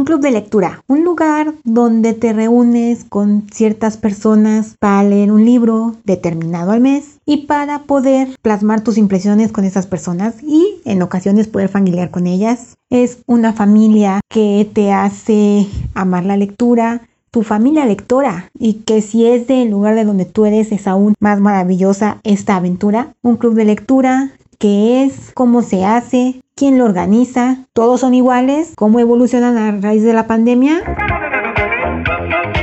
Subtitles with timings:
[0.00, 5.44] Un club de lectura, un lugar donde te reúnes con ciertas personas para leer un
[5.44, 11.02] libro determinado al mes y para poder plasmar tus impresiones con esas personas y en
[11.02, 12.78] ocasiones poder familiar con ellas.
[12.88, 19.26] Es una familia que te hace amar la lectura, tu familia lectora y que si
[19.26, 23.12] es del lugar de donde tú eres es aún más maravillosa esta aventura.
[23.20, 28.74] Un club de lectura qué es, cómo se hace, quién lo organiza, todos son iguales,
[28.76, 30.82] cómo evolucionan a raíz de la pandemia.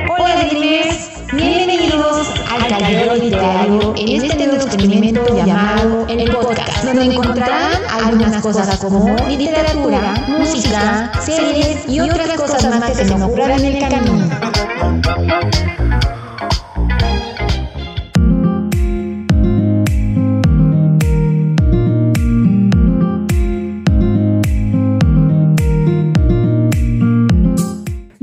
[0.08, 7.81] Hola Dreamers, bienvenidos al taller literario en este nuevo experimento llamado el podcast, donde encontrarán
[7.91, 13.75] algunas cosas como literatura, música, series y otras cosas más que se nos ocurran en
[13.75, 14.30] el camino.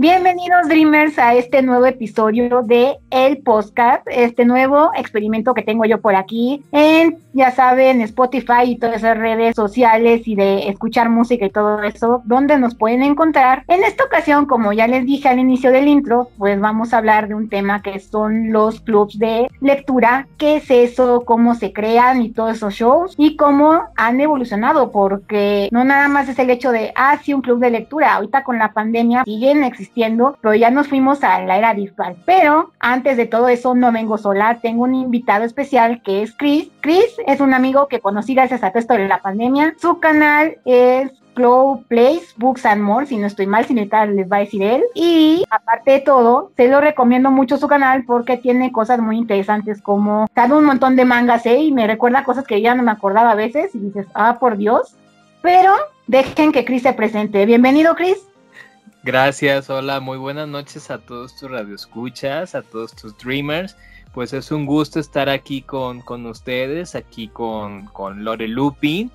[0.05, 5.85] Bien, Bienvenidos Dreamers a este nuevo episodio de El Podcast, este nuevo experimento que tengo
[5.85, 11.09] yo por aquí en, ya saben, Spotify y todas esas redes sociales y de escuchar
[11.09, 13.63] música y todo eso, donde nos pueden encontrar.
[13.69, 17.29] En esta ocasión, como ya les dije al inicio del intro, pues vamos a hablar
[17.29, 22.23] de un tema que son los clubs de lectura, qué es eso, cómo se crean
[22.23, 26.73] y todos esos shows y cómo han evolucionado, porque no nada más es el hecho
[26.73, 30.71] de, ah, sí, un club de lectura, ahorita con la pandemia siguen existiendo pero ya
[30.71, 32.17] nos fuimos a la era virtual.
[32.25, 36.71] Pero antes de todo eso, no vengo sola, tengo un invitado especial que es Chris.
[36.81, 39.75] Chris es un amigo que conocí gracias a todo esto de la pandemia.
[39.79, 44.31] Su canal es Clow Place, Books and More, si no estoy mal, si necesitan les
[44.31, 44.85] va a decir él.
[44.95, 49.83] Y aparte de todo, se lo recomiendo mucho su canal porque tiene cosas muy interesantes
[49.83, 51.59] como sabe un montón de mangas, ¿eh?
[51.59, 54.57] Y me recuerda cosas que ya no me acordaba a veces y dices, ah, por
[54.57, 54.95] Dios.
[55.43, 55.75] Pero
[56.07, 57.45] dejen que Chris se presente.
[57.45, 58.17] Bienvenido, Chris.
[59.05, 63.77] Gracias, hola, muy buenas noches a todos tus radioescuchas, a todos tus dreamers.
[64.15, 69.11] Pues es un gusto estar aquí con, con ustedes, aquí con, con Lore Lupin,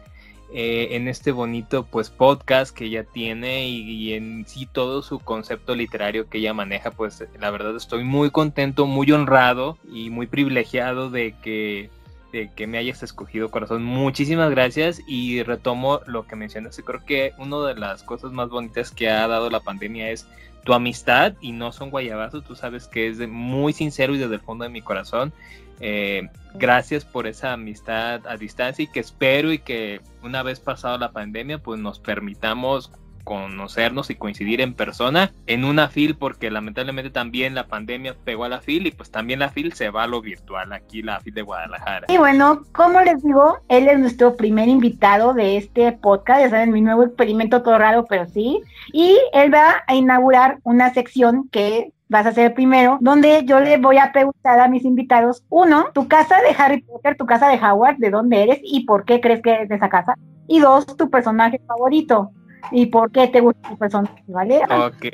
[0.53, 5.17] eh, en este bonito pues podcast que ella tiene y, y, en sí todo su
[5.17, 6.91] concepto literario que ella maneja.
[6.91, 11.89] Pues la verdad estoy muy contento, muy honrado y muy privilegiado de que
[12.31, 13.83] de que me hayas escogido, corazón.
[13.83, 16.81] Muchísimas gracias y retomo lo que mencionas.
[16.85, 20.27] Creo que una de las cosas más bonitas que ha dado la pandemia es
[20.63, 22.43] tu amistad y no son guayabazos.
[22.43, 25.33] Tú sabes que es muy sincero y desde el fondo de mi corazón.
[25.81, 30.97] Eh, gracias por esa amistad a distancia y que espero y que una vez pasado
[30.97, 32.91] la pandemia pues nos permitamos
[33.29, 38.49] conocernos y coincidir en persona en una FIL porque lamentablemente también la pandemia pegó a
[38.49, 41.35] la FIL y pues también la FIL se va a lo virtual aquí la FIL
[41.35, 42.07] de Guadalajara.
[42.09, 46.71] Y bueno, como les digo, él es nuestro primer invitado de este podcast, ya saben,
[46.71, 48.63] mi nuevo experimento todo raro, pero sí,
[48.93, 53.77] y él va a inaugurar una sección que vas a ser primero, donde yo le
[53.77, 57.63] voy a preguntar a mis invitados, uno, tu casa de Harry Potter, tu casa de
[57.63, 60.15] Howard, de dónde eres y por qué crees que eres de esa casa.
[60.47, 62.31] Y dos, tu personaje favorito
[62.71, 64.61] y por qué te gusta tu personaje, ¿vale?
[64.69, 65.05] Ok,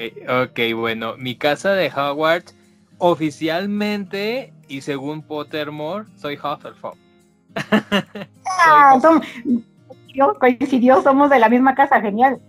[0.43, 2.55] ok, bueno, mi casa de Hogwarts
[2.97, 6.97] oficialmente y según Pottermore soy Hufflepuff.
[8.67, 8.99] ah,
[10.39, 12.39] coincidió, somos de la misma casa, genial.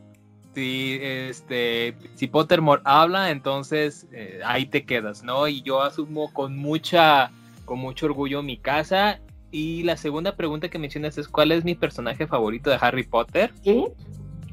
[0.55, 5.47] Sí, este, si Pottermore habla, entonces eh, ahí te quedas, ¿no?
[5.49, 7.31] Y yo asumo con mucha,
[7.67, 9.21] con mucho orgullo mi casa.
[9.51, 13.53] Y la segunda pregunta que mencionas es ¿cuál es mi personaje favorito de Harry Potter?
[13.63, 13.85] ¿Sí?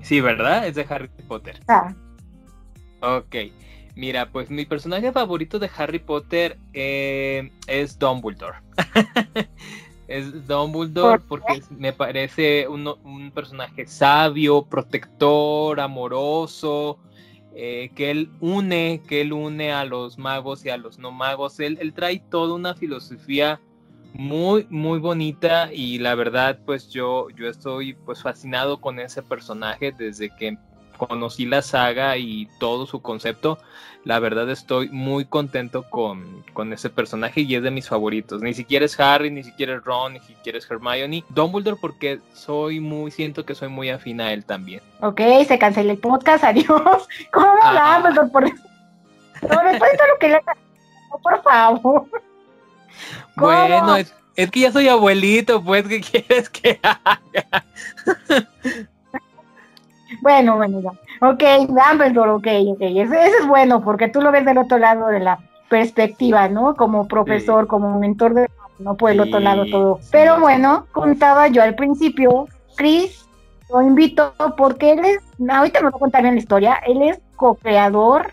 [0.04, 0.68] Sí, ¿verdad?
[0.68, 1.60] Es de Harry Potter.
[1.68, 1.96] Ah.
[3.02, 3.36] Ok.
[3.96, 8.58] Mira, pues mi personaje favorito de Harry Potter eh, es Dumbledore.
[10.08, 17.00] es Dumbledore porque me parece un, personaje sabio, protector, amoroso,
[17.56, 21.60] eh, que él une, que él une a los magos y a los no magos.
[21.60, 23.62] Él, él trae toda una filosofía
[24.14, 29.92] muy, muy bonita y la verdad, pues yo, yo estoy pues fascinado con ese personaje
[29.92, 30.58] desde que
[30.98, 33.58] conocí la saga y todo su concepto.
[34.04, 38.42] La verdad estoy muy contento con, con, ese personaje y es de mis favoritos.
[38.42, 41.24] Ni siquiera es Harry, ni siquiera es Ron, ni siquiera es Hermione.
[41.30, 44.82] Dumbledore porque soy muy, siento que soy muy afín a él también.
[45.02, 47.08] Ok, se cancela el podcast, adiós.
[47.32, 48.02] ¿Cómo ah.
[48.02, 48.30] Dumbledore?
[48.30, 48.44] Por...
[48.44, 50.42] No, después de todo lo que le...
[51.22, 52.08] Por favor.
[53.36, 57.66] Bueno, es, que ya soy abuelito, pues, ¿qué quieres que haga?
[60.22, 60.92] bueno, bueno, ya.
[61.28, 62.82] Ok, Dumbledore, ok, ok.
[62.82, 66.76] Ese, es bueno, porque tú lo ves del otro lado de la perspectiva, ¿no?
[66.76, 68.50] Como profesor, como mentor de...
[68.80, 70.00] No por el otro lado todo.
[70.12, 73.24] Pero bueno, contaba yo al principio, Chris
[73.70, 77.20] lo invito porque él es, ahorita me voy a contar bien la historia, él es
[77.36, 78.32] co-creador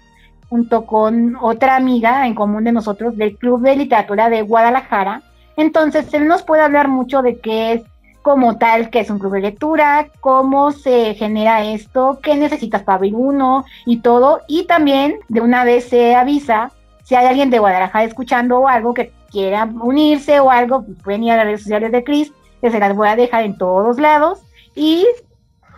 [0.50, 5.22] junto con otra amiga en común de nosotros del Club de Literatura de Guadalajara.
[5.56, 7.82] Entonces, él nos puede hablar mucho de qué es
[8.20, 12.96] como tal, qué es un club de lectura, cómo se genera esto, qué necesitas para
[12.96, 14.40] abrir uno y todo.
[14.46, 16.72] Y también de una vez se avisa
[17.10, 21.32] si hay alguien de Guadalajara escuchando o algo que quiera unirse o algo, pueden ir
[21.32, 24.40] a las redes sociales de Cris, que se las voy a dejar en todos lados.
[24.76, 25.06] Y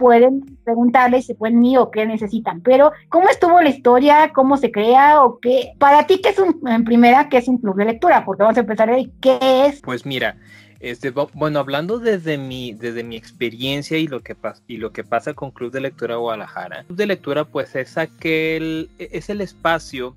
[0.02, 2.60] pueden preguntarle si pueden ir o qué necesitan.
[2.60, 4.32] Pero, ¿cómo estuvo la historia?
[4.34, 5.22] ¿Cómo se crea?
[5.22, 5.75] ¿O qué?
[5.78, 8.25] Para ti, ¿qué es un, en primera, qué es un club de lectura?
[8.25, 9.12] Porque vamos a empezar ahí.
[9.20, 9.81] ¿Qué es?
[9.81, 10.34] Pues mira,
[10.81, 14.34] este, bueno, hablando desde mi, desde mi experiencia y lo, que
[14.66, 16.82] y lo que pasa con Club de Lectura Guadalajara.
[16.82, 20.16] Club de Lectura, pues es aquel, e-, es el espacio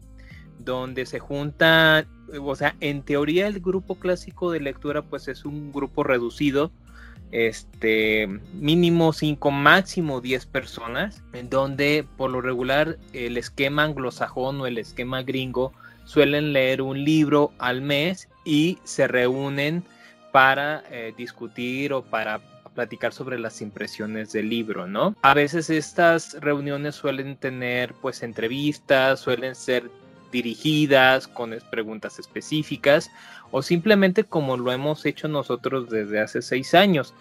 [0.58, 2.08] donde se juntan,
[2.42, 6.72] o sea, en teoría el grupo clásico de lectura, pues es un grupo reducido
[7.36, 14.68] este mínimo 5, máximo 10 personas, en donde por lo regular el esquema anglosajón o
[14.68, 15.74] el esquema gringo
[16.06, 19.84] suelen leer un libro al mes y se reúnen
[20.32, 22.40] para eh, discutir o para
[22.74, 25.16] platicar sobre las impresiones del libro, ¿no?
[25.22, 29.90] A veces estas reuniones suelen tener pues entrevistas, suelen ser
[30.36, 33.10] dirigidas con preguntas específicas
[33.52, 37.14] o simplemente como lo hemos hecho nosotros desde hace seis años.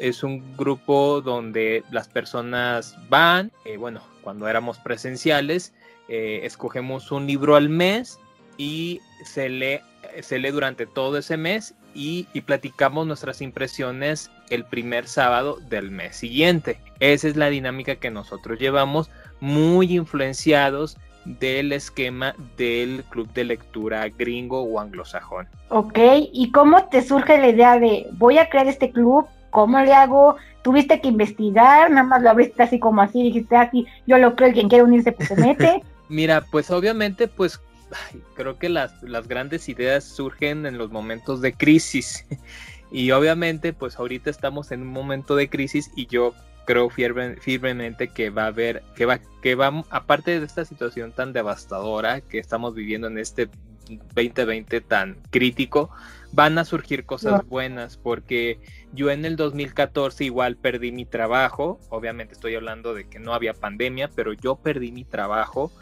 [0.00, 5.74] Es un grupo donde las personas van, eh, bueno, cuando éramos presenciales,
[6.08, 8.18] eh, escogemos un libro al mes
[8.56, 9.80] y se lee,
[10.22, 15.90] se lee durante todo ese mes y, y, platicamos nuestras impresiones el primer sábado del
[15.90, 16.78] mes siguiente.
[17.00, 19.10] Esa es la dinámica que nosotros llevamos,
[19.40, 25.48] muy influenciados del esquema del club de lectura gringo o anglosajón.
[25.68, 25.98] Ok,
[26.32, 29.26] ¿y cómo te surge la idea de voy a crear este club?
[29.50, 30.36] ¿Cómo le hago?
[30.62, 31.90] ¿Tuviste que investigar?
[31.90, 34.84] Nada más lo abriste así como así, dijiste así, ah, yo lo creo, quien quiere
[34.84, 35.82] unirse pues se mete.
[36.08, 37.60] Mira, pues obviamente pues
[38.34, 42.26] creo que las, las grandes ideas surgen en los momentos de crisis.
[42.92, 46.34] Y obviamente, pues ahorita estamos en un momento de crisis y yo
[46.64, 51.32] creo firmemente que va a haber, que va, que va, aparte de esta situación tan
[51.32, 53.48] devastadora que estamos viviendo en este
[54.14, 55.90] 2020 tan crítico,
[56.32, 58.58] van a surgir cosas buenas porque
[58.92, 63.54] yo en el 2014 igual perdí mi trabajo, obviamente estoy hablando de que no había
[63.54, 65.72] pandemia, pero yo perdí mi trabajo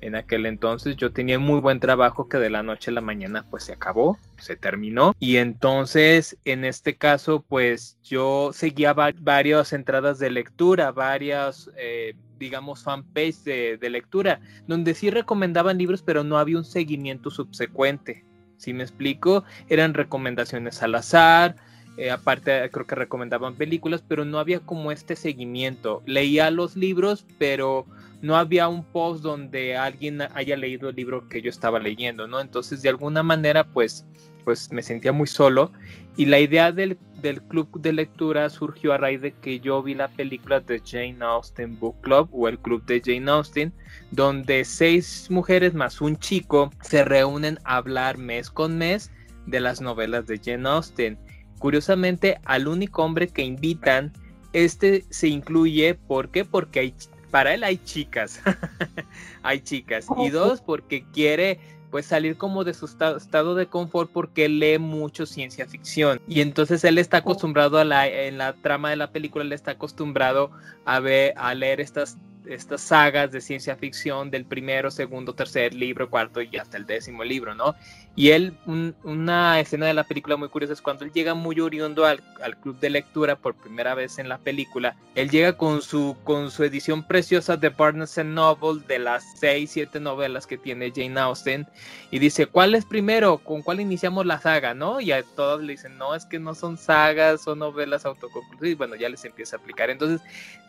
[0.00, 3.44] en aquel entonces yo tenía muy buen trabajo que de la noche a la mañana
[3.50, 5.14] pues se acabó, se terminó.
[5.18, 11.70] Y entonces en este caso pues yo seguía varias entradas de lectura, varias...
[11.76, 18.24] Eh, digamos, fanpage de, lectura, donde sí recomendaban libros, pero no había un seguimiento subsecuente.
[18.58, 21.56] Si me explico, eran recomendaciones al azar,
[21.96, 26.02] eh, aparte creo que recomendaban películas, pero no había como este seguimiento.
[26.06, 27.86] Leía los libros, pero
[28.20, 32.40] no había un post donde alguien haya leído el libro que yo estaba leyendo, ¿no?
[32.40, 34.06] Entonces, de alguna manera, pues,
[34.44, 35.72] pues me sentía muy solo.
[36.16, 39.94] Y la idea del, del club de lectura surgió a raíz de que yo vi
[39.94, 43.72] la película de Jane Austen Book Club o el club de Jane Austen,
[44.10, 49.12] donde seis mujeres más un chico se reúnen a hablar mes con mes
[49.46, 51.18] de las novelas de Jane Austen.
[51.60, 54.12] Curiosamente, al único hombre que invitan,
[54.52, 56.44] este se incluye, ¿por qué?
[56.44, 56.94] Porque hay
[57.30, 58.40] para él hay chicas,
[59.42, 60.06] hay chicas.
[60.18, 61.60] Y dos, porque quiere
[61.90, 66.20] pues salir como de su estado, de confort porque lee mucho ciencia ficción.
[66.28, 69.72] Y entonces él está acostumbrado a la, en la trama de la película, él está
[69.72, 70.50] acostumbrado
[70.84, 76.08] a ver, a leer estas estas sagas de ciencia ficción del primero, segundo, tercer libro,
[76.10, 77.74] cuarto y hasta el décimo libro, ¿no?
[78.16, 78.56] Y él,
[79.04, 82.20] una escena de la película muy curiosa es cuando él llega muy oriundo al,
[82.60, 86.64] club de lectura por primera vez en la película, él llega con su, con su
[86.64, 91.66] edición preciosa de Barnes Noble de las seis, siete novelas que tiene Jane Austen
[92.10, 93.38] y dice, ¿cuál es primero?
[93.38, 94.74] ¿Con cuál iniciamos la saga?
[94.74, 95.00] ¿No?
[95.00, 98.78] Y a todos le dicen, no, es que no son sagas, son novelas autoconclusivas.
[98.78, 99.90] Bueno, ya les empieza a aplicar.
[99.90, 100.20] Entonces,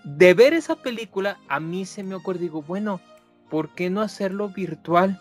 [0.04, 3.00] de ver esa película, a se me ocurre, digo, bueno,
[3.50, 5.20] ¿por qué no hacerlo virtual?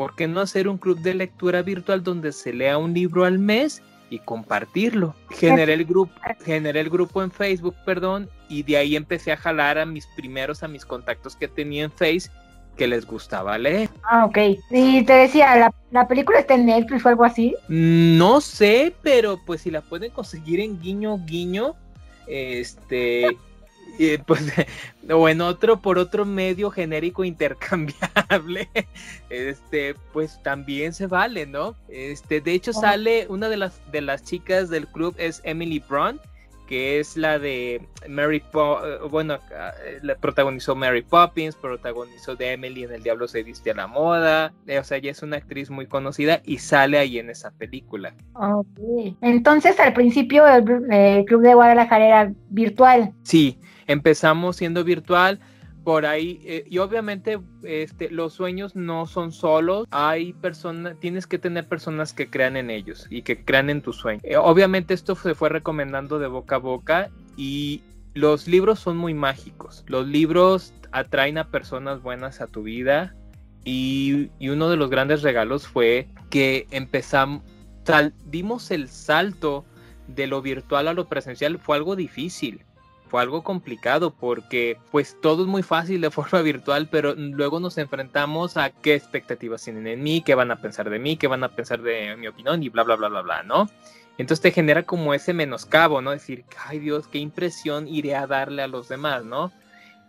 [0.00, 3.38] ¿por qué no hacer un club de lectura virtual donde se lea un libro al
[3.38, 5.14] mes y compartirlo?
[5.28, 9.76] Generé el grupo, generé el grupo en Facebook, perdón, y de ahí empecé a jalar
[9.76, 12.30] a mis primeros, a mis contactos que tenía en Face
[12.78, 13.90] que les gustaba leer.
[14.04, 14.38] Ah, ok.
[14.70, 17.54] Y te decía, ¿la, la película está en Netflix o algo así?
[17.68, 21.74] No sé, pero pues si la pueden conseguir en guiño guiño,
[22.26, 23.26] este,
[24.26, 24.42] pues,
[25.10, 28.68] o en otro, por otro medio genérico intercambiable,
[29.30, 31.76] este, pues también se vale, ¿no?
[31.88, 36.20] Este, de hecho, sale una de las, de las chicas del club es Emily Brown,
[36.70, 39.40] que es la de Mary Poppins, bueno,
[40.02, 44.52] la protagonizó Mary Poppins, protagonizó de Emily en El Diablo se viste a la moda,
[44.78, 48.14] o sea, ella es una actriz muy conocida y sale ahí en esa película.
[48.34, 49.16] Okay.
[49.20, 53.14] Entonces, al principio el, el Club de Guadalajara era virtual.
[53.24, 53.58] Sí,
[53.88, 55.40] empezamos siendo virtual,
[55.84, 61.38] por ahí eh, y obviamente este, los sueños no son solos hay personas tienes que
[61.38, 64.20] tener personas que crean en ellos y que crean en tu sueño.
[64.22, 67.82] Eh, obviamente esto se fue recomendando de boca a boca y
[68.14, 69.84] los libros son muy mágicos.
[69.86, 73.14] Los libros atraen a personas buenas a tu vida
[73.64, 77.42] y, y uno de los grandes regalos fue que empezamos
[78.26, 79.64] dimos el salto
[80.06, 81.58] de lo virtual a lo presencial.
[81.58, 82.62] Fue algo difícil
[83.10, 87.76] fue algo complicado porque pues todo es muy fácil de forma virtual, pero luego nos
[87.76, 91.44] enfrentamos a qué expectativas tienen en mí, qué van a pensar de mí, qué van
[91.44, 93.68] a pensar de mi opinión y bla, bla, bla, bla, bla, ¿no?
[94.16, 96.10] Entonces te genera como ese menoscabo, ¿no?
[96.10, 99.50] Decir, ay Dios, qué impresión iré a darle a los demás, ¿no?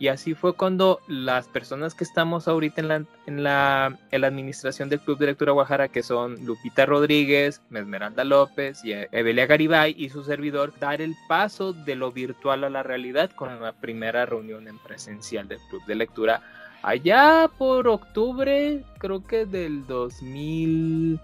[0.01, 4.27] Y así fue cuando las personas que estamos ahorita en la, en la, en la
[4.27, 9.93] administración del Club de Lectura Guajara, que son Lupita Rodríguez, Mesmeralda López y Evelia Garibay
[9.95, 14.25] y su servidor, dar el paso de lo virtual a la realidad con la primera
[14.25, 16.41] reunión en presencial del Club de Lectura
[16.81, 21.19] allá por octubre, creo que del 2000,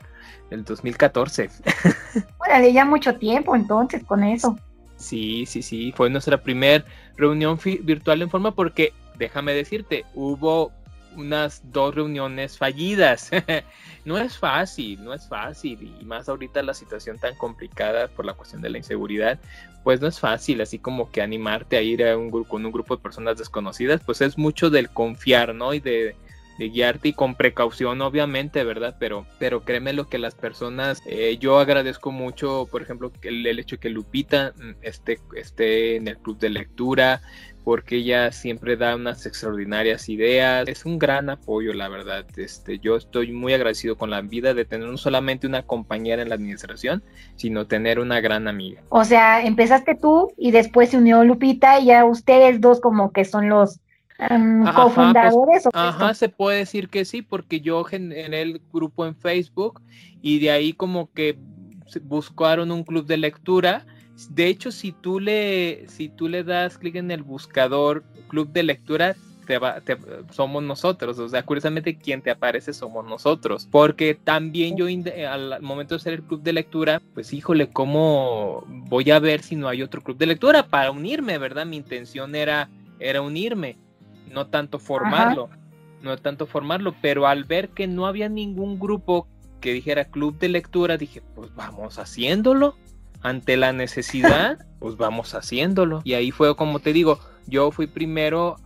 [0.52, 1.50] el 2014.
[2.38, 4.56] Órale, ya mucho tiempo entonces con eso.
[4.98, 6.84] Sí, sí, sí, fue nuestra primera
[7.18, 10.72] reunión virtual en forma porque, déjame decirte, hubo
[11.16, 13.32] unas dos reuniones fallidas.
[14.06, 15.96] no es fácil, no es fácil.
[16.00, 19.40] Y más ahorita la situación tan complicada por la cuestión de la inseguridad,
[19.84, 22.72] pues no es fácil, así como que animarte a ir a un grupo con un
[22.72, 25.74] grupo de personas desconocidas, pues es mucho del confiar, ¿no?
[25.74, 26.16] Y de,
[26.58, 28.96] de guiarte y con precaución obviamente, ¿verdad?
[29.00, 33.60] Pero, pero créeme lo que las personas, eh, yo agradezco mucho, por ejemplo, el, el,
[33.60, 37.22] hecho que Lupita mm, esté, esté en el club de lectura,
[37.68, 40.66] porque ella siempre da unas extraordinarias ideas.
[40.70, 42.26] Es un gran apoyo, la verdad.
[42.38, 46.30] Este, yo estoy muy agradecido con la vida de tener no solamente una compañera en
[46.30, 47.04] la administración,
[47.36, 48.84] sino tener una gran amiga.
[48.88, 53.26] O sea, empezaste tú y después se unió Lupita y ya ustedes dos como que
[53.26, 53.82] son los
[54.20, 55.64] Um, cofundadores.
[55.64, 59.82] Pues, ajá, se puede decir que sí, porque yo generé el grupo en Facebook
[60.22, 61.38] y de ahí como que
[62.04, 63.86] buscaron un club de lectura.
[64.32, 68.64] De hecho, si tú le, si tú le das clic en el buscador club de
[68.64, 69.96] lectura, te va, te,
[70.32, 71.20] somos nosotros.
[71.20, 73.68] O sea, curiosamente, quien te aparece somos nosotros.
[73.72, 74.88] Porque también yo,
[75.30, 79.56] al momento de hacer el club de lectura, pues híjole, ¿cómo voy a ver si
[79.56, 81.68] no hay otro club de lectura para unirme, verdad?
[81.68, 82.68] Mi intención era,
[83.00, 83.78] era unirme
[84.32, 85.50] no tanto formarlo,
[86.02, 89.28] no tanto formarlo, pero al ver que no había ningún grupo
[89.62, 92.76] que dijera club de lectura, dije, pues vamos haciéndolo.
[93.22, 96.02] Ante la necesidad, pues vamos haciéndolo.
[96.04, 98.58] Y ahí fue como te digo, yo fui primero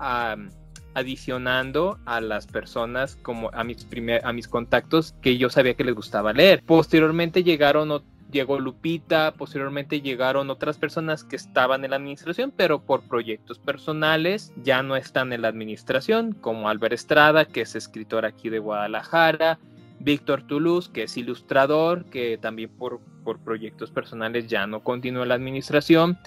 [0.93, 5.85] adicionando a las personas como a mis primer, a mis contactos que yo sabía que
[5.85, 6.63] les gustaba leer.
[6.65, 13.01] Posteriormente llegaron llegó Lupita, posteriormente llegaron otras personas que estaban en la administración, pero por
[13.07, 18.49] proyectos personales ya no están en la administración, como Albert Estrada, que es escritor aquí
[18.49, 19.59] de Guadalajara,
[19.99, 25.35] Víctor Toulouse, que es ilustrador, que también por, por proyectos personales ya no continúa la
[25.35, 26.17] administración.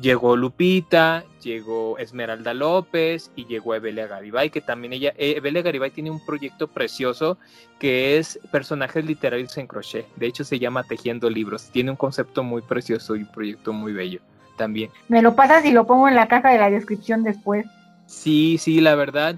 [0.00, 5.90] Llegó Lupita, llegó Esmeralda López y llegó Evelia Garibay, que también ella, eh, Evelia Garibay
[5.90, 7.38] tiene un proyecto precioso
[7.78, 10.06] que es personajes literarios en crochet.
[10.16, 11.70] De hecho se llama Tejiendo Libros.
[11.70, 14.20] Tiene un concepto muy precioso y un proyecto muy bello
[14.56, 14.90] también.
[15.08, 17.66] Me lo pasas y lo pongo en la caja de la descripción después.
[18.06, 19.36] Sí, sí, la verdad.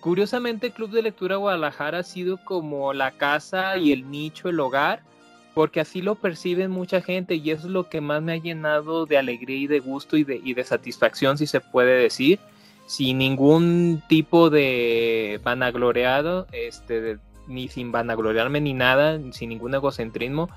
[0.00, 5.02] Curiosamente, Club de Lectura Guadalajara ha sido como la casa y el nicho, el hogar,
[5.54, 9.06] porque así lo perciben mucha gente y eso es lo que más me ha llenado
[9.06, 12.40] de alegría y de gusto y de, y de satisfacción, si se puede decir,
[12.86, 20.50] sin ningún tipo de vanagloreado, este, ni sin vanagloriarme ni nada, sin ningún egocentrismo.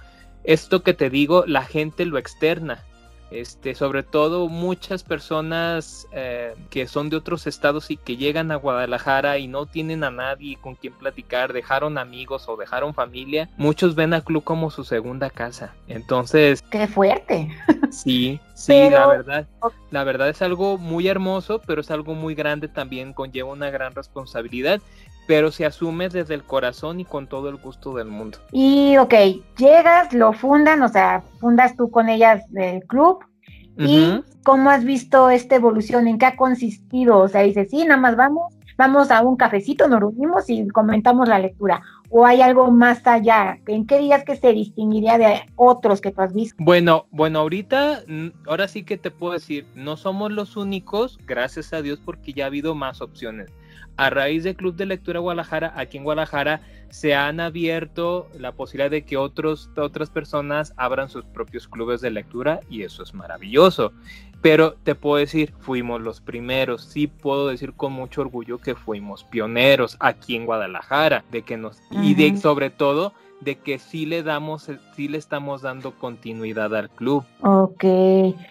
[0.44, 2.84] Esto que te digo, la gente lo externa
[3.31, 8.55] este, sobre todo muchas personas eh, que son de otros estados y que llegan a
[8.55, 13.96] Guadalajara y no tienen a nadie con quien platicar, dejaron amigos o dejaron familia, muchos
[13.96, 15.74] ven a club como su segunda casa.
[15.88, 16.62] Entonces...
[16.72, 17.50] ¡Qué fuerte!
[17.91, 19.48] Sí, sí, la verdad.
[19.92, 23.94] La verdad es algo muy hermoso, pero es algo muy grande también, conlleva una gran
[23.96, 24.82] responsabilidad
[25.28, 28.40] pero se asume desde el corazón y con todo el gusto del mundo.
[28.52, 29.14] Y ok,
[29.58, 33.20] llegas, lo fundan, o sea, fundas tú con ellas el club.
[33.80, 36.08] ¿Y cómo has visto esta evolución?
[36.08, 37.20] ¿En qué ha consistido?
[37.20, 41.28] O sea, dices, sí, nada más vamos, vamos a un cafecito, nos reunimos y comentamos
[41.28, 41.84] la lectura.
[42.10, 43.60] O hay algo más allá?
[43.68, 46.56] ¿En qué días que se distinguiría de otros que tú has visto?
[46.60, 48.04] Bueno, bueno, ahorita,
[48.48, 52.46] ahora sí que te puedo decir, no somos los únicos, gracias a Dios, porque ya
[52.46, 53.52] ha habido más opciones.
[53.98, 58.92] A raíz del Club de Lectura Guadalajara, aquí en Guadalajara se han abierto la posibilidad
[58.92, 63.92] de que otros, otras personas abran sus propios clubes de lectura y eso es maravilloso.
[64.42, 66.84] Pero te puedo decir, fuimos los primeros.
[66.84, 71.82] Sí puedo decir con mucho orgullo que fuimos pioneros aquí en Guadalajara, de que nos
[71.89, 76.89] y de sobre todo de que sí le damos, sí le estamos dando continuidad al
[76.89, 77.24] club.
[77.41, 77.84] Ok.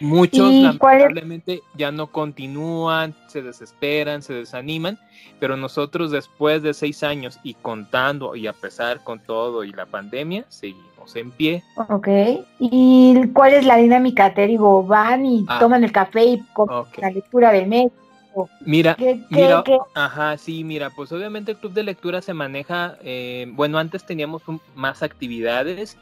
[0.00, 4.99] Muchos lamentablemente ya no continúan, se desesperan, se desaniman,
[5.40, 9.87] pero nosotros después de seis años y contando y a pesar con todo y la
[9.87, 11.62] pandemia, seguimos en pie.
[11.88, 12.09] Ok.
[12.59, 14.35] ¿Y cuál es la dinámica?
[14.35, 15.59] Te digo, van y ah.
[15.59, 16.43] toman el café y
[16.99, 17.90] la lectura del mes
[18.61, 18.97] Mira,
[19.31, 19.64] mira,
[19.95, 24.43] ajá, sí, mira, pues obviamente el club de lectura se maneja, eh, bueno, antes teníamos
[24.75, 25.97] más actividades.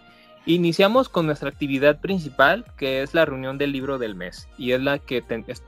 [0.46, 4.82] Iniciamos con nuestra actividad principal, que es la reunión del libro del mes, y es
[4.82, 5.22] la que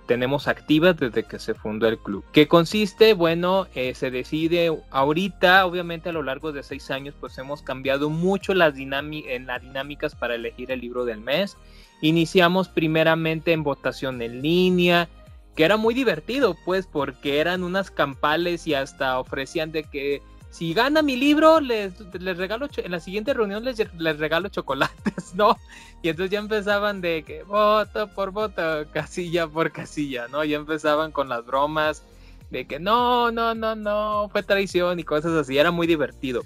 [0.07, 2.23] tenemos activa desde que se fundó el club.
[2.33, 3.15] ¿Qué consiste?
[3.15, 8.11] Bueno, eh, se decide ahorita, obviamente a lo largo de seis años, pues hemos cambiado
[8.11, 11.57] mucho las, en las dinámicas para elegir el libro del mes.
[12.03, 15.09] Iniciamos primeramente en votación en línea,
[15.57, 20.75] que era muy divertido, pues, porque eran unas campales y hasta ofrecían de que si
[20.75, 25.57] gana mi libro, les, les regalo, en la siguiente reunión les, les, regalo chocolates, ¿no?
[26.03, 30.45] Y entonces ya empezaban de que voto por voto, casilla por casilla, ¿no?
[30.45, 32.05] Ya empezaban con las bromas
[32.51, 36.43] de que no, no, no, no, fue traición y cosas así, era muy divertido.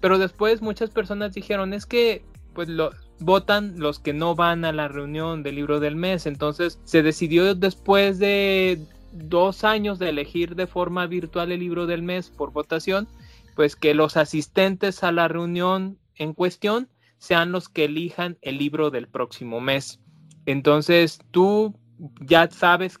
[0.00, 4.72] Pero después muchas personas dijeron, es que, pues, lo, votan los que no van a
[4.72, 6.26] la reunión del libro del mes.
[6.26, 8.80] Entonces se decidió después de
[9.12, 13.06] dos años de elegir de forma virtual el libro del mes por votación,
[13.54, 18.90] pues que los asistentes a la reunión en cuestión sean los que elijan el libro
[18.90, 20.00] del próximo mes.
[20.46, 21.74] Entonces tú
[22.20, 23.00] ya sabes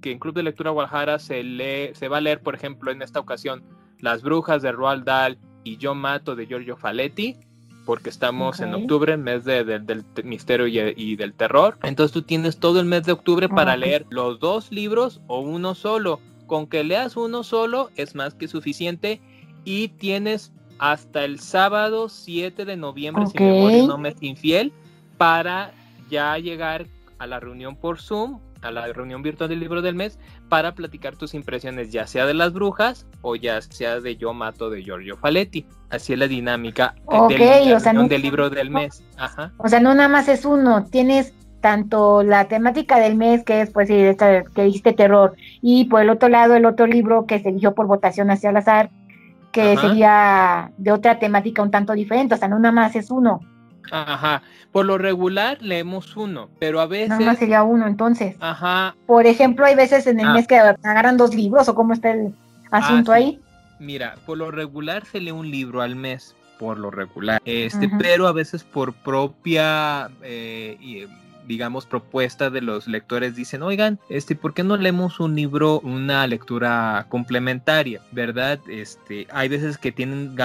[0.00, 3.00] que en Club de Lectura Guadalajara se, lee, se va a leer, por ejemplo, en
[3.00, 3.64] esta ocasión,
[3.98, 7.38] Las Brujas de Roald Dahl y Yo Mato de Giorgio Faletti
[7.84, 11.76] porque estamos en octubre, mes del misterio y, del terror.
[11.82, 15.74] Entonces tú tienes todo el mes de octubre para leer los dos libros o uno
[15.74, 16.20] solo.
[16.46, 19.20] Con que leas uno solo es más que suficiente
[19.64, 24.72] y tienes hasta el sábado 7 de noviembre, si me no me es infiel,
[25.16, 25.72] para
[26.10, 26.86] ya llegar
[27.18, 30.18] a la reunión por Zoom a la reunión virtual del libro del mes
[30.54, 34.70] para platicar tus impresiones, ya sea de las brujas o ya sea de Yo Mato
[34.70, 35.66] de Giorgio Faletti.
[35.90, 36.94] Así es la dinámica
[37.28, 39.02] de la reunión del libro del mes.
[39.16, 39.50] Ajá.
[39.56, 43.70] O sea, no nada más es uno, tienes tanto la temática del mes, que es,
[43.70, 47.48] pues, esta, que dijiste terror, y por el otro lado, el otro libro que se
[47.48, 48.90] eligió por votación hacia el azar,
[49.50, 53.40] que sería de otra temática un tanto diferente, o sea, no nada más es uno.
[53.90, 54.42] Ajá.
[54.72, 57.10] Por lo regular leemos uno, pero a veces.
[57.10, 58.36] Nada más sería uno, entonces.
[58.40, 58.96] Ajá.
[59.06, 60.32] Por ejemplo, hay veces en el ah.
[60.32, 62.34] mes que agarran dos libros, o cómo está el
[62.70, 63.40] asunto ah, ahí.
[63.78, 67.40] Mira, por lo regular se lee un libro al mes, por lo regular.
[67.44, 71.06] Este, pero a veces por propia eh,
[71.46, 76.26] digamos, propuesta de los lectores dicen, oigan, este, ¿por qué no leemos un libro, una
[76.26, 78.00] lectura complementaria?
[78.12, 78.60] ¿Verdad?
[78.68, 80.36] Este, hay veces que tienen,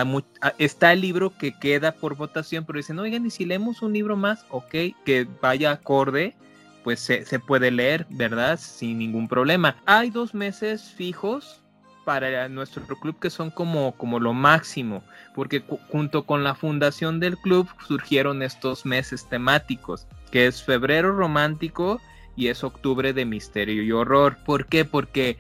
[0.58, 4.16] está el libro que queda por votación, pero dicen, oigan, ¿y si leemos un libro
[4.16, 4.46] más?
[4.50, 4.72] Ok,
[5.06, 6.36] que vaya acorde
[6.84, 8.60] pues se, puede leer, ¿verdad?
[8.60, 9.76] Sin ningún problema.
[9.86, 11.62] Hay dos meses fijos
[12.10, 15.04] para nuestro club que son como, como lo máximo,
[15.36, 22.02] porque junto con la fundación del club surgieron estos meses temáticos que es febrero romántico
[22.36, 24.40] y es octubre de misterio y horror.
[24.44, 24.86] ¿Por qué?
[24.86, 25.38] Porque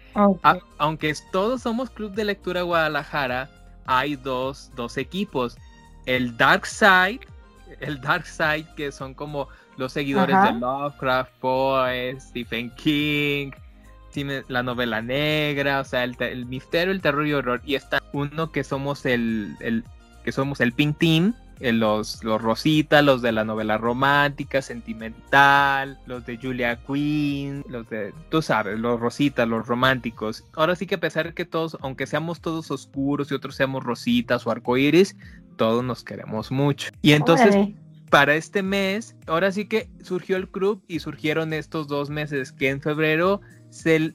[0.77, 3.49] aunque todos somos Club de Lectura Guadalajara,
[3.87, 5.57] hay dos, equipos.
[6.05, 7.21] El Dark Side,
[7.79, 13.53] el Dark Side que son como los seguidores de Lovecraft, Poe, Stephen King,
[14.47, 17.61] la novela negra, o sea, el, misterio, el terror y horror.
[17.65, 19.83] Y está uno que somos el, el
[20.23, 25.99] que somos el Pink Team, eh, los, los Rosita, los de la novela romántica, sentimental,
[26.05, 30.45] los de Julia Quinn, los de, tú sabes, los Rosita, los románticos.
[30.53, 33.83] Ahora sí que a pesar de que todos, aunque seamos todos oscuros y otros seamos
[33.83, 35.17] rositas o arcoíris,
[35.57, 36.91] todos nos queremos mucho.
[37.01, 37.53] Y entonces,
[38.09, 42.69] para este mes, ahora sí que surgió el club y surgieron estos dos meses que
[42.69, 43.41] en febrero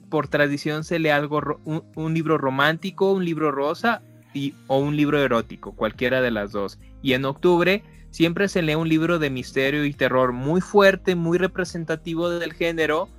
[0.09, 4.01] por tradición se lee algo, un, un libro romántico, un libro rosa
[4.33, 8.73] y, o un libro erótico, cualquiera de las dos y en octubre siempre se lee
[8.73, 13.09] un libro de misterio y terror muy fuerte, muy representativo del género,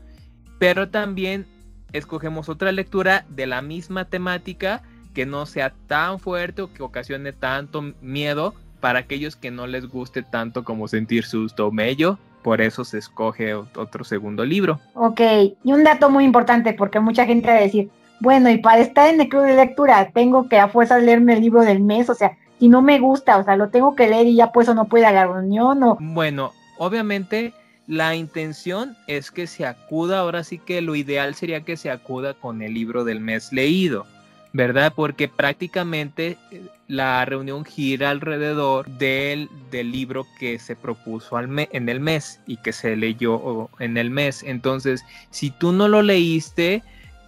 [0.59, 1.47] pero también
[1.93, 4.83] escogemos otra lectura de la misma temática
[5.15, 9.87] que no sea tan fuerte o que ocasione tanto miedo para aquellos que no les
[9.87, 12.19] guste tanto como sentir susto o mello.
[12.47, 14.79] Por eso se escoge otro segundo libro.
[14.95, 15.21] Ok,
[15.65, 19.13] y un dato muy importante, porque mucha gente va a decir, bueno, y para estar
[19.13, 22.15] en el club de lectura, tengo que a fuerza leerme el libro del mes, o
[22.15, 24.85] sea, si no me gusta, o sea, lo tengo que leer y ya pues no
[24.85, 25.99] puede a la reunión o...
[25.99, 27.53] Bueno, obviamente
[27.89, 32.35] la intención es que se acuda, ahora sí que lo ideal sería que se acuda
[32.35, 34.07] con el libro del mes leído,
[34.53, 34.93] ¿verdad?
[34.95, 42.01] Porque prácticamente eh, la reunión gira alrededor del, del libro que se propuso en el
[42.01, 44.43] mes y que se leyó en el mes.
[44.45, 46.83] Entonces, si tú no lo leíste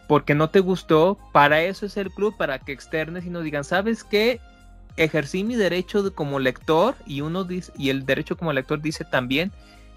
[0.07, 3.64] porque no te gustó, para eso es el club, para que externes y nos digan,
[3.64, 4.40] ¿sabes qué?
[4.99, 9.53] ejercí mi derecho como lector y uno y el derecho como lector dice también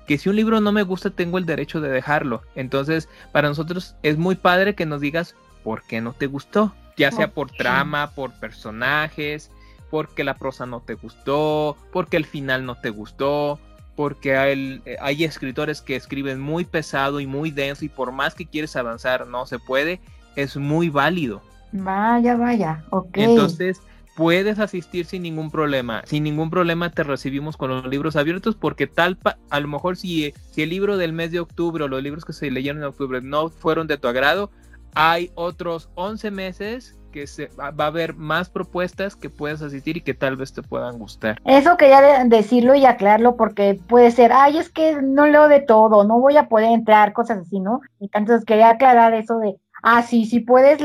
[0.07, 2.41] que si un libro no me gusta tengo el derecho de dejarlo.
[2.55, 7.11] Entonces, para nosotros es muy padre que nos digas por qué no te gustó, ya
[7.11, 9.51] sea por trama, por personajes,
[9.89, 13.59] porque la prosa no te gustó, porque el final no te gustó,
[13.95, 18.45] porque hay, hay escritores que escriben muy pesado y muy denso y por más que
[18.45, 19.99] quieres avanzar no se puede,
[20.35, 21.41] es muy válido.
[21.73, 23.17] Vaya, vaya, ok.
[23.17, 23.81] Entonces,
[24.15, 26.03] puedes asistir sin ningún problema.
[26.05, 29.17] Sin ningún problema te recibimos con los libros abiertos porque tal,
[29.49, 32.33] a lo mejor si, si el libro del mes de octubre o los libros que
[32.33, 34.51] se leyeron en octubre no fueron de tu agrado,
[34.95, 40.01] hay otros 11 meses que se, va a haber más propuestas que puedes asistir y
[40.01, 41.41] que tal vez te puedan gustar.
[41.45, 46.03] Eso quería decirlo y aclararlo porque puede ser, ay, es que no leo de todo,
[46.05, 47.81] no voy a poder entrar, cosas así, ¿no?
[47.99, 50.79] Y entonces quería aclarar eso de, ah, sí, sí puedes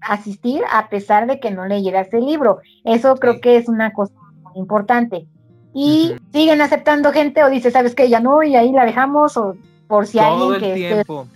[0.00, 2.60] asistir a pesar de que no leyeras el libro.
[2.84, 5.26] Eso creo que es una cosa muy importante.
[5.74, 8.08] Y siguen aceptando gente o dice, ¿sabes qué?
[8.08, 11.26] Ya no, y ahí la dejamos o por si Todo alguien el tiempo.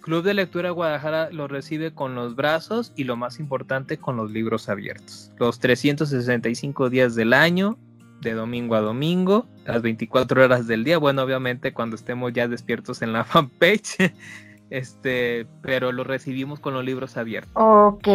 [0.00, 4.30] Club de Lectura Guadalajara lo recibe con los brazos y lo más importante con los
[4.30, 5.32] libros abiertos.
[5.38, 7.78] Los 365 días del año,
[8.20, 10.98] de domingo a domingo, las 24 horas del día.
[10.98, 14.12] Bueno, obviamente cuando estemos ya despiertos en la fanpage
[14.70, 17.52] este, pero lo recibimos con los libros abiertos.
[17.54, 18.08] Ok,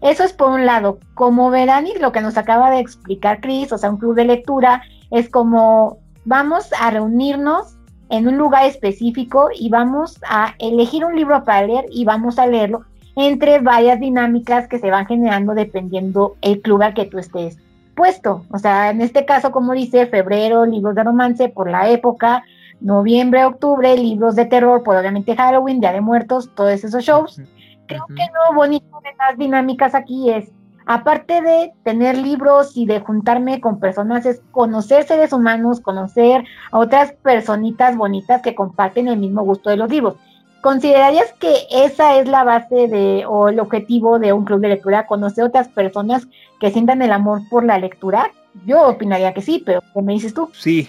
[0.00, 0.98] eso es por un lado.
[1.14, 4.24] Como verán y lo que nos acaba de explicar Chris, o sea, un club de
[4.24, 7.76] lectura, es como vamos a reunirnos
[8.10, 12.46] en un lugar específico y vamos a elegir un libro para leer y vamos a
[12.46, 12.84] leerlo
[13.16, 17.58] entre varias dinámicas que se van generando dependiendo el club al que tú estés
[17.94, 18.44] puesto.
[18.50, 22.44] O sea, en este caso, como dice, febrero, libros de romance por la época,
[22.80, 27.40] noviembre, octubre, libros de terror, pues obviamente Halloween, Día de Muertos, todos esos shows.
[27.86, 30.50] Creo que lo bonito de las dinámicas aquí es,
[30.86, 36.78] aparte de tener libros y de juntarme con personas, es conocer seres humanos, conocer a
[36.78, 40.16] otras personitas bonitas que comparten el mismo gusto de los libros.
[40.60, 45.06] ¿Considerarías que esa es la base de o el objetivo de un club de lectura,
[45.06, 46.28] conocer otras personas
[46.60, 48.30] que sientan el amor por la lectura?
[48.66, 50.50] Yo opinaría que sí, pero ¿qué me dices tú?
[50.52, 50.88] Sí,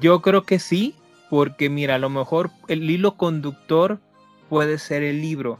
[0.00, 0.96] yo creo que sí,
[1.30, 3.98] porque mira, a lo mejor el hilo conductor
[4.48, 5.58] puede ser el libro.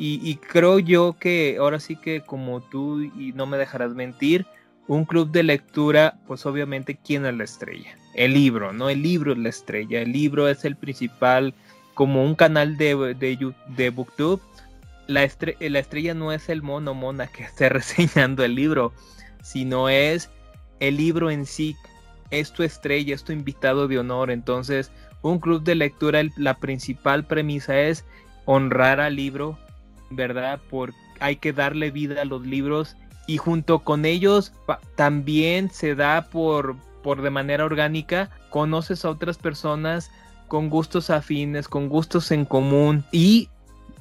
[0.00, 4.46] Y, creo yo que ahora sí que como tú y no me dejarás mentir,
[4.86, 7.98] un club de lectura, pues obviamente, ¿quién es la estrella?
[8.14, 8.88] El libro, ¿no?
[8.88, 10.00] El libro es la estrella.
[10.00, 11.52] El libro es el principal,
[11.94, 14.40] como un canal de, de, de Booktube.
[15.08, 15.28] La,
[15.60, 18.92] la estrella no es el mono mona que esté reseñando el libro,
[19.42, 20.30] sino es
[20.78, 21.76] el libro en sí.
[22.30, 24.30] Es tu estrella, es tu invitado de honor.
[24.30, 28.04] Entonces, un club de lectura, la principal premisa es
[28.44, 29.58] honrar al libro,
[30.10, 30.60] ¿verdad?
[30.70, 34.52] Porque hay que darle vida a los libros y junto con ellos
[34.96, 40.10] también se da por, por de manera orgánica, conoces a otras personas
[40.48, 43.50] con gustos afines, con gustos en común y,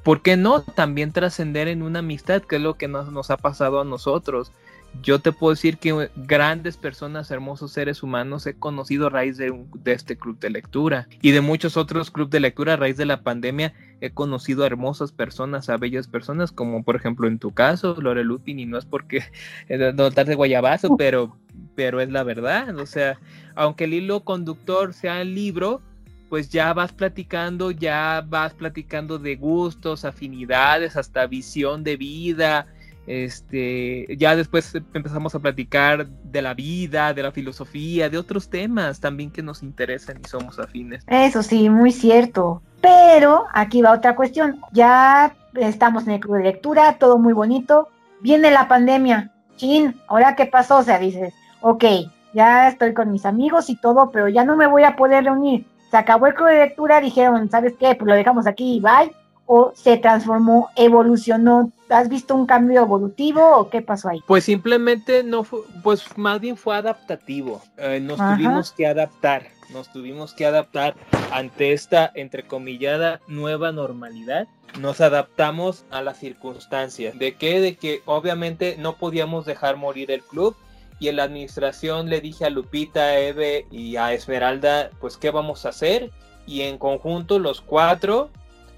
[0.04, 0.62] ¿por qué no?
[0.62, 4.54] También trascender en una amistad, que es lo que nos, nos ha pasado a nosotros
[5.01, 9.53] yo te puedo decir que grandes personas, hermosos seres humanos he conocido a raíz de,
[9.86, 13.21] este club de lectura y de muchos otros clubes de lectura a raíz de la
[13.21, 17.95] pandemia he conocido a hermosas personas, a bellas personas, como por ejemplo en tu caso,
[17.99, 19.23] Lore Lupin, y no es porque
[19.95, 21.36] no de guayabazo, pero,
[21.75, 22.77] pero es la verdad.
[22.77, 23.19] O sea,
[23.55, 25.81] aunque el hilo conductor sea el libro,
[26.29, 32.67] pues ya vas platicando, ya vas platicando de gustos, afinidades, hasta visión de vida,
[33.08, 39.00] este, ya después empezamos a platicar de la vida, de la filosofía, de otros temas
[39.00, 41.06] también que nos interesan y somos afines.
[41.08, 42.62] Eso sí, muy cierto.
[42.82, 44.60] Pero aquí va otra cuestión.
[44.74, 47.88] Ya estamos en el club de lectura, todo muy bonito.
[48.22, 49.32] Viene la pandemia.
[49.56, 50.80] Chin, ¿ahora qué pasó?
[50.80, 51.86] O sea, dices, ok,
[52.34, 55.65] ya estoy con mis amigos y todo, pero ya no me voy a poder reunir.
[55.89, 57.96] Se acabó el club de lectura, dijeron, ¿sabes qué?
[57.96, 59.15] Pues lo dejamos aquí bye.
[59.46, 64.21] O se transformó, evolucionó ¿Has visto un cambio evolutivo o qué pasó ahí?
[64.28, 67.62] Pues simplemente no fue, pues más bien fue adaptativo.
[67.78, 70.95] Eh, nos tuvimos que adaptar, nos tuvimos que adaptar
[71.32, 74.47] ante esta entrecomillada nueva normalidad.
[74.80, 77.17] Nos adaptamos a las circunstancias.
[77.17, 77.62] ¿De qué?
[77.62, 80.56] De que obviamente no podíamos dejar morir el club
[81.00, 85.32] y en la administración le dije a Lupita, a Eve y a Esmeralda, pues qué
[85.32, 86.12] vamos a hacer
[86.45, 88.30] y en conjunto los cuatro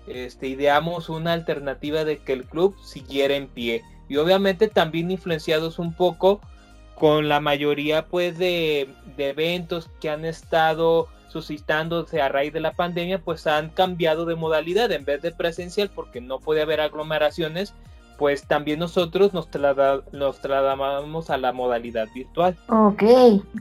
[0.09, 3.83] este, ideamos una alternativa de que el club siguiera en pie.
[4.07, 6.41] Y obviamente también influenciados un poco
[6.95, 12.73] con la mayoría pues de, de eventos que han estado suscitándose a raíz de la
[12.73, 17.73] pandemia, pues han cambiado de modalidad en vez de presencial porque no puede haber aglomeraciones,
[18.19, 19.47] pues también nosotros nos,
[20.11, 22.57] nos trasladamos a la modalidad virtual.
[22.67, 23.03] Ok,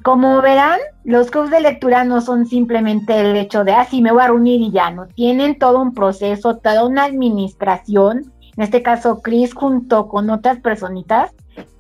[0.03, 4.11] como verán, los clubs de lectura no son simplemente el hecho de, ah, sí, me
[4.11, 8.33] voy a reunir y ya, no, tienen todo un proceso, toda una administración.
[8.57, 11.33] En este caso, Chris junto con otras personitas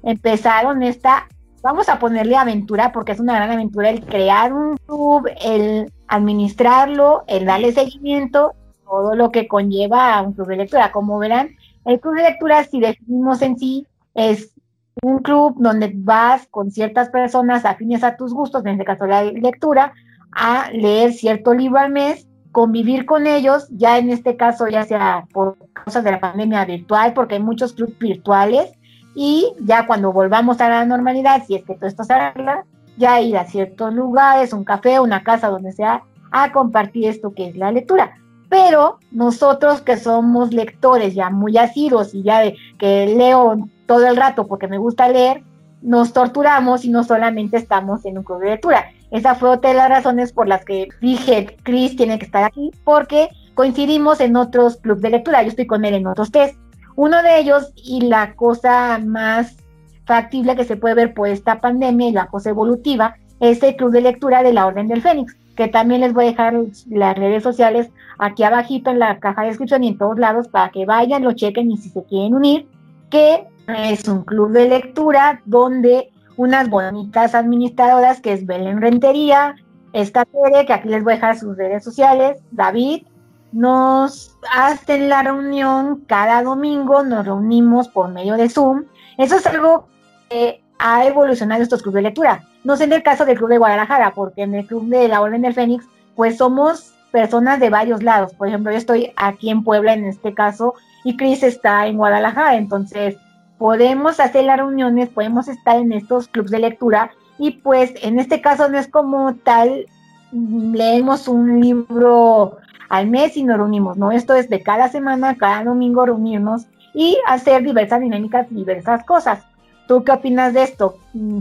[0.04, 1.26] empezaron esta,
[1.62, 7.24] vamos a ponerle aventura, porque es una gran aventura el crear un club, el administrarlo,
[7.26, 8.52] el darle seguimiento,
[8.84, 10.92] todo lo que conlleva a un club de lectura.
[10.92, 11.56] Como verán,
[11.88, 14.54] el club de lectura, si definimos en sí, es
[15.02, 19.24] un club donde vas con ciertas personas afines a tus gustos, en este caso la
[19.24, 19.94] lectura,
[20.32, 25.24] a leer cierto libro al mes, convivir con ellos, ya en este caso ya sea
[25.32, 28.70] por causa de la pandemia virtual, porque hay muchos clubes virtuales,
[29.14, 32.66] y ya cuando volvamos a la normalidad, si es que todo esto se arregla,
[32.98, 37.48] ya ir a ciertos lugares, un café, una casa, donde sea, a compartir esto que
[37.48, 38.12] es la lectura
[38.48, 44.16] pero nosotros que somos lectores ya muy asidos y ya de que leo todo el
[44.16, 45.42] rato porque me gusta leer,
[45.82, 48.86] nos torturamos y no solamente estamos en un club de lectura.
[49.10, 52.70] Esa fue otra de las razones por las que dije, Chris tiene que estar aquí,
[52.84, 55.42] porque coincidimos en otros clubes de lectura.
[55.42, 56.56] Yo estoy con él en otros test.
[56.96, 59.56] Uno de ellos y la cosa más
[60.04, 63.92] factible que se puede ver por esta pandemia y la cosa evolutiva es el club
[63.92, 66.54] de lectura de la Orden del Fénix, que también les voy a dejar
[66.88, 67.90] las redes sociales
[68.20, 71.32] aquí abajito en la caja de descripción y en todos lados para que vayan, lo
[71.32, 72.68] chequen y si se quieren unir,
[73.10, 79.56] que es un club de lectura donde unas bonitas administradoras que es Belén Rentería,
[79.92, 83.02] esta Tere, que aquí les voy a dejar sus redes sociales, David,
[83.50, 88.84] nos hacen la reunión cada domingo, nos reunimos por medio de Zoom.
[89.16, 89.88] Eso es algo
[90.30, 92.44] que ha evolucionado estos clubes de lectura.
[92.68, 95.22] No sé en el caso del Club de Guadalajara, porque en el Club de la
[95.22, 98.34] Orden del Fénix, pues somos personas de varios lados.
[98.34, 102.56] Por ejemplo, yo estoy aquí en Puebla en este caso y Chris está en Guadalajara.
[102.56, 103.16] Entonces,
[103.56, 108.42] podemos hacer las reuniones, podemos estar en estos clubes de lectura y pues en este
[108.42, 109.86] caso no es como tal,
[110.30, 112.58] leemos un libro
[112.90, 114.12] al mes y nos reunimos, ¿no?
[114.12, 119.42] Esto es de cada semana, cada domingo reunirnos y hacer diversas dinámicas, diversas cosas.
[119.88, 120.98] ¿Tú qué opinas de esto?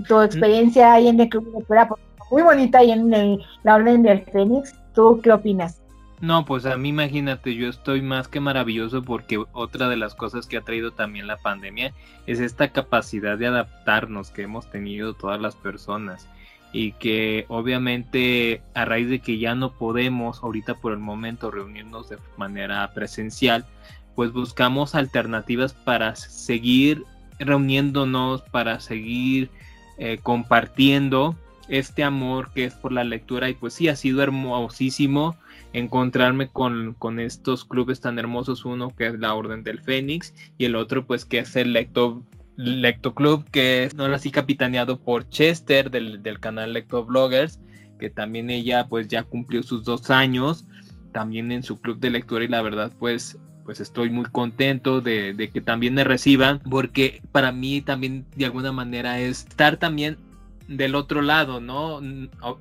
[0.08, 4.04] Tu experiencia ahí en el club de lectura, pues, muy bonita ahí en la Orden
[4.04, 5.80] del Fénix, ¿Tú qué opinas?
[6.22, 10.48] No, pues a mí imagínate, yo estoy más que maravilloso porque otra de las cosas
[10.48, 11.94] que ha traído también la pandemia
[12.26, 16.28] es esta capacidad de adaptarnos que hemos tenido todas las personas
[16.74, 22.10] y que obviamente a raíz de que ya no podemos ahorita por el momento reunirnos
[22.10, 23.68] de manera presencial,
[24.16, 27.06] pues buscamos alternativas para seguir
[27.40, 29.50] reuniéndonos, para seguir
[29.98, 31.36] eh, compartiendo
[31.70, 33.50] este amor que es por la lectura.
[33.50, 35.36] Y pues sí, ha sido hermosísimo
[35.74, 40.76] encontrarme con, estos clubes tan hermosos, uno que es la Orden del Fénix y el
[40.76, 42.24] otro pues que es el Lecto,
[42.56, 47.60] Lecto Club, que es ahora sí capitaneado por Chester del, canal Lecto Bloggers,
[48.00, 50.66] que también ella pues ya cumplió sus dos años
[51.12, 52.44] también en su club de lectura.
[52.46, 53.38] Y la verdad pues
[53.68, 58.46] pues estoy muy contento de, de, que también me reciban, porque para mí también de
[58.46, 60.16] alguna manera es estar también
[60.70, 62.00] del otro lado, ¿no?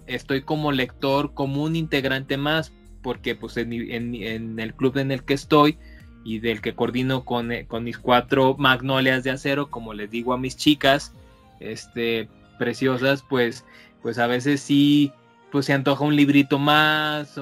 [0.09, 5.35] Estoy como lector, como un integrante más, porque pues en, el club en el que
[5.35, 5.79] estoy
[6.25, 10.33] y del que coordino con, eh, con, mis cuatro magnolias de acero, como les digo
[10.33, 11.13] a mis chicas,
[11.61, 13.65] este, preciosas, pues,
[14.03, 15.13] pues a veces sí
[15.51, 17.39] pues se antoja un librito más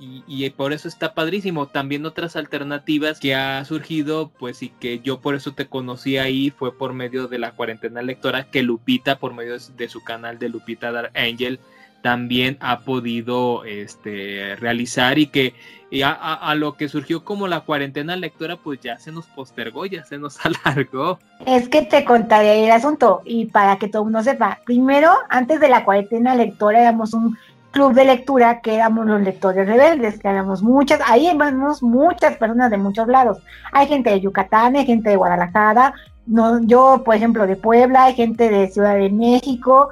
[0.00, 1.66] y, por eso está padrísimo.
[1.66, 6.50] También otras alternativas que ha surgido, pues y que yo por eso te conocí ahí
[6.50, 10.48] fue por medio de la cuarentena lectora que Lupita por medio de su canal de
[10.48, 11.60] Lupita Dark Angel
[12.02, 15.54] también ha podido este, realizar y que
[16.02, 20.18] a, lo que surgió como la cuarentena lectora, pues ya se nos postergó, ya se
[20.18, 21.18] nos alargó.
[21.46, 25.68] Es que te contaré el asunto y para que todo uno sepa, primero, antes de
[25.68, 27.36] la cuarentena lectora éramos un
[27.72, 32.70] club de lectura que éramos los lectores rebeldes, que éramos muchas, ahí éramos muchas personas
[32.70, 33.38] de muchos lados.
[33.72, 35.94] Hay gente de Yucatán, hay gente de Guadalajara,
[36.26, 39.90] no, yo, por ejemplo, de Puebla, hay gente de Ciudad de México,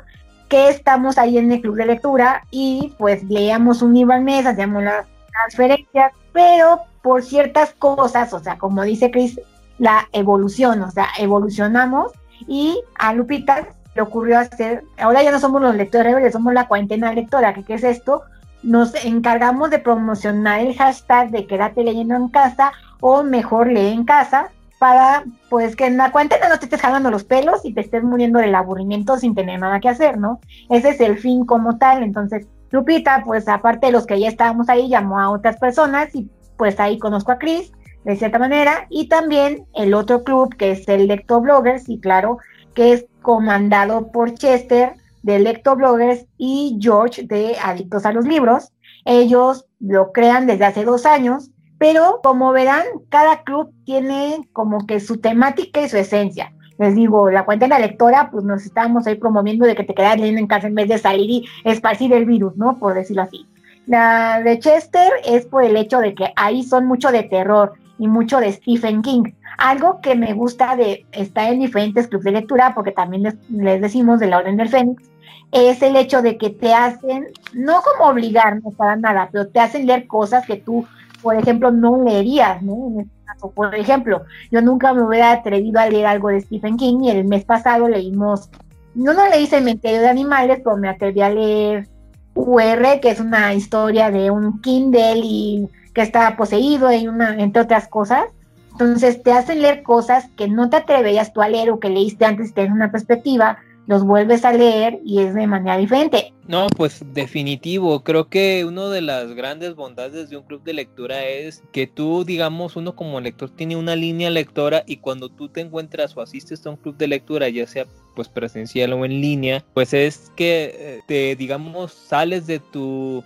[0.50, 4.44] que estamos ahí en el club de lectura y pues leíamos un libro al mes,
[4.44, 9.40] hacíamos las transferencias, pero por ciertas cosas, o sea, como dice Chris,
[9.78, 12.12] la evolución, o sea, evolucionamos
[12.48, 16.66] y a Lupita le ocurrió hacer, ahora ya no somos los lectores rebeldes, somos la
[16.66, 18.22] cuarentena lectora, qué es esto,
[18.64, 24.04] nos encargamos de promocionar el hashtag de quédate leyendo en casa o mejor lee en
[24.04, 27.82] casa para pues que en la cuarentena no te estés jalando los pelos y te
[27.82, 30.40] estés muriendo del aburrimiento sin tener nada que hacer, ¿no?
[30.70, 34.70] Ese es el fin como tal, entonces Lupita, pues aparte de los que ya estábamos
[34.70, 37.72] ahí, llamó a otras personas y pues ahí conozco a Chris
[38.04, 42.38] de cierta manera y también el otro club que es el Lectobloggers y claro
[42.72, 48.72] que es comandado por Chester de Lectobloggers y George de Adictos a los Libros.
[49.04, 55.00] Ellos lo crean desde hace dos años, pero como verán, cada club tiene como que
[55.00, 56.52] su temática y su esencia.
[56.76, 59.94] Les digo, la cuenta de la lectora, pues nos estábamos ahí promoviendo de que te
[59.94, 62.78] quedas leyendo en casa en vez de salir y esparcir el virus, ¿no?
[62.78, 63.46] Por decirlo así.
[63.86, 68.08] La de Chester es por el hecho de que ahí son mucho de terror y
[68.08, 69.32] mucho de Stephen King.
[69.56, 74.20] Algo que me gusta de estar en diferentes clubes de lectura, porque también les, decimos
[74.20, 75.10] de la Orden del Fénix,
[75.50, 79.60] es el hecho de que te hacen, no como obligar, no para nada, pero te
[79.60, 80.86] hacen leer cosas que tú,
[81.22, 83.00] por ejemplo, no leerías, ¿no?
[83.00, 83.20] Este
[83.54, 87.24] por ejemplo, yo nunca me hubiera atrevido a leer algo de Stephen King y el
[87.24, 88.50] mes pasado leímos,
[88.94, 91.88] no, no leí Cementerio de Animales, pero me atreví a leer
[92.34, 97.62] UR, que es una historia de un Kindle y que está poseído, y una, entre
[97.62, 98.24] otras cosas.
[98.72, 102.24] Entonces te hacen leer cosas que no te atreverías tú a leer o que leíste
[102.24, 106.32] antes tienes una perspectiva, los vuelves a leer y es de manera diferente.
[106.46, 108.02] No, pues definitivo.
[108.02, 112.24] Creo que una de las grandes bondades de un club de lectura es que tú,
[112.24, 116.66] digamos, uno como lector tiene una línea lectora y cuando tú te encuentras o asistes
[116.66, 120.74] a un club de lectura, ya sea pues presencial o en línea, pues es que
[120.74, 123.22] eh, te, digamos, sales de tu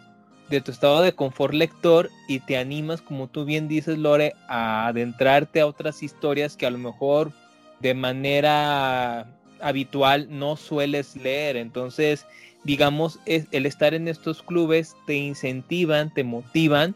[0.50, 4.86] de tu estado de confort lector y te animas, como tú bien dices, Lore, a
[4.86, 7.32] adentrarte a otras historias que a lo mejor
[7.80, 9.26] de manera
[9.64, 11.56] habitual no sueles leer.
[11.56, 12.26] Entonces,
[12.62, 16.94] digamos, el estar en estos clubes te incentivan, te motivan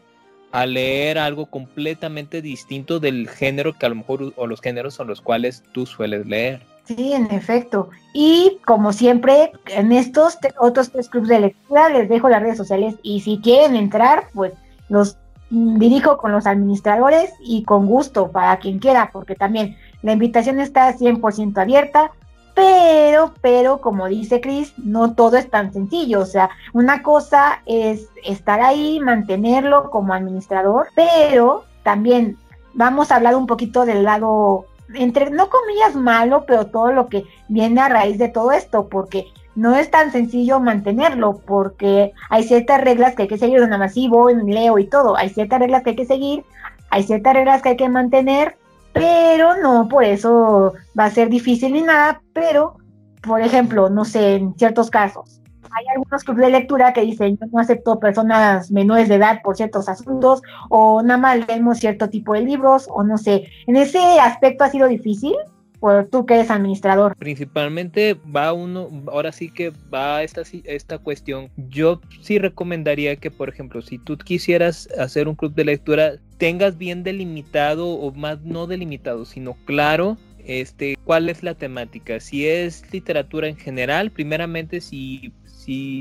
[0.51, 5.07] a leer algo completamente distinto del género que a lo mejor o los géneros son
[5.07, 6.61] los cuales tú sueles leer.
[6.85, 7.89] Sí, en efecto.
[8.13, 12.95] Y como siempre, en estos otros tres clubes de lectura les dejo las redes sociales
[13.03, 14.53] y si quieren entrar, pues
[14.87, 15.17] los
[15.51, 20.95] dirijo con los administradores y con gusto para quien quiera, porque también la invitación está
[20.95, 22.11] 100% abierta,
[22.59, 28.09] pero, pero como dice Chris, no todo es tan sencillo, o sea, una cosa es
[28.25, 32.37] estar ahí, mantenerlo como administrador, pero también
[32.73, 37.23] vamos a hablar un poquito del lado entre, no comillas malo, pero todo lo que
[37.47, 42.81] viene a raíz de todo esto, porque no es tan sencillo mantenerlo, porque hay ciertas
[42.81, 45.91] reglas que hay que seguir, nada más en leo y todo, hay ciertas reglas que
[45.91, 46.43] hay que seguir,
[46.89, 48.57] hay ciertas reglas que hay que mantener,
[48.99, 52.75] pero no por eso va a ser difícil ni nada, pero,
[53.21, 55.39] por ejemplo, no sé, en ciertos casos,
[55.71, 59.55] hay algunos clubes de lectura que dicen yo no acepto personas menores de edad por
[59.55, 63.45] ciertos asuntos o nada más leemos cierto tipo de libros o no sé.
[63.67, 65.35] En ese aspecto ha sido difícil.
[65.79, 67.15] Por tú que eres administrador.
[67.17, 71.49] Principalmente va uno, ahora sí que va esta, esta cuestión.
[71.55, 76.77] Yo sí recomendaría que, por ejemplo, si tú quisieras hacer un club de lectura, tengas
[76.77, 82.19] bien delimitado o más no delimitado, sino claro este, cuál es la temática.
[82.19, 85.33] Si es literatura en general, primeramente si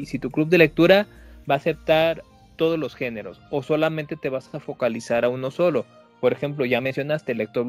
[0.05, 1.07] si, tu club de lectura
[1.49, 2.23] va a aceptar
[2.57, 5.85] todos los géneros o solamente te vas a focalizar a uno solo.
[6.21, 7.67] Por ejemplo, ya mencionaste, el lector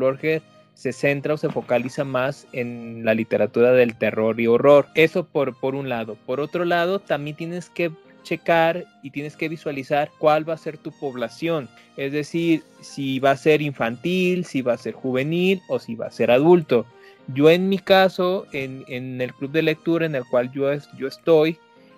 [0.80, 4.88] se centra o se focaliza más en la literatura del terror y horror.
[4.96, 6.16] Eso por, por un lado.
[6.26, 7.92] Por otro lado, también tienes que
[8.24, 11.68] checar y tienes que visualizar cuál va a ser tu población.
[11.98, 16.06] Es decir, si va a ser infantil, si va a ser juvenil o si va
[16.06, 16.86] a ser adulto.
[17.28, 21.10] Yo en mi caso, en, en el club de lectura en el cual yo, yo
[21.10, 21.58] estoy,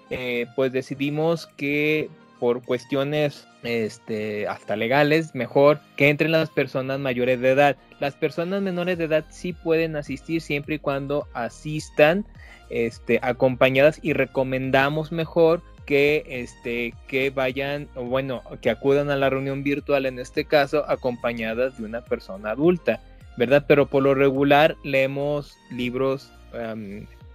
[0.10, 2.10] eh, pues decidimos que
[2.42, 7.78] por cuestiones este, hasta legales, mejor que entren las personas mayores de edad.
[8.00, 12.26] Las personas menores de edad sí pueden asistir siempre y cuando asistan
[12.72, 20.08] este, acompañadas y recomendamos mejor que, este, vayan, bueno, que acudan a la reunión virtual
[20.08, 23.02] en este caso acompañadas de una persona adulta,
[23.38, 23.66] ¿verdad?
[23.68, 26.34] Pero por lo regular leemos libros,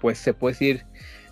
[0.00, 0.84] pues se puede decir,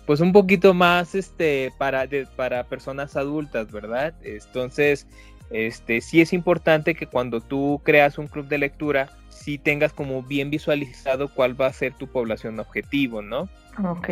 [0.05, 4.13] pues un poquito más este para para personas adultas, ¿verdad?
[4.23, 5.07] Entonces,
[5.49, 10.23] este sí es importante que cuando tú creas un club de lectura, sí tengas como
[10.23, 13.49] bien visualizado cuál va a ser tu población objetivo, ¿no?
[13.83, 14.09] Ok.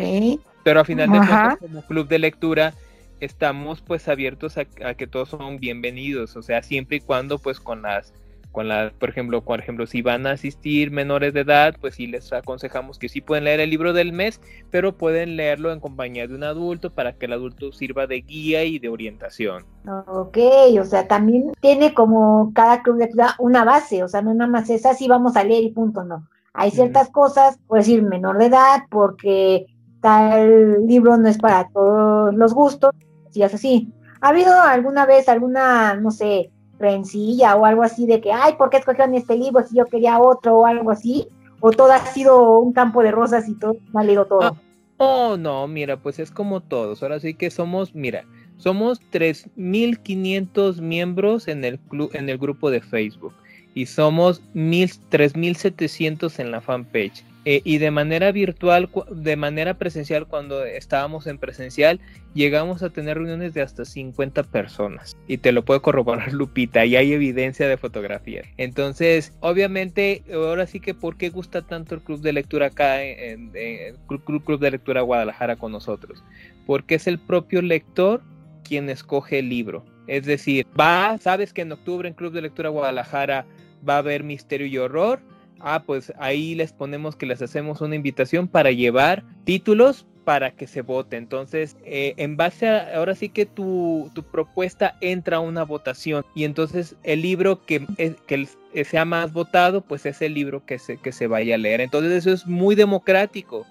[0.62, 2.74] Pero a final de cuentas, como club de lectura,
[3.20, 7.60] estamos pues abiertos a, a, que todos son bienvenidos, o sea, siempre y cuando pues
[7.60, 8.12] con las
[8.54, 12.06] con la, por ejemplo, por ejemplo, si van a asistir menores de edad, pues sí
[12.06, 14.40] les aconsejamos que sí pueden leer el libro del mes,
[14.70, 18.62] pero pueden leerlo en compañía de un adulto para que el adulto sirva de guía
[18.62, 19.66] y de orientación.
[20.06, 20.38] Ok,
[20.80, 24.70] o sea, también tiene como cada club de una base, o sea, no nada más
[24.70, 26.28] es así vamos a leer y punto, no.
[26.52, 29.66] Hay ciertas cosas, puede decir menor de edad, porque
[30.00, 32.92] tal libro no es para todos los gustos,
[33.30, 33.92] si es así.
[34.20, 38.70] ¿Ha habido alguna vez alguna, no sé, rencilla o algo así de que, ay, ¿por
[38.70, 41.28] qué escogieron este libro si yo quería otro o algo así?
[41.60, 44.42] ¿O todo ha sido un campo de rosas y todo ha leído todo?
[44.42, 44.54] Ah,
[44.98, 47.02] oh, no, mira, pues es como todos.
[47.02, 48.24] Ahora sí que somos, mira,
[48.58, 53.34] somos 3.500 miembros en el, club, en el grupo de Facebook
[53.74, 57.24] y somos 3.700 en la fanpage.
[57.46, 62.00] Eh, y de manera virtual, de manera presencial, cuando estábamos en presencial,
[62.32, 65.14] llegamos a tener reuniones de hasta 50 personas.
[65.28, 68.42] Y te lo puede corroborar Lupita, y hay evidencia de fotografía.
[68.56, 73.50] Entonces, obviamente, ahora sí que, ¿por qué gusta tanto el club de lectura acá, en,
[73.54, 76.24] el club, club de Lectura Guadalajara con nosotros?
[76.66, 78.22] Porque es el propio lector
[78.62, 79.84] quien escoge el libro.
[80.06, 83.46] Es decir, va, sabes que en octubre en Club de Lectura Guadalajara
[83.86, 85.20] va a haber misterio y horror
[85.64, 90.66] ah, pues ahí les ponemos que les hacemos una invitación para llevar títulos para que
[90.66, 91.16] se vote.
[91.16, 96.44] Entonces, eh, en base a, ahora sí que tu, propuesta entra a una votación y
[96.44, 97.86] entonces el libro que,
[98.26, 101.80] que sea más votado, pues es el libro que se, que se vaya a leer.
[101.80, 103.66] Entonces eso es muy democrático.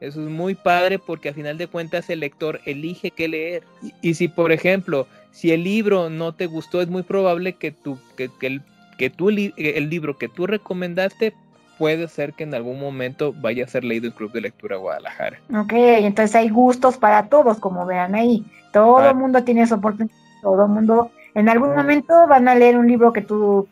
[0.00, 3.64] Eso es muy padre porque a final de cuentas el lector elige qué leer.
[4.00, 7.98] Y, si, por ejemplo, si el libro no te gustó, es muy probable que, tu,
[8.16, 8.62] que, que
[9.00, 11.32] que tú, eh, el libro que tú recomendaste
[11.78, 15.40] puede ser que en algún momento vaya a ser leído en Club de Lectura Guadalajara.
[15.56, 18.44] Ok, entonces hay gustos para todos, como vean ahí.
[18.74, 22.76] Todo el mundo tiene esa oportunidad, todo el mundo en algún momento van a leer
[22.76, 23.66] un libro que tú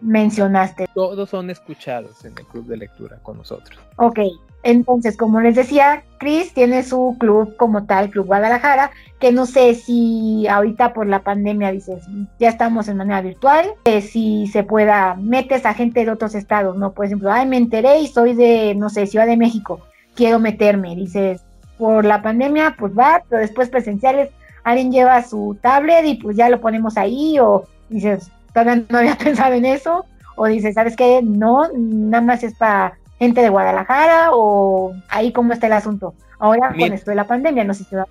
[0.00, 0.88] mencionaste.
[0.92, 3.78] Todos son escuchados en el club de lectura con nosotros.
[3.98, 4.18] Ok,
[4.62, 9.74] entonces, como les decía, Chris tiene su club como tal, Club Guadalajara, que no sé
[9.74, 12.04] si ahorita por la pandemia dices,
[12.38, 16.92] ya estamos en manera virtual, si se pueda, metes a gente de otros estados, ¿no?
[16.92, 19.80] Por ejemplo, ay, me enteré y soy de, no sé, Ciudad de México,
[20.14, 21.42] quiero meterme, dices,
[21.76, 24.30] por la pandemia, pues va, pero después presenciales,
[24.62, 29.16] alguien lleva su tablet y pues ya lo ponemos ahí, o dices, todavía no había
[29.18, 30.04] pensado en eso,
[30.36, 31.20] o dices, ¿sabes qué?
[31.22, 36.14] No, nada más es para gente de Guadalajara o ahí cómo está el asunto.
[36.40, 38.08] Ahora con esto de la pandemia, no sé si se va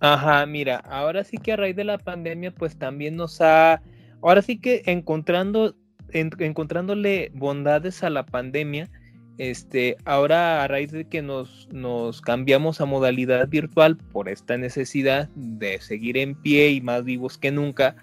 [0.00, 3.82] Ajá, mira, ahora sí que a raíz de la pandemia, pues también nos ha,
[4.22, 5.74] ahora sí que encontrando,
[6.10, 8.88] encontrándole bondades a la pandemia,
[9.36, 15.28] este, ahora a raíz de que nos, nos cambiamos a modalidad virtual por esta necesidad
[15.34, 17.94] de seguir en pie y más vivos que nunca,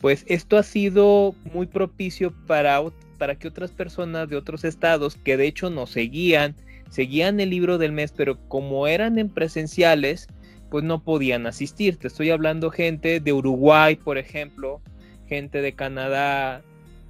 [0.00, 2.80] pues esto ha sido muy propicio para
[3.22, 6.56] para que otras personas de otros estados que de hecho nos seguían,
[6.90, 10.26] seguían el libro del mes, pero como eran en presenciales,
[10.72, 11.98] pues no podían asistir.
[11.98, 14.80] Te estoy hablando gente de Uruguay, por ejemplo,
[15.28, 16.62] gente de Canadá,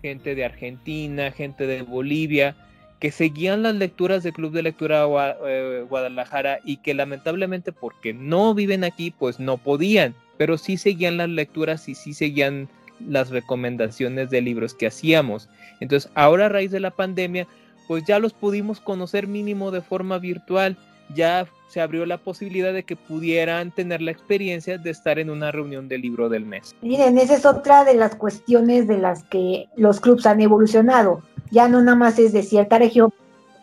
[0.03, 2.57] gente de Argentina, gente de Bolivia,
[3.01, 5.07] que seguían las lecturas del Club de Lectura
[5.47, 11.17] eh, Guadalajara y que lamentablemente porque no viven aquí, pues no podían, pero sí seguían
[11.17, 12.69] las lecturas y sí seguían
[13.09, 15.48] las recomendaciones de libros que hacíamos.
[15.80, 17.46] Entonces, ahora a raíz de la pandemia,
[17.88, 20.76] pues ya los pudimos conocer mínimo de forma virtual.
[21.14, 25.50] Ya se abrió la posibilidad de que pudieran tener la experiencia de estar en una
[25.50, 26.74] reunión del libro del mes.
[26.82, 31.22] Miren, esa es otra de las cuestiones de las que los clubs han evolucionado.
[31.50, 33.12] Ya no nada más es de cierta región,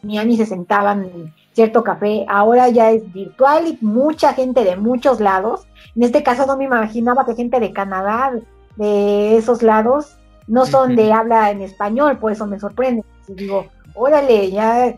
[0.02, 4.76] ni ni se sentaban en cierto café, ahora ya es virtual y mucha gente de
[4.76, 5.68] muchos lados.
[5.96, 8.32] En este caso no me imaginaba que gente de Canadá,
[8.80, 10.18] de esos lados
[10.48, 13.04] no son de habla en español, por eso me sorprende.
[13.28, 14.96] Y digo, órale, ya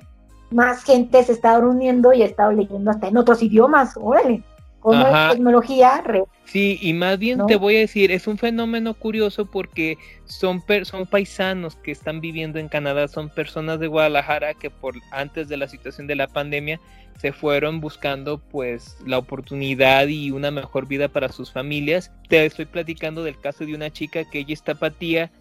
[0.52, 4.44] más gente se está reuniendo y ha estado leyendo hasta en otros idiomas, órale,
[4.82, 6.04] como es tecnología.
[6.44, 11.06] sí, y más bien te voy a decir, es un fenómeno curioso porque son, son
[11.06, 15.68] paisanos que están viviendo en Canadá, son personas de Guadalajara que por antes de la
[15.68, 16.80] situación de la pandemia
[17.22, 22.12] se fueron buscando pues la oportunidad y una mejor vida para sus familias.
[22.28, 25.32] Te estoy platicando del caso de una chica que ella es tapatía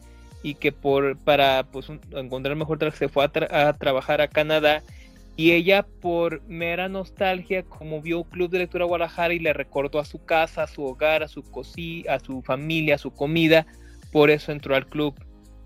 [0.42, 4.82] y que por para pues encontrar mejor trabajo se fue a, trabajar a Canadá
[5.40, 10.04] y ella por mera nostalgia, como vio Club de Lectura Guadalajara y le recordó a
[10.04, 13.66] su casa, a su hogar, a su cocina, a su familia, a su comida,
[14.12, 15.14] por eso entró al club.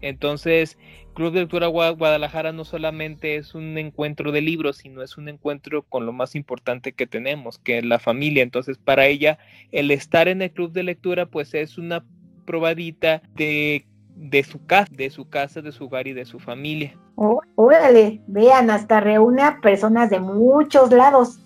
[0.00, 0.78] Entonces,
[1.14, 5.82] Club de Lectura Guadalajara no solamente es un encuentro de libros, sino es un encuentro
[5.82, 8.44] con lo más importante que tenemos, que es la familia.
[8.44, 9.40] Entonces, para ella,
[9.72, 12.04] el estar en el Club de Lectura, pues es una
[12.46, 16.96] probadita de, de su casa, de su casa, de su hogar y de su familia.
[17.16, 21.40] Oh, órale, vean, hasta reúne personas de muchos lados.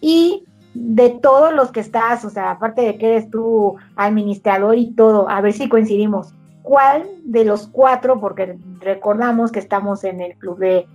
[0.00, 0.44] Y
[0.74, 5.28] de todos los que estás, o sea, aparte de que eres tú administrador y todo,
[5.28, 10.58] a ver si coincidimos cuál de los cuatro, porque recordamos que estamos en el club
[10.58, 10.86] de,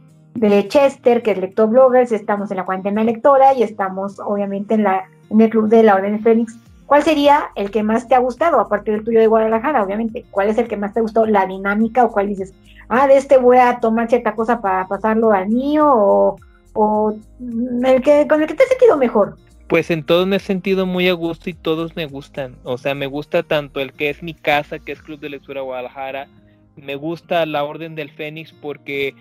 [0.67, 5.41] Chester, que es Lectobloggers, estamos en la cuarentena lectora y estamos obviamente en, la, en
[5.41, 6.57] el club de la Orden de Fénix.
[6.89, 10.25] ¿Cuál sería el que más te ha gustado, aparte del tuyo de Guadalajara, obviamente?
[10.31, 11.27] ¿Cuál es el que más te ha gustado?
[11.27, 12.51] ¿La dinámica o cuál dices,
[12.87, 16.35] ah, de este voy a tomar cierta cosa para pasarlo al mío
[16.73, 17.15] o,
[17.85, 19.37] el que, con el que te has sentido mejor?
[19.67, 22.55] Pues en todos me he sentido muy a gusto y todos me gustan.
[22.63, 25.61] O sea, me gusta tanto el que es mi casa, que es Club de Lectura
[25.61, 26.27] Guadalajara.
[26.75, 29.13] Me gusta la Orden del Fénix porque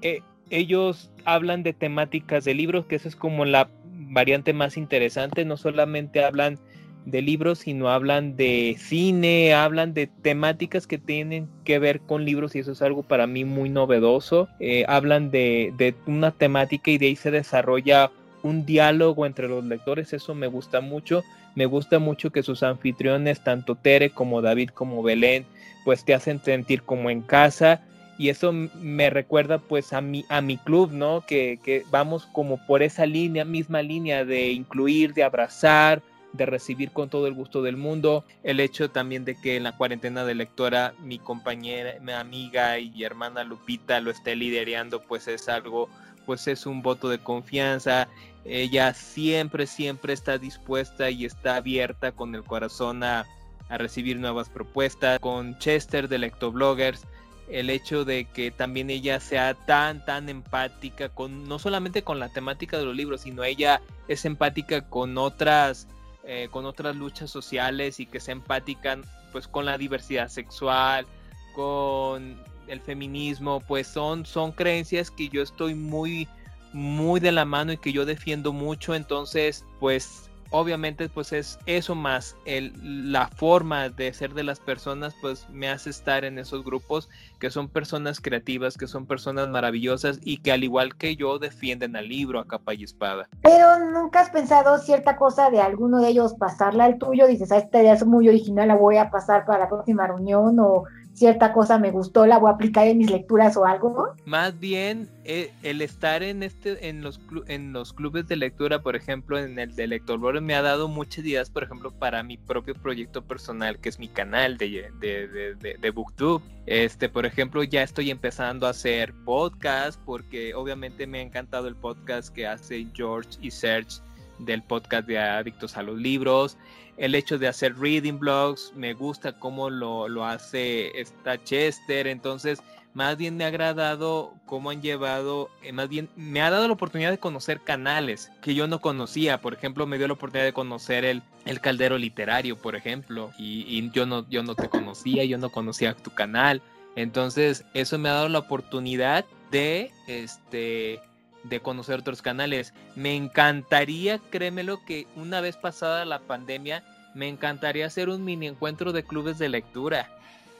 [0.00, 0.20] eh,
[0.50, 5.44] ellos hablan de temáticas de libros, que esa es como la variante más interesante.
[5.44, 6.60] No solamente hablan
[7.06, 12.54] de libros, sino hablan de cine, hablan de temáticas que tienen que ver con libros
[12.54, 14.48] y eso es algo para mí muy novedoso.
[14.60, 18.10] Eh, hablan de, de una temática y de ahí se desarrolla
[18.42, 21.24] un diálogo entre los lectores, eso me gusta mucho.
[21.54, 25.46] Me gusta mucho que sus anfitriones, tanto Tere como David como Belén,
[25.86, 27.80] pues te hacen sentir como en casa
[28.18, 31.24] y eso me recuerda pues a mi, a mi club, ¿no?
[31.26, 36.02] Que, que, vamos como por esa línea, misma línea de incluir, de abrazar,
[36.36, 38.24] de recibir con todo el gusto del mundo.
[38.42, 43.04] El hecho también de que en la cuarentena de lectora mi compañera, mi amiga y
[43.04, 45.88] hermana Lupita lo esté liderando, pues es algo,
[46.24, 48.08] pues es un voto de confianza.
[48.44, 53.26] Ella siempre, siempre está dispuesta y está abierta con el corazón a,
[53.68, 55.18] recibir nuevas propuestas.
[55.18, 57.04] Con Chester de Lectobloggers,
[57.48, 62.28] el hecho de que también ella sea tan, tan empática con, no solamente con la
[62.28, 65.88] temática de los libros, sino ella es empática con otras,
[66.26, 68.98] eh, con otras luchas sociales y que sea empática
[69.32, 71.06] pues con la diversidad sexual,
[71.54, 72.36] con
[72.68, 76.26] el feminismo, pues son, son creencias que yo estoy muy,
[76.72, 81.94] muy de la mano y que yo defiendo mucho, entonces pues obviamente pues es eso
[81.94, 82.72] más el,
[83.12, 87.50] la forma de ser de las personas pues me hace estar en esos grupos que
[87.50, 92.08] son personas creativas, que son personas maravillosas y que al igual que yo defienden al
[92.08, 93.28] libro a capa y espada.
[93.42, 97.58] Pero nunca has pensado cierta cosa de alguno de ellos pasarla al tuyo, dices, ah,
[97.58, 100.84] esta idea es muy original, la voy a pasar para la próxima reunión o
[101.16, 104.14] cierta cosa me gustó, la voy a aplicar en mis lecturas o algo.
[104.26, 108.96] Más bien eh, el estar en este en los en los clubes de lectura, por
[108.96, 112.74] ejemplo, en el de Lector me ha dado muchas ideas, por ejemplo, para mi propio
[112.74, 116.42] proyecto personal, que es mi canal de, de, de, de, Booktube.
[116.66, 121.76] Este, por ejemplo, ya estoy empezando a hacer podcast porque obviamente me ha encantado el
[121.76, 124.00] podcast que hace George y Serge
[124.38, 126.58] del podcast de Adictos a los Libros
[126.96, 132.62] el hecho de hacer reading blogs, me gusta cómo lo, lo hace esta Chester, entonces
[132.94, 136.72] más bien me ha agradado cómo han llevado, eh, más bien me ha dado la
[136.72, 140.54] oportunidad de conocer canales que yo no conocía, por ejemplo me dio la oportunidad de
[140.54, 145.24] conocer el, el Caldero Literario, por ejemplo, y, y yo, no, yo no te conocía,
[145.24, 146.62] yo no conocía tu canal,
[146.96, 151.00] entonces eso me ha dado la oportunidad de, este,
[151.48, 152.74] de conocer otros canales.
[152.94, 156.82] Me encantaría, créemelo, que una vez pasada la pandemia,
[157.14, 160.08] me encantaría hacer un mini encuentro de clubes de lectura.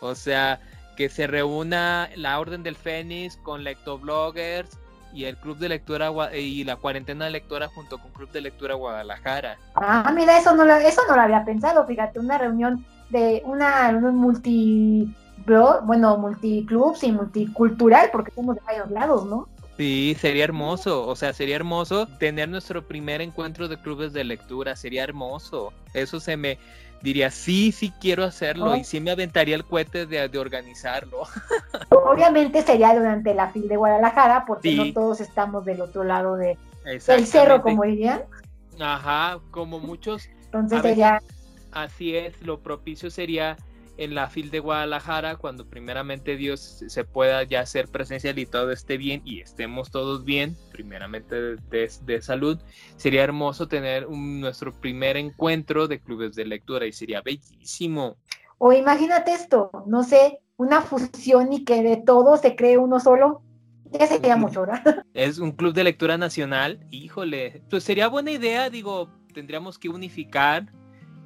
[0.00, 0.60] O sea,
[0.96, 4.78] que se reúna la Orden del Fénix con lectobloggers
[5.12, 8.74] y el Club de Lectura y la cuarentena de lectora junto con Club de Lectura
[8.74, 9.56] Guadalajara.
[9.74, 13.88] Ah, mira, eso no lo, eso no lo había pensado, fíjate, una reunión de una,
[13.90, 15.08] un multi
[15.46, 19.48] bueno, multiclubs y multicultural, porque somos de varios lados, ¿no?
[19.76, 24.74] Sí, sería hermoso, o sea, sería hermoso tener nuestro primer encuentro de clubes de lectura,
[24.74, 25.72] sería hermoso.
[25.92, 26.58] Eso se me
[27.02, 31.24] diría, sí, sí quiero hacerlo y sí me aventaría el cohete de, organizarlo.
[31.90, 36.56] Obviamente sería durante la FIL de Guadalajara, porque no todos estamos del otro lado de,
[36.84, 38.22] del cerro, como dirían.
[38.80, 40.28] Ajá, como muchos.
[40.44, 41.20] Entonces sería...
[41.72, 43.58] Así es, lo propicio sería
[43.98, 48.70] en la FIL de Guadalajara, cuando primeramente Dios se pueda ya hacer presencial y todo
[48.72, 52.58] esté bien y estemos todos bien, primeramente de, salud,
[52.96, 58.16] sería hermoso tener nuestro primer encuentro de clubes de lectura y sería bellísimo.
[58.58, 63.42] O imagínate esto, no sé, una fusión y que de todo se cree uno solo
[63.92, 65.04] Ya sería mucho, ¿verdad?
[65.14, 70.72] Es un club de lectura nacional, híjole, pues sería buena idea, digo, tendríamos que unificar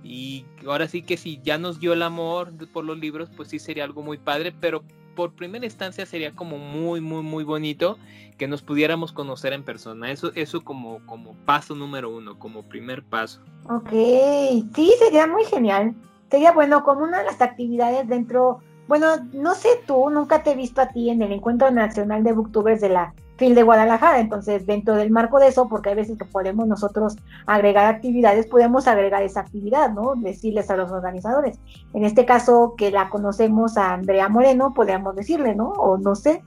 [0.03, 3.59] y ahora sí que si ya nos dio el amor por los libros, pues sí
[3.59, 4.83] sería algo muy padre, pero
[5.15, 7.99] por primera instancia sería como muy, muy, muy bonito
[8.39, 10.11] que nos pudiéramos conocer en persona.
[10.11, 13.43] Eso, eso como, como paso número uno, como primer paso.
[13.69, 15.95] Ok, sí, sería muy genial.
[16.31, 20.57] Sería bueno como una de las actividades dentro, bueno, no sé tú, nunca te he
[20.57, 24.21] visto a ti en el Encuentro Nacional de Booktubers de la FIL de Guadalajara.
[24.21, 27.17] Entonces, dentro del marco de eso, porque hay veces que podemos nosotros
[27.47, 30.15] agregar actividades, podemos agregar esa actividad, ¿no?
[30.15, 31.59] Decirles a los organizadores.
[31.95, 35.71] En este caso, que la conocemos a Andrea Moreno, podríamos decirle, ¿no?
[35.71, 36.43] O no sé.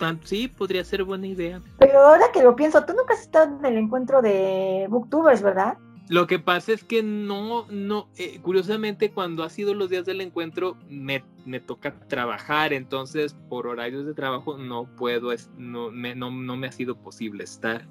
[0.00, 1.60] Ah, sí, podría ser buena idea.
[1.78, 5.76] Pero ahora que lo pienso, tú nunca has estado en el encuentro de Booktubers, ¿verdad?
[6.08, 10.20] Lo que pasa es que no, no, eh, curiosamente cuando ha sido los días del
[10.20, 16.30] encuentro me, me, toca trabajar, entonces por horarios de trabajo no puedo, no me, no,
[16.30, 17.86] no me ha sido posible estar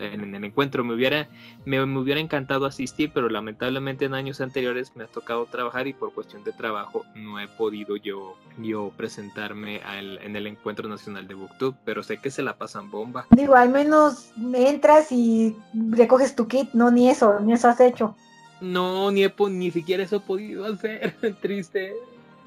[0.00, 0.84] en, el encuentro.
[0.84, 1.28] Me hubiera,
[1.64, 6.12] me, hubiera encantado asistir, pero lamentablemente en años anteriores me ha tocado trabajar y por
[6.12, 9.80] cuestión de trabajo no he podido yo, yo presentarme
[10.22, 13.26] en el Encuentro Nacional de Booktube, pero sé que se la pasan bomba.
[13.30, 15.56] Digo, al menos entras y
[15.90, 18.16] recoges tu kit, no, ni eso, ni eso has hecho.
[18.60, 21.94] No, ni, ni siquiera eso he podido hacer, triste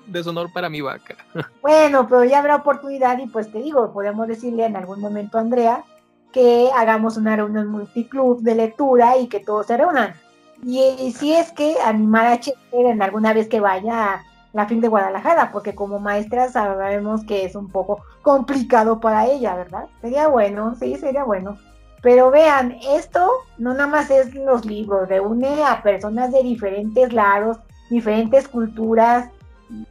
[0.07, 1.15] deshonor para mi vaca.
[1.61, 5.41] Bueno, pero ya habrá oportunidad y pues te digo, podemos decirle en algún momento a
[5.41, 5.83] Andrea
[6.33, 10.13] que hagamos una reunión multiclub de lectura y que todos se reúnan.
[10.65, 14.23] Y, si es que animar a Chester en alguna vez que vaya a
[14.53, 19.55] la fin de Guadalajara, porque como maestra sabemos que es un poco complicado para ella,
[19.55, 19.87] ¿verdad?
[20.01, 21.57] Sería bueno, sí, sería bueno.
[22.01, 27.57] Pero vean, esto no nada más es los libros, reúne a personas de diferentes lados,
[27.89, 29.29] diferentes culturas.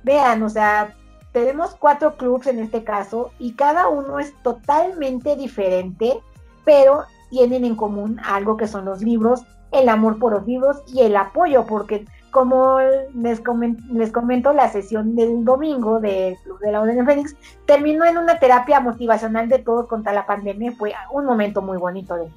[0.04, 0.94] Vean, o sea,
[1.32, 6.20] tenemos cuatro clubs en este caso y cada uno es totalmente diferente
[6.64, 9.42] pero tienen en común algo que son los libros,
[9.72, 12.78] el amor por los libros y el apoyo, porque como
[13.14, 17.36] les, comento, la sesión del domingo del Club de la Orden de Fénix
[17.66, 20.72] terminó en una terapia motivacional de todos contra la pandemia.
[20.72, 22.28] Fue un momento muy bonito, de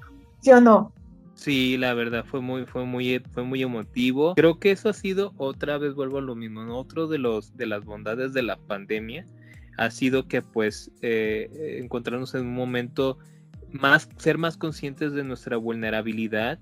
[0.41, 0.91] ¿sí o no?
[1.33, 4.35] Sí, la verdad fue muy, fue muy, fue muy emotivo.
[4.35, 6.77] Creo que eso ha sido otra vez vuelvo a lo mismo.
[6.77, 9.25] Otro de los de las bondades de la pandemia
[9.77, 13.17] ha sido que pues eh, encontrarnos en un momento
[13.79, 16.59] más, ser más conscientes de nuestra vulnerabilidad,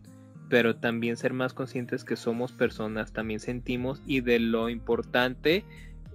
[0.49, 5.63] pero también ser más conscientes que somos personas, también sentimos y de lo importante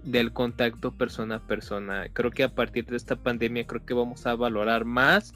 [0.04, 2.06] del contacto persona a persona.
[2.12, 5.32] Creo que a partir de esta pandemia creo que vamos a valorar más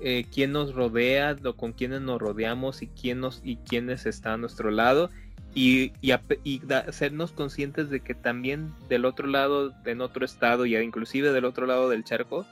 [0.00, 4.32] eh, quién nos rodea, lo, con quiénes nos rodeamos y quién nos y quiénes están
[4.32, 5.10] a nuestro lado
[5.54, 11.32] y, y, sernos conscientes de que también del otro lado, en otro estado y inclusive
[11.32, 12.46] del otro lado del charco,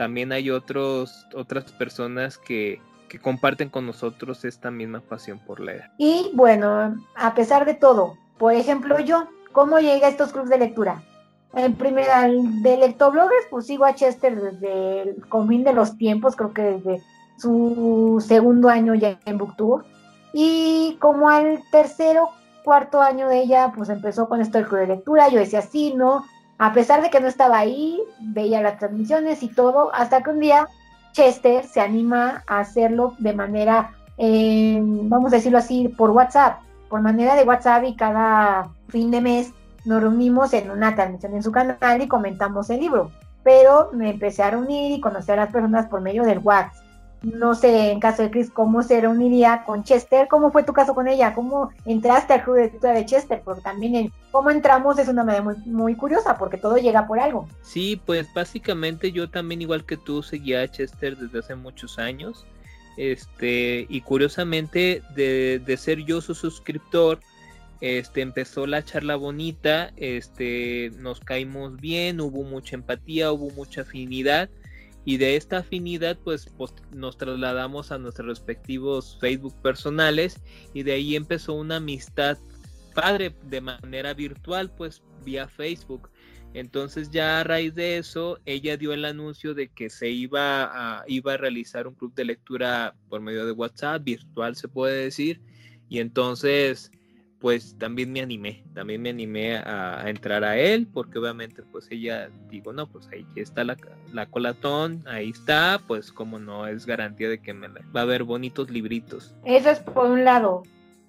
[0.00, 2.80] también hay otros, otras personas que,
[3.20, 5.90] comparten con nosotros esta misma pasión por leer.
[5.98, 10.56] Y bueno, a pesar de todo, por ejemplo yo, ¿cómo llegué a estos clubes de
[10.56, 11.02] lectura?
[11.52, 16.54] En primera, de lectobloggers, pues sigo a Chester desde el confín de los tiempos, creo
[16.54, 17.02] que desde
[17.36, 19.84] su segundo año ya en Booktube.
[20.32, 22.30] Y como al tercero,
[22.64, 25.28] cuarto año de ella, pues empezó con esto del club de lectura.
[25.28, 26.24] Yo decía, sí, ¿no?
[26.60, 30.40] A pesar de que no estaba ahí, veía las transmisiones y todo, hasta que un
[30.40, 30.68] día
[31.12, 37.00] Chester se anima a hacerlo de manera, eh, vamos a decirlo así, por WhatsApp, por
[37.00, 39.54] manera de WhatsApp y cada fin de mes
[39.86, 43.10] nos reunimos en una transmisión en su canal y comentamos el libro.
[43.42, 46.89] Pero me empecé a reunir y conocer a las personas por medio del WhatsApp
[47.22, 50.94] no sé, en caso de Chris, cómo se reuniría con Chester, cómo fue tu caso
[50.94, 55.24] con ella, cómo entraste al club de de Chester, porque también cómo entramos es una
[55.24, 57.46] manera muy, muy curiosa, porque todo llega por algo.
[57.62, 62.46] Sí, pues básicamente yo también, igual que tú, seguía a Chester desde hace muchos años,
[62.96, 67.20] este, y curiosamente, de, de ser yo su suscriptor,
[67.80, 74.50] este empezó la charla bonita, este nos caímos bien, hubo mucha empatía, hubo mucha afinidad
[75.04, 76.52] y de esta afinidad pues,
[76.92, 80.40] nos trasladamos a nuestros respectivos Facebook personales
[80.74, 82.38] y de ahí empezó una amistad
[82.94, 86.10] padre de manera virtual pues vía Facebook.
[86.52, 91.04] Entonces ya a raíz de eso ella dio el anuncio de que se iba a,
[91.06, 95.40] iba a realizar un club de lectura por medio de WhatsApp, virtual se puede decir.
[95.88, 96.90] Y entonces
[97.40, 102.28] pues también me animé, también me animé a, entrar a él, porque obviamente pues ella,
[102.48, 103.76] digo, no, pues ahí está la,
[104.26, 108.70] colatón, ahí está, pues como no, es garantía de que me va a haber bonitos
[108.70, 109.34] libritos.
[109.44, 110.62] Eso es por un lado.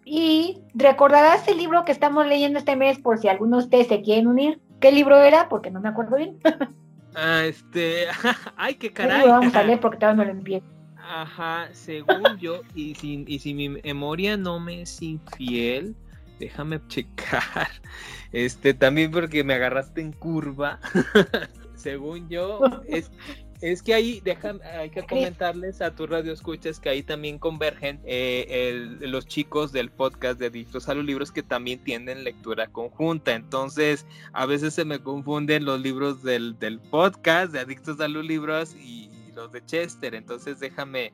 [0.06, 4.02] Y recordarás el libro que estamos leyendo este mes por si algunos de ustedes se
[4.02, 4.60] quieren unir.
[4.80, 5.50] ¿Qué libro era?
[5.50, 6.38] Porque no me acuerdo bien.
[7.14, 8.06] Ah, este.
[8.56, 9.26] Ay, qué caray.
[9.26, 10.66] lo vamos a leer porque todavía no lo empiezo.
[10.96, 15.94] Ajá, según yo, y si, y si mi memoria no me es infiel,
[16.42, 17.70] déjame checar.
[18.34, 20.80] Este, también porque me agarraste en curva.
[21.76, 23.12] según yo, es,
[23.60, 24.24] es que ahí
[24.80, 29.92] hay que comentarles a tu radio escuchas que ahí también convergen eh, los chicos del
[29.92, 33.34] podcast de Adictos a los Libros que también tienen lectura conjunta.
[33.34, 36.56] Entonces, a veces se me confunden los libros del,
[36.90, 40.16] podcast de Adictos a los Libros y, los de Chester.
[40.16, 41.12] Entonces, déjame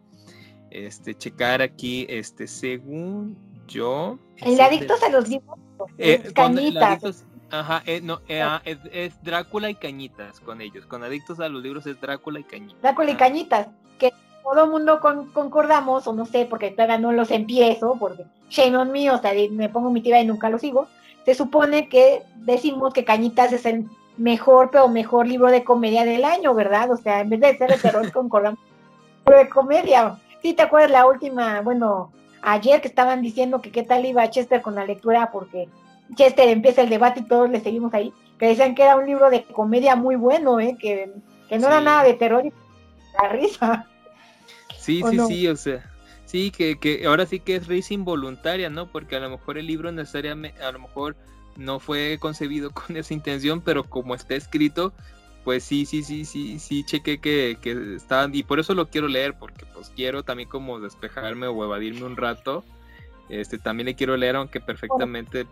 [0.69, 4.18] este, checar aquí, este, según yo.
[4.38, 5.57] El de Adictos a los Libros.
[5.97, 7.26] Eh, cañitas.
[7.49, 10.86] Ajá, eh, no, eh, ah, es, Drácula y Cañitas con ellos.
[10.86, 12.82] Con Adictos a los Libros es Drácula y Cañitas.
[12.82, 13.68] Drácula y Cañitas,
[13.99, 14.13] que
[14.43, 14.99] todo el mundo
[15.34, 19.32] concordamos, o no sé, porque todavía no los empiezo, porque shame on me, o sea,
[19.51, 20.88] me pongo mi tira y nunca lo sigo.
[21.26, 23.86] Se supone que decimos que Cañitas es el
[24.18, 26.91] mejor, pero mejor libro de comedia del año, ¿verdad?
[26.91, 28.59] O sea, en vez de ser de terror, concordamos
[29.26, 30.18] de comedia.
[30.41, 31.61] Sí, ¿te acuerdas la última?
[31.61, 32.11] Bueno,
[32.41, 35.67] ayer que estaban diciendo que qué tal iba Chester con la lectura, porque
[36.15, 39.29] Chester empieza el debate y todos le seguimos ahí, que decían que era un libro
[39.29, 40.77] de comedia muy bueno, ¿eh?
[40.79, 41.11] que,
[41.49, 42.53] no era nada de terror y
[43.21, 43.88] la risa.
[44.77, 45.91] Sí, sí, sí, o sea,
[46.25, 48.89] sí, que, que ahora sí que es risa involuntaria, ¿no?
[48.91, 51.15] Porque a lo mejor el libro necesariamente, a lo mejor
[51.57, 54.93] no fue concebido con esa intención, pero como está escrito,
[55.47, 59.07] pues sí, sí, sí, sí, sí, chequé que, que estaban, y por eso lo quiero
[59.07, 62.65] leer, porque pues quiero también como despejarme o evadirme un rato.
[63.29, 65.47] Este, también le quiero leer, aunque perfectamente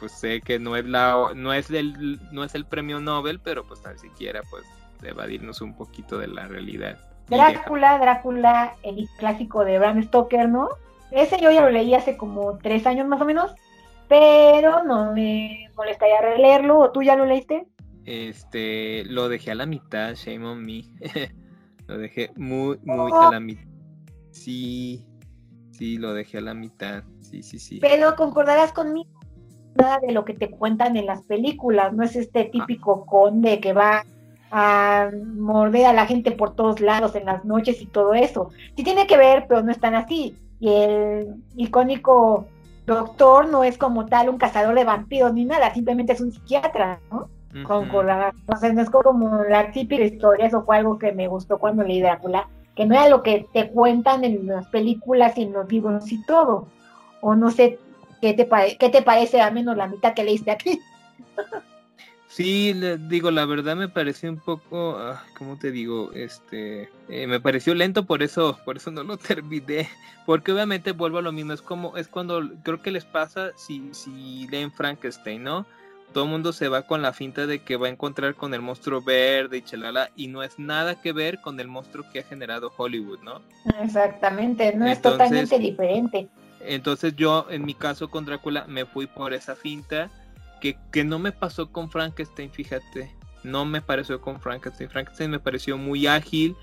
[0.00, 3.64] pues sé que no es la no es el no es el premio Nobel, pero
[3.66, 4.64] pues tan siquiera pues
[5.02, 6.98] evadirnos un poquito de la realidad.
[7.28, 10.68] Drácula, Drácula, el clásico de Bram Stoker, ¿no?
[11.10, 13.54] Ese yo ya lo leí hace como tres años más o menos,
[14.08, 16.80] pero no me molestaría releerlo.
[16.80, 17.66] ¿O tú ya lo leíste?
[18.08, 20.84] Este, lo dejé a la mitad, shame on me.
[21.86, 23.68] lo dejé muy, muy a la mitad.
[24.30, 25.04] Sí,
[25.72, 27.04] sí, lo dejé a la mitad.
[27.20, 27.80] Sí, sí, sí.
[27.82, 29.10] Pero concordarás conmigo
[29.74, 32.50] nada de lo que te cuentan en las películas, no es este ah.
[32.50, 34.06] típico conde que va
[34.50, 38.48] a morder a la gente por todos lados en las noches y todo eso.
[38.74, 40.34] Sí tiene que ver, pero no es tan así.
[40.60, 42.48] Y el icónico
[42.86, 47.00] doctor no es como tal un cazador de vampiros ni nada, simplemente es un psiquiatra,
[47.10, 47.28] ¿no?
[47.64, 51.82] Con Entonces no es como la típica historia, eso fue algo que me gustó cuando
[51.82, 55.70] leí Drácula, que no era lo que te cuentan en las películas y en los
[55.70, 56.68] libros y todo.
[57.20, 57.78] O no sé,
[58.20, 60.80] ¿Qué te, ¿Qué te parece a menos la mitad que leíste aquí?
[62.26, 66.12] Sí, le digo, la verdad me pareció un poco, ah, ¿cómo te digo?
[66.12, 69.88] Este, eh, me pareció lento, por eso, por eso no lo terminé,
[70.26, 73.88] porque obviamente vuelvo a lo mismo, es como, es cuando, creo que les pasa si,
[73.92, 75.66] si leen Frankenstein, ¿no?
[76.12, 78.62] Todo el mundo se va con la finta de que va a encontrar con el
[78.62, 82.22] monstruo verde y chelala, y no es nada que ver con el monstruo que ha
[82.22, 83.42] generado Hollywood, ¿no?
[83.82, 86.28] Exactamente, no es totalmente diferente.
[86.60, 90.10] Entonces yo, en mi caso con Drácula, me fui por esa finta
[90.60, 93.18] que, que no me pasó con Frankenstein, fíjate.
[93.44, 94.90] No me pareció con Frankenstein.
[94.90, 96.56] Frankenstein me pareció muy ágil,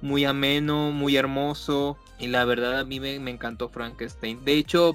[0.00, 1.98] muy ameno, muy hermoso.
[2.18, 4.44] Y la verdad a mí me, encantó Frankenstein.
[4.44, 4.94] De hecho,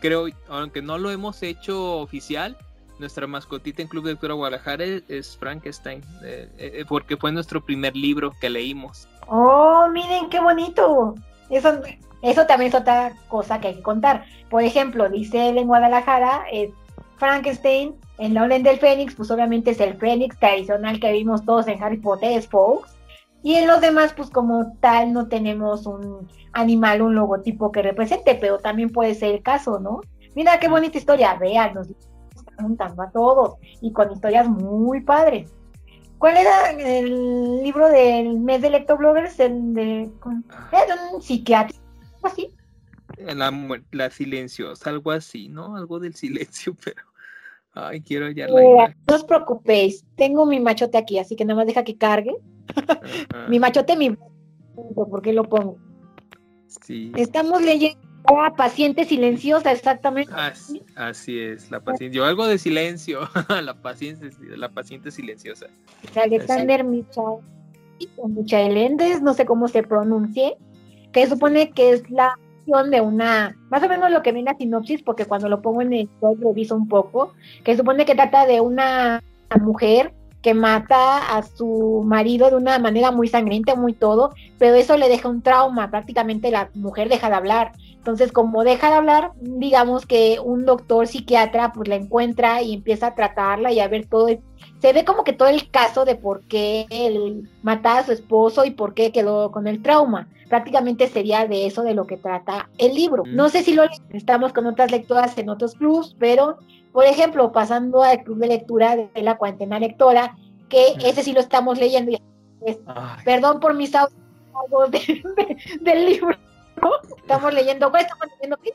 [0.00, 2.56] creo, aunque no lo hemos hecho oficial,
[2.98, 7.96] nuestra mascotita en Club de Lectura Guadalajara es, Frankenstein, eh, eh, porque fue nuestro primer
[7.96, 9.08] libro que leímos.
[9.28, 11.14] Oh, miren qué bonito.
[11.50, 11.80] Eso
[12.22, 14.24] eso también es otra cosa que hay que contar.
[14.50, 16.72] Por ejemplo, dice él en Guadalajara, eh,
[17.18, 21.68] Frankenstein, en la Orden del Fénix, pues obviamente es el Fénix tradicional que vimos todos
[21.68, 22.96] en Harry Potter, es Fox.
[23.42, 28.34] Y en los demás, pues como tal, no tenemos un animal, un logotipo que represente,
[28.34, 30.00] pero también puede ser el caso, ¿no?
[30.34, 32.15] Mira qué bonita historia, vean, nos están
[32.58, 35.52] juntando a todos y con historias muy padres.
[36.18, 39.38] ¿Cuál era el libro del mes de Lectobloggers?
[39.38, 40.10] El de.
[40.72, 41.76] Era un psiquiatra
[42.22, 42.52] así.
[43.18, 43.52] La,
[43.92, 45.76] la silenciosa, algo así, ¿no?
[45.76, 47.02] Algo del silencio, pero.
[47.78, 51.66] Ay, quiero ya la No os preocupéis, tengo mi machote aquí, así que nada más
[51.66, 52.34] deja que cargue.
[53.50, 54.16] mi machote, mi.
[54.94, 55.76] ¿Por qué lo pongo?
[56.66, 57.12] Sí.
[57.16, 60.32] Estamos leyendo a Paciente Silenciosa, exactamente.
[60.94, 62.16] Así, es, la paciente.
[62.16, 63.28] Yo algo de silencio,
[63.62, 65.66] la paciente, la paciente silenciosa.
[66.14, 67.40] Alexander Michael,
[68.28, 70.56] Michael no sé cómo se pronuncie,
[71.12, 74.56] que supone que es la acción de una, más o menos lo que viene a
[74.56, 78.60] sinopsis, porque cuando lo pongo en el reviso un poco, que supone que trata de
[78.60, 79.22] una
[79.60, 80.12] mujer
[80.42, 85.08] que mata a su marido de una manera muy sangrienta, muy todo, pero eso le
[85.08, 87.72] deja un trauma, prácticamente la mujer deja de hablar.
[87.96, 93.08] Entonces, como deja de hablar, digamos que un doctor psiquiatra pues la encuentra y empieza
[93.08, 94.28] a tratarla y a ver todo
[94.80, 98.64] se ve como que todo el caso de por qué él mataba a su esposo
[98.64, 100.28] y por qué quedó con el trauma.
[100.48, 103.24] Prácticamente sería de eso de lo que trata el libro.
[103.26, 103.82] No sé si lo
[104.12, 106.58] estamos con otras lectoras en otros clubs, pero
[106.96, 110.34] por ejemplo, pasando al club de lectura de la cuarentena lectora,
[110.70, 112.10] que ese sí lo estamos leyendo.
[112.12, 112.18] y
[112.64, 114.16] es- Ay, perdón por mis audios
[114.90, 116.34] de- de- del libro.
[117.18, 118.56] Estamos leyendo, ¿cuál estamos leyendo?
[118.62, 118.70] ¿Qué?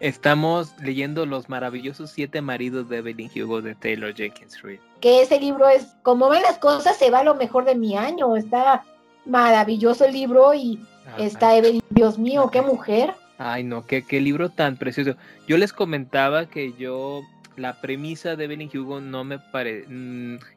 [0.00, 4.80] Estamos leyendo Los maravillosos siete maridos de Evelyn Hugo de Taylor Jenkins Reid.
[5.02, 8.36] que ese libro es, como van las cosas, se va lo mejor de mi año.
[8.36, 8.84] Está
[9.26, 10.80] maravilloso el libro y
[11.18, 13.12] está Evelyn, Dios mío, qué mujer.
[13.36, 15.14] Ay, no, qué, qué libro tan precioso.
[15.46, 17.20] Yo les comentaba que yo,
[17.60, 19.86] la premisa de Evelyn Hugo no me parece,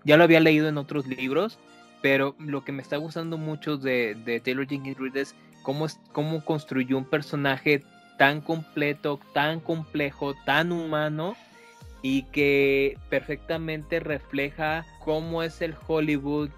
[0.04, 1.60] ya lo había leído en otros libros,
[2.02, 6.00] pero lo que me está gustando mucho de, de Taylor Jenkins Reid es cómo, es
[6.12, 7.84] cómo construyó un personaje
[8.18, 11.36] tan completo, tan complejo, tan humano
[12.02, 16.50] y que perfectamente refleja cómo es el Hollywood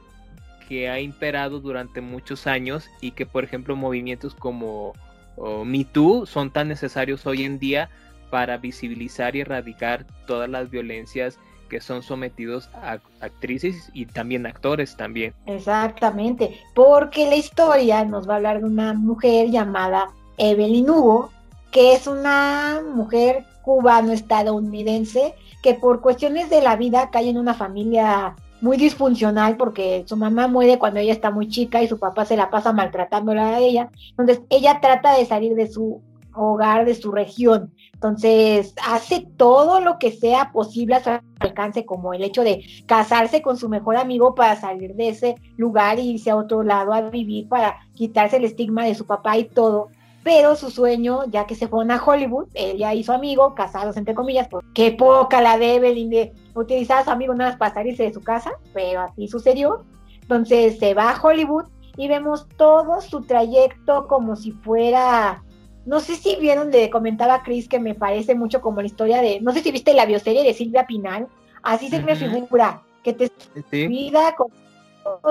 [0.68, 4.94] que ha imperado durante muchos años y que por ejemplo movimientos como
[5.38, 7.90] o Me Too son tan necesarios hoy en día
[8.36, 14.98] para visibilizar y erradicar todas las violencias que son sometidos a actrices y también actores
[14.98, 15.34] también.
[15.46, 21.32] Exactamente, porque la historia nos va a hablar de una mujer llamada Evelyn Hugo,
[21.72, 25.34] que es una mujer cubano-estadounidense
[25.64, 30.50] que por cuestiones de la vida cae en una familia muy disfuncional porque su mamá
[30.50, 33.92] muere cuando ella está muy chica y su papá se la pasa maltratándola a ella.
[34.10, 36.02] Entonces ella trata de salir de su
[36.36, 37.74] hogar, de su región.
[38.06, 43.42] Entonces hace todo lo que sea posible a su alcance, como el hecho de casarse
[43.42, 47.02] con su mejor amigo para salir de ese lugar y irse a otro lado a
[47.02, 49.88] vivir para quitarse el estigma de su papá y todo.
[50.24, 54.14] Pero su sueño, ya que se fueron a Hollywood, ella y su amigo, casados entre
[54.14, 57.74] comillas, pues qué poca la de Evelyn de utilizar a su amigo nada más para
[57.74, 59.84] salirse de su casa, pero así sucedió.
[60.22, 61.66] Entonces se va a Hollywood
[61.98, 65.44] y vemos todo su trayecto como si fuera
[65.86, 69.22] no sé si vieron, le comentaba a Chris que me parece mucho como la historia
[69.22, 71.28] de, no sé si viste la bioserie de Silvia Pinal,
[71.62, 73.32] así se me figura, que te
[73.70, 74.50] Sí, vida con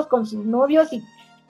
[0.09, 1.02] con sus novios y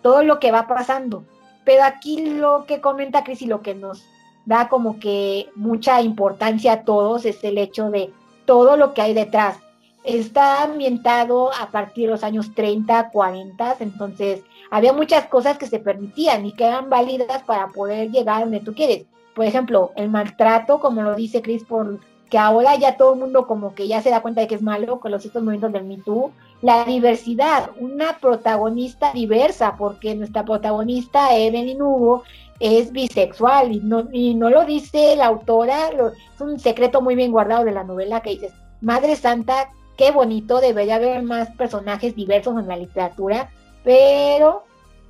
[0.02, 1.24] todo lo que va pasando.
[1.64, 4.04] Pero aquí lo que comenta Chris y lo que nos
[4.44, 8.12] da como que mucha importancia a todos es el hecho de
[8.44, 9.58] todo lo que hay detrás.
[10.04, 15.78] Está ambientado a partir de los años 30, 40, entonces había muchas cosas que se
[15.78, 19.06] permitían y que eran válidas para poder llegar donde tú quieres.
[19.34, 21.98] Por ejemplo, el maltrato, como lo dice Chris, por
[22.30, 24.62] que ahora ya todo el mundo como que ya se da cuenta de que es
[24.62, 26.32] malo con los estos movimientos del Me Too,
[26.62, 32.24] la diversidad, una protagonista diversa, porque nuestra protagonista, Evelyn Hugo,
[32.60, 37.14] es bisexual y no, y no lo dice la autora, lo- es un secreto muy
[37.14, 42.14] bien guardado de la novela que dices, Madre Santa, qué bonito, debería haber más personajes
[42.14, 43.50] diversos en la literatura,
[43.82, 44.64] pero,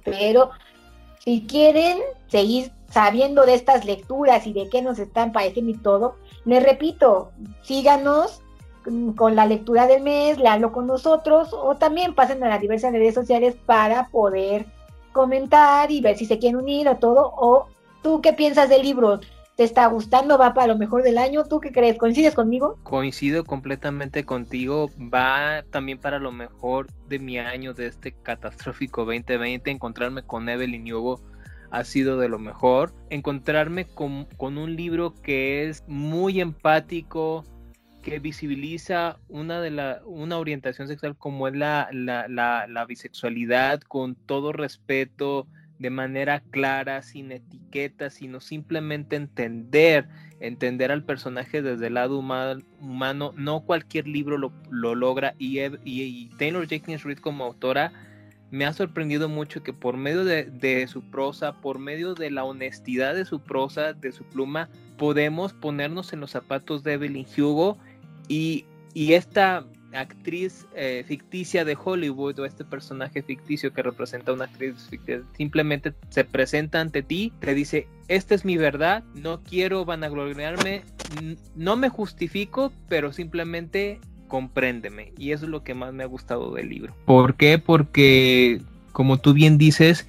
[0.05, 0.51] pero,
[1.19, 6.17] si quieren seguir sabiendo de estas lecturas y de qué nos están pareciendo y todo,
[6.45, 7.33] les repito,
[7.63, 8.43] síganos
[9.17, 13.15] con la lectura del mes, léanlo con nosotros o también pasen a las diversas redes
[13.15, 14.67] sociales para poder
[15.13, 17.33] comentar y ver si se quieren unir o todo.
[17.37, 17.67] O
[18.03, 19.21] tú qué piensas del libro,
[19.57, 20.39] ¿te está gustando?
[20.39, 21.45] ¿Va para lo mejor del año?
[21.45, 21.97] ¿Tú qué crees?
[21.97, 22.79] ¿Coincides conmigo?
[22.83, 24.91] coincido completamente contigo.
[24.99, 29.71] Va también para lo mejor de mi año de este catastrófico 2020.
[29.71, 31.21] Encontrarme con Evelyn Hugo
[31.71, 32.93] ha sido de lo mejor.
[33.11, 37.45] Encontrarme con, con un libro que es muy empático,
[38.03, 43.81] que visibiliza una de la una orientación sexual como es la, la, la, la bisexualidad
[43.81, 45.47] con todo respeto
[45.85, 50.07] de manera clara sin etiquetas sino simplemente entender
[50.41, 53.33] entender al personaje desde el lado huma- humano.
[53.37, 57.93] No cualquier libro lo, lo logra y, y- Taylor Jenkins Reid como autora
[58.51, 62.45] me ha sorprendido mucho que por medio de, de su prosa, por medio de la
[62.45, 67.77] honestidad de su prosa, de su pluma, podemos ponernos en los zapatos de Evelyn Hugo
[68.29, 68.65] y,
[68.95, 74.45] y esta actriz eh, ficticia de Hollywood o este personaje ficticio que representa a una
[74.45, 79.85] actriz ficticia simplemente se presenta ante ti, te dice, esta es mi verdad, no quiero
[79.85, 80.83] vanagloriarme,
[81.55, 85.13] no me justifico, pero simplemente compréndeme.
[85.19, 86.95] Y eso es lo que más me ha gustado del libro.
[87.05, 87.59] ¿Por qué?
[87.59, 88.61] Porque,
[88.93, 90.07] como tú bien dices,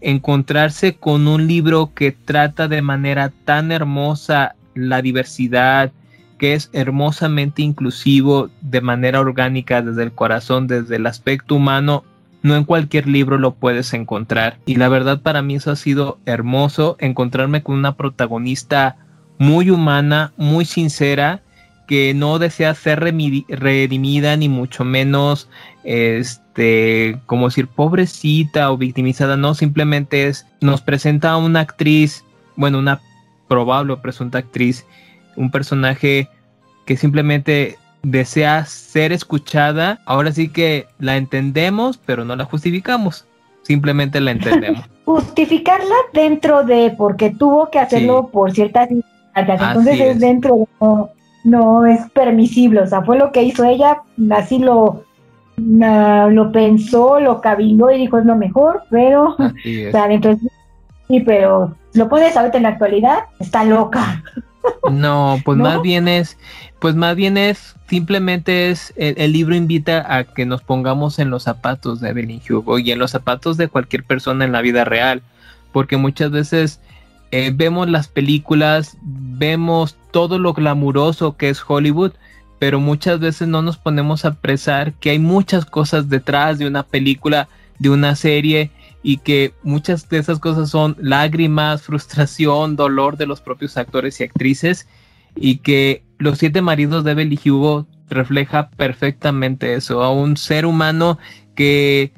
[0.00, 5.92] encontrarse con un libro que trata de manera tan hermosa la diversidad,
[6.38, 12.04] que es hermosamente inclusivo de manera orgánica desde el corazón, desde el aspecto humano,
[12.42, 14.58] no en cualquier libro lo puedes encontrar.
[14.64, 18.96] Y la verdad para mí eso ha sido hermoso, encontrarme con una protagonista
[19.38, 21.42] muy humana, muy sincera
[21.88, 25.48] que no desea ser redimida ni mucho menos
[25.84, 32.24] este como decir pobrecita o victimizada no simplemente es nos presenta a una actriz
[32.56, 33.00] bueno una
[33.48, 34.84] probable o presunta actriz
[35.38, 36.28] un personaje
[36.86, 43.26] que simplemente desea ser escuchada ahora sí que la entendemos pero no la justificamos
[43.62, 48.88] simplemente la entendemos justificarla dentro de porque tuvo que hacerlo por ciertas
[49.34, 50.20] entonces es.
[50.20, 55.04] dentro de no es permisible, o sea, fue lo que hizo ella, así lo,
[55.56, 60.50] lo pensó, lo cabiló y dijo es lo mejor, pero, o sea, entonces,
[61.08, 64.22] sí, pero lo puedes saber en la actualidad, está loca.
[64.90, 66.38] No, pues más bien es,
[66.78, 71.44] pues más bien es, simplemente es, el, libro invita a que nos pongamos en los
[71.44, 75.22] zapatos de Evelyn Hugo y en los zapatos de cualquier persona en la vida real,
[75.72, 76.80] porque muchas veces
[77.30, 82.12] eh, vemos las películas, vemos todo lo glamuroso que es Hollywood,
[82.58, 86.82] pero muchas veces no nos ponemos a pensar que hay muchas cosas detrás de una
[86.82, 87.48] película,
[87.78, 88.70] de una serie,
[89.02, 94.24] y que muchas de esas cosas son lágrimas, frustración, dolor de los propios actores y
[94.24, 94.88] actrices,
[95.34, 101.18] y que Los siete maridos de Belly Hugo refleja perfectamente eso, a un ser humano
[101.54, 102.12] que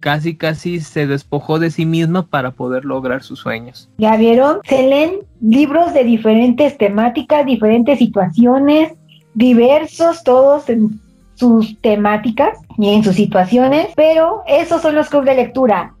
[0.00, 3.88] casi casi se despojó de sí misma para poder lograr sus sueños.
[3.98, 8.92] Ya vieron, se leen libros de diferentes temáticas, diferentes situaciones,
[9.34, 11.00] diversos todos en
[11.42, 15.94] sus temáticas y en sus situaciones, pero esos son los clubes de lectura.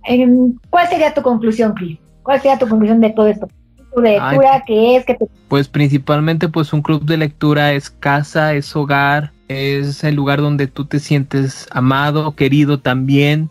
[0.70, 1.98] ¿Cuál sería tu conclusión, Chris?
[2.22, 3.48] ¿Cuál sería tu conclusión de todo esto?
[3.94, 5.18] de lectura que es que
[5.48, 10.66] pues principalmente pues un club de lectura es casa es hogar es el lugar donde
[10.66, 13.50] tú te sientes amado querido también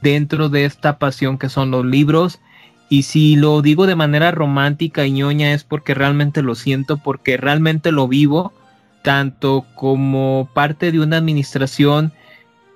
[0.00, 2.40] dentro de esta pasión que son los libros.
[2.88, 7.36] Y si lo digo de manera romántica y ñoña es porque realmente lo siento, porque
[7.36, 8.52] realmente lo vivo,
[9.02, 12.12] tanto como parte de una administración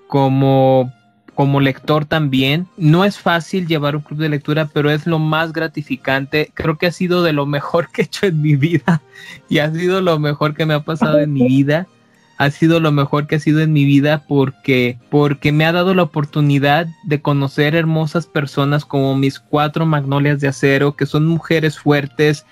[0.08, 0.92] como
[1.34, 2.68] como lector también.
[2.76, 6.52] No es fácil llevar un club de lectura, pero es lo más gratificante.
[6.54, 9.02] Creo que ha sido de lo mejor que he hecho en mi vida
[9.48, 11.88] y ha sido lo mejor que me ha pasado en mi vida
[12.36, 15.94] ha sido lo mejor que ha sido en mi vida porque, porque me ha dado
[15.94, 21.78] la oportunidad de conocer hermosas personas como mis cuatro magnolias de acero, que son mujeres
[21.78, 22.44] fuertes,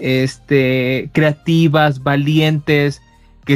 [0.00, 3.02] este, creativas, valientes,
[3.44, 3.54] que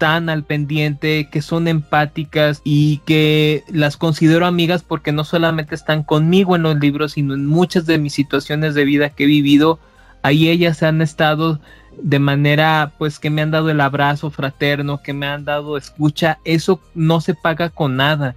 [0.00, 6.04] están al pendiente, que son empáticas y que las considero amigas porque no solamente están
[6.04, 9.78] conmigo en los libros, sino en muchas de mis situaciones de vida que he vivido.
[10.22, 11.60] Ahí ellas han estado
[12.02, 16.38] de manera pues que me han dado el abrazo fraterno, que me han dado escucha,
[16.44, 18.36] eso no se paga con nada.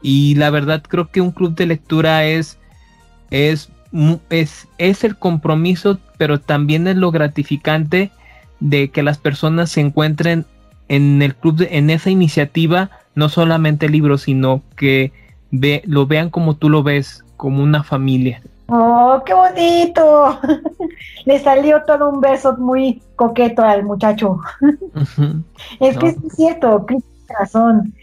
[0.00, 2.58] Y la verdad creo que un club de lectura es
[3.30, 3.68] es
[4.30, 8.10] es, es el compromiso, pero también es lo gratificante
[8.64, 10.46] de que las personas se encuentren
[10.88, 15.12] en el club, en esa iniciativa, no solamente libros, sino que
[15.50, 18.40] ve, lo vean como tú lo ves, como una familia.
[18.68, 20.40] ¡Oh, qué bonito!
[21.26, 24.40] Le salió todo un beso muy coqueto al muchacho.
[25.78, 27.94] es que es cierto, Cris tiene razón.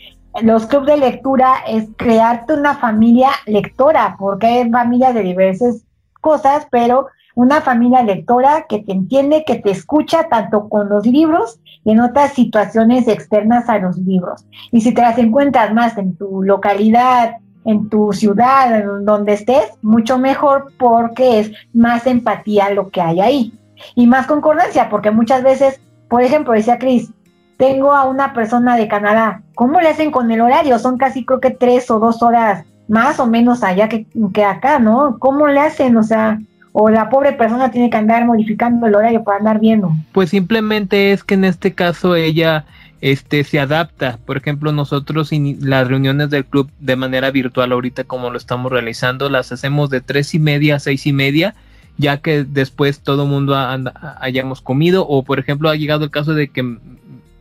[0.43, 5.83] Los clubes de lectura es crearte una familia lectora, porque hay familias de diversas
[6.21, 11.59] cosas, pero una familia lectora que te entiende, que te escucha tanto con los libros
[11.83, 14.45] y en otras situaciones externas a los libros.
[14.71, 19.71] Y si te las encuentras más en tu localidad, en tu ciudad, en donde estés,
[19.81, 23.53] mucho mejor porque es más empatía lo que hay ahí.
[23.95, 27.11] Y más concordancia, porque muchas veces, por ejemplo, decía Cris,
[27.57, 30.79] tengo a una persona de Canadá, ¿cómo le hacen con el horario?
[30.79, 34.79] Son casi creo que tres o dos horas más o menos allá que, que acá,
[34.79, 35.17] ¿no?
[35.19, 35.95] ¿Cómo le hacen?
[35.95, 36.39] O sea,
[36.73, 39.91] o la pobre persona tiene que andar modificando el horario para andar viendo.
[40.11, 42.65] Pues simplemente es que en este caso ella
[43.01, 44.19] este se adapta.
[44.25, 49.29] Por ejemplo, nosotros las reuniones del club de manera virtual ahorita como lo estamos realizando,
[49.29, 51.55] las hacemos de tres y media a seis y media,
[51.97, 53.55] ya que después todo mundo
[54.19, 56.77] hayamos comido o por ejemplo ha llegado el caso de que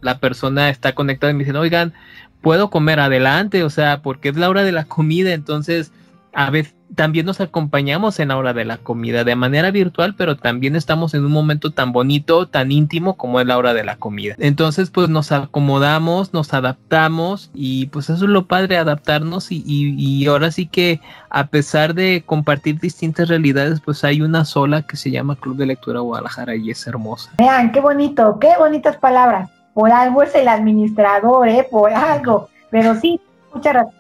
[0.01, 1.93] la persona está conectada y me dicen, oigan,
[2.41, 5.93] puedo comer adelante, o sea, porque es la hora de la comida, entonces
[6.33, 10.37] a veces también nos acompañamos en la hora de la comida de manera virtual, pero
[10.37, 13.97] también estamos en un momento tan bonito, tan íntimo como es la hora de la
[13.97, 14.35] comida.
[14.39, 20.27] Entonces, pues nos acomodamos, nos adaptamos y pues eso es lo padre, adaptarnos y, y,
[20.27, 25.11] ahora sí que a pesar de compartir distintas realidades, pues hay una sola que se
[25.11, 27.31] llama Club de Lectura Guadalajara y es hermosa.
[27.39, 29.51] Vean, qué bonito, qué bonitas palabras.
[29.75, 31.67] Por algo es el administrador, ¿eh?
[31.71, 32.49] Por algo.
[32.71, 33.21] Pero sí,
[33.55, 34.00] mucha razón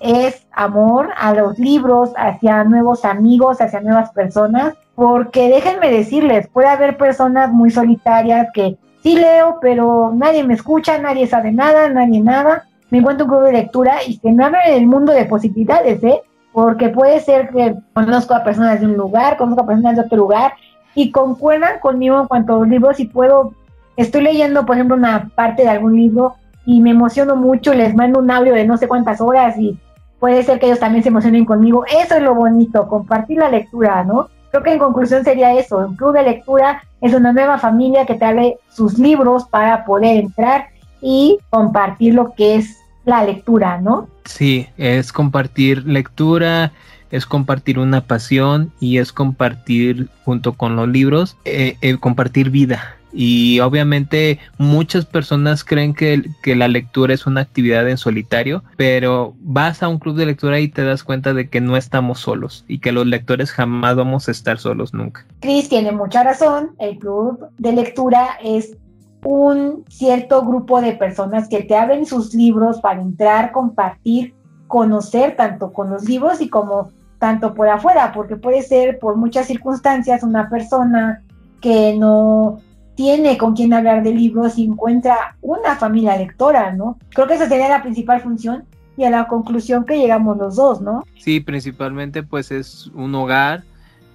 [0.00, 6.68] es amor a los libros, hacia nuevos amigos, hacia nuevas personas, porque déjenme decirles, puede
[6.68, 12.20] haber personas muy solitarias que sí leo, pero nadie me escucha, nadie sabe nada, nadie
[12.20, 12.64] nada.
[12.90, 16.22] Me encuentro un club de lectura y se me abre el mundo de posibilidades, ¿eh?
[16.52, 20.16] Porque puede ser que conozco a personas de un lugar, conozco a personas de otro
[20.16, 20.54] lugar
[20.94, 23.52] y concuerdan conmigo en cuanto a los libros y puedo,
[23.96, 26.34] estoy leyendo, por ejemplo, una parte de algún libro
[26.64, 29.78] y me emociono mucho, les mando un audio de no sé cuántas horas y
[30.18, 31.84] puede ser que ellos también se emocionen conmigo.
[31.86, 34.28] Eso es lo bonito, compartir la lectura, ¿no?
[34.50, 38.14] Creo que en conclusión sería eso, un club de lectura es una nueva familia que
[38.14, 40.68] te abre sus libros para poder entrar
[41.02, 44.08] y compartir lo que es la lectura, ¿no?
[44.24, 46.72] Sí, es compartir lectura,
[47.10, 52.96] es compartir una pasión y es compartir junto con los libros, eh, compartir vida.
[53.18, 59.34] Y obviamente muchas personas creen que, que, la lectura es una actividad en solitario, pero
[59.40, 62.66] vas a un club de lectura y te das cuenta de que no estamos solos
[62.68, 65.24] y que los lectores jamás vamos a estar solos nunca.
[65.40, 68.76] Cris tiene mucha razón, el club de lectura es
[69.24, 74.34] un cierto grupo de personas que te abren sus libros para entrar, compartir,
[74.66, 79.46] conocer tanto con los libros y como tanto por afuera, porque puede ser por muchas
[79.46, 81.22] circunstancias una persona
[81.60, 82.60] que no
[82.96, 86.98] tiene con quien hablar de libros y encuentra una familia lectora, ¿no?
[87.10, 88.64] Creo que esa sería la principal función
[88.96, 91.04] y a la conclusión que llegamos los dos, ¿no?
[91.18, 93.62] Sí, principalmente pues es un hogar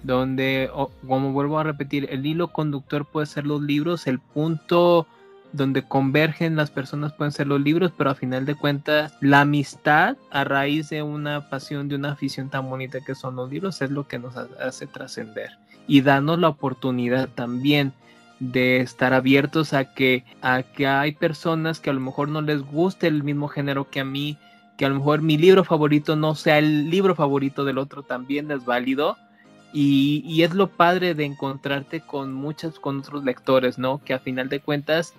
[0.02, 0.68] donde,
[1.06, 5.06] como vuelvo a repetir, el hilo conductor puede ser los libros, el punto
[5.52, 10.16] donde convergen las personas pueden ser los libros, pero a final de cuentas la amistad
[10.30, 13.90] a raíz de una pasión, de una afición tan bonita que son los libros es
[13.90, 15.50] lo que nos hace trascender
[15.86, 17.92] y darnos la oportunidad también
[18.42, 22.60] de estar abiertos a que, a que hay personas que a lo mejor no les
[22.62, 24.36] guste el mismo género que a mí,
[24.76, 28.50] que a lo mejor mi libro favorito no sea el libro favorito del otro también
[28.50, 29.16] es válido.
[29.72, 34.02] Y, y es lo padre de encontrarte con muchos, con otros lectores, ¿no?
[34.04, 35.14] Que a final de cuentas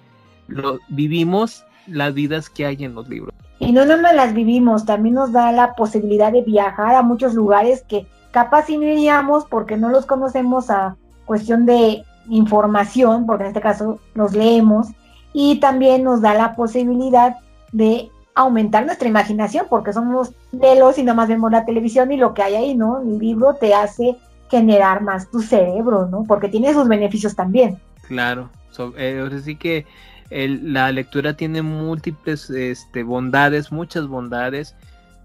[0.90, 3.34] vivimos las vidas que hay en los libros.
[3.60, 7.34] Y no nada más las vivimos, también nos da la posibilidad de viajar a muchos
[7.34, 13.44] lugares que capaz si no iríamos porque no los conocemos a cuestión de información, porque
[13.44, 14.88] en este caso los leemos,
[15.34, 17.38] y también nos da la posibilidad
[17.72, 22.34] de aumentar nuestra imaginación, porque somos los y nada más vemos la televisión y lo
[22.34, 23.02] que hay ahí, ¿no?
[23.02, 24.16] El libro te hace
[24.50, 26.24] generar más tu cerebro, ¿no?
[26.24, 27.80] Porque tiene sus beneficios también.
[28.08, 28.50] Claro,
[28.98, 29.86] eh, ahora sí que
[30.30, 34.76] la lectura tiene múltiples este, bondades, muchas bondades,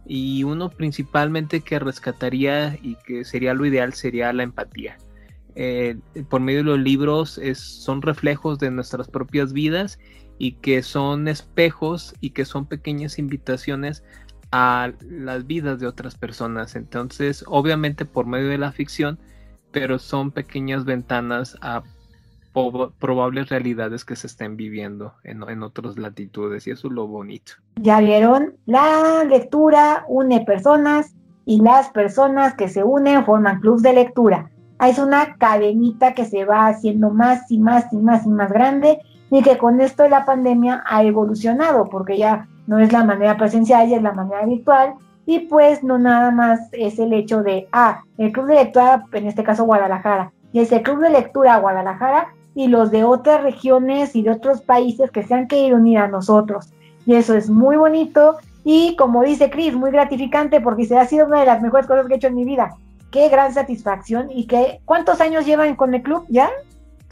[0.07, 4.96] y uno principalmente que rescataría y que sería lo ideal sería la empatía.
[5.61, 5.96] Eh,
[6.28, 9.98] por medio de los libros son reflejos de nuestras propias vidas
[10.38, 14.04] y que son espejos y que son pequeñas invitaciones
[14.52, 16.76] a las vidas de otras personas.
[16.76, 19.18] Entonces, obviamente por medio de la ficción,
[19.72, 21.82] pero son pequeñas ventanas a
[23.00, 27.54] probables realidades que se estén viviendo en, en otras latitudes y eso es lo bonito.
[27.82, 33.92] Ya vieron, la lectura une personas y las personas que se unen forman clubs de
[33.92, 34.52] lectura.
[34.81, 39.01] Es una cadenita que se va haciendo más y más y más y más grande
[39.31, 43.37] y que con esto de la pandemia ha evolucionado porque ya no es la manera
[43.37, 44.95] presencial, ya es la manera virtual
[45.26, 49.26] y pues no nada más es el hecho de, ah, el club de lectura, en
[49.26, 54.16] este caso Guadalajara, y es el club de lectura Guadalajara y los de otras regiones
[54.16, 56.72] y de otros países que se han querido unir a nosotros.
[57.05, 61.26] Y eso es muy bonito y como dice Chris, muy gratificante porque se ha sido
[61.26, 62.74] una de las mejores cosas que he hecho en mi vida.
[63.11, 66.50] Qué gran satisfacción y que ¿cuántos años llevan con el club ya?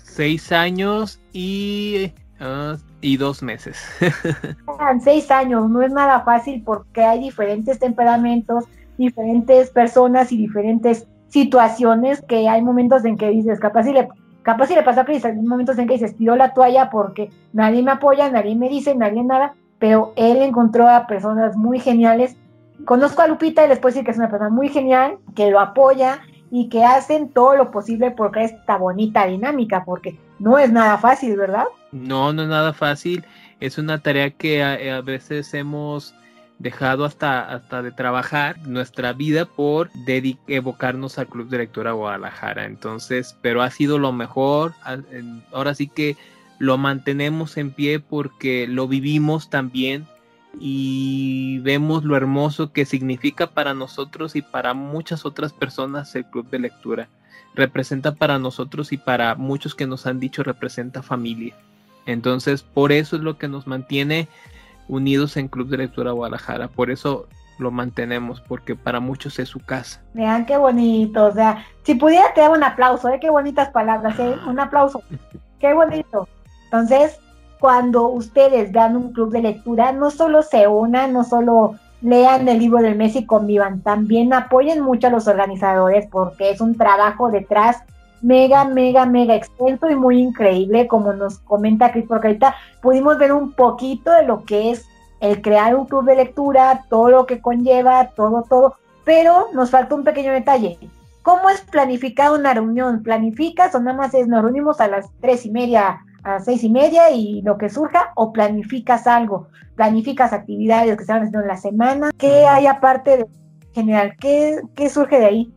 [0.02, 3.78] Seis años y ah, y dos meses.
[5.02, 8.64] seis años, no es nada fácil porque hay diferentes temperamentos,
[8.98, 14.08] diferentes personas y diferentes situaciones que hay momentos en que dices, capaz si le
[14.46, 17.30] Capaz si le pasa a Cris, hay momentos en que se estiró la toalla porque
[17.52, 22.36] nadie me apoya, nadie me dice, nadie nada, pero él encontró a personas muy geniales.
[22.86, 25.58] Conozco a Lupita y les puedo decir que es una persona muy genial, que lo
[25.58, 26.20] apoya
[26.52, 30.96] y que hacen todo lo posible por crear esta bonita dinámica, porque no es nada
[30.96, 31.64] fácil, ¿verdad?
[31.90, 33.24] No, no es nada fácil.
[33.58, 36.14] Es una tarea que a veces hemos
[36.60, 39.90] dejado hasta, hasta de trabajar nuestra vida por
[40.46, 42.66] evocarnos al Club de Lectura Guadalajara.
[42.66, 44.74] Entonces, pero ha sido lo mejor.
[45.52, 46.16] Ahora sí que
[46.60, 50.06] lo mantenemos en pie porque lo vivimos también
[50.58, 56.48] y vemos lo hermoso que significa para nosotros y para muchas otras personas el Club
[56.50, 57.08] de Lectura.
[57.54, 61.54] Representa para nosotros y para muchos que nos han dicho representa familia.
[62.06, 64.28] Entonces, por eso es lo que nos mantiene
[64.88, 66.68] unidos en Club de Lectura Guadalajara.
[66.68, 67.26] Por eso
[67.58, 70.02] lo mantenemos, porque para muchos es su casa.
[70.14, 73.18] Vean qué bonito, o sea, si pudiera te dar un aplauso, ¿eh?
[73.20, 74.36] qué bonitas palabras, ¿eh?
[74.46, 75.02] un aplauso,
[75.58, 76.28] qué bonito.
[76.64, 77.18] Entonces,
[77.58, 82.58] cuando ustedes dan un club de lectura, no solo se unan, no solo lean el
[82.58, 87.30] libro del mes y convivan, también apoyen mucho a los organizadores porque es un trabajo
[87.30, 87.82] detrás
[88.22, 93.32] mega, mega, mega extenso y muy increíble, como nos comenta Cris, porque ahorita pudimos ver
[93.32, 94.86] un poquito de lo que es
[95.20, 99.94] el crear un club de lectura, todo lo que conlleva, todo, todo, pero nos falta
[99.94, 100.78] un pequeño detalle.
[101.22, 103.02] ¿Cómo es planificar una reunión?
[103.02, 106.70] ¿Planificas o nada más es nos reunimos a las tres y media, a seis y
[106.70, 108.12] media y lo que surja?
[108.16, 109.48] ¿O planificas algo?
[109.76, 112.10] ¿Planificas actividades que se van haciendo en la semana?
[112.18, 113.26] ¿Qué hay aparte de
[113.72, 114.16] general?
[114.18, 115.52] ¿Qué, qué surge de ahí?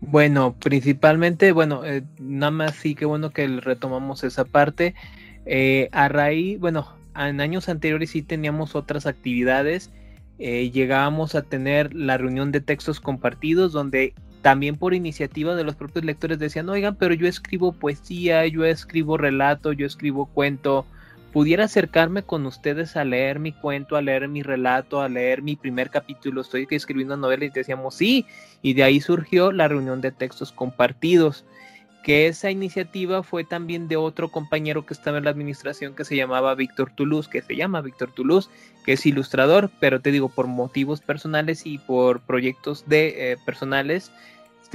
[0.00, 4.94] Bueno, principalmente, bueno, eh, nada más sí que bueno que retomamos esa parte.
[5.46, 6.86] Eh, a raíz, bueno,
[7.16, 9.90] en años anteriores sí teníamos otras actividades.
[10.38, 14.14] Eh, llegábamos a tener la reunión de textos compartidos donde
[14.44, 19.16] también por iniciativa de los propios lectores decían, oigan, pero yo escribo poesía, yo escribo
[19.16, 20.84] relato, yo escribo cuento,
[21.32, 25.56] pudiera acercarme con ustedes a leer mi cuento, a leer mi relato, a leer mi
[25.56, 28.26] primer capítulo, estoy escribiendo novela y decíamos sí,
[28.60, 31.46] y de ahí surgió la reunión de textos compartidos,
[32.04, 36.16] que esa iniciativa fue también de otro compañero que estaba en la administración que se
[36.16, 38.50] llamaba Víctor Toulouse, que se llama Víctor Toulouse,
[38.84, 44.12] que es ilustrador, pero te digo, por motivos personales y por proyectos de eh, personales,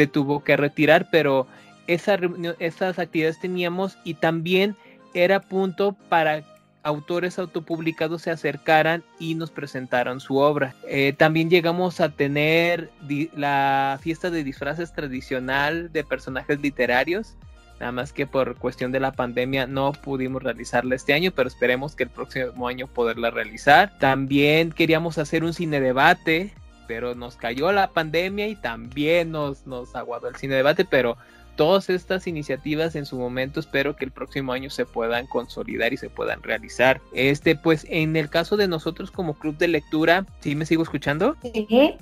[0.07, 1.47] tuvo que retirar, pero
[1.87, 2.17] esa
[2.59, 4.75] esas actividades teníamos y también
[5.13, 6.43] era punto para
[6.83, 10.75] autores autopublicados se acercaran y nos presentaran su obra.
[10.87, 12.89] Eh, también llegamos a tener
[13.35, 17.35] la fiesta de disfraces tradicional de personajes literarios,
[17.79, 21.95] nada más que por cuestión de la pandemia no pudimos realizarla este año, pero esperemos
[21.95, 23.97] que el próximo año poderla realizar.
[23.99, 26.53] También queríamos hacer un cine debate
[26.89, 31.17] pero nos cayó la pandemia y también nos, nos aguadó el cine debate, pero
[31.55, 35.97] todas estas iniciativas en su momento espero que el próximo año se puedan consolidar y
[35.97, 36.99] se puedan realizar.
[37.13, 41.35] Este, pues en el caso de nosotros como club de lectura, ¿sí me sigo escuchando?
[41.43, 41.93] Sí.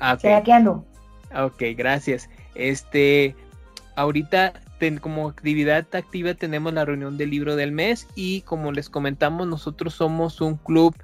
[0.00, 0.52] Ah, okay.
[0.52, 0.84] ando.
[1.32, 2.28] Ok, gracias.
[2.56, 3.36] Este,
[3.94, 4.54] ahorita
[5.00, 9.94] como actividad activa tenemos la reunión del libro del mes y como les comentamos, nosotros
[9.94, 10.96] somos un club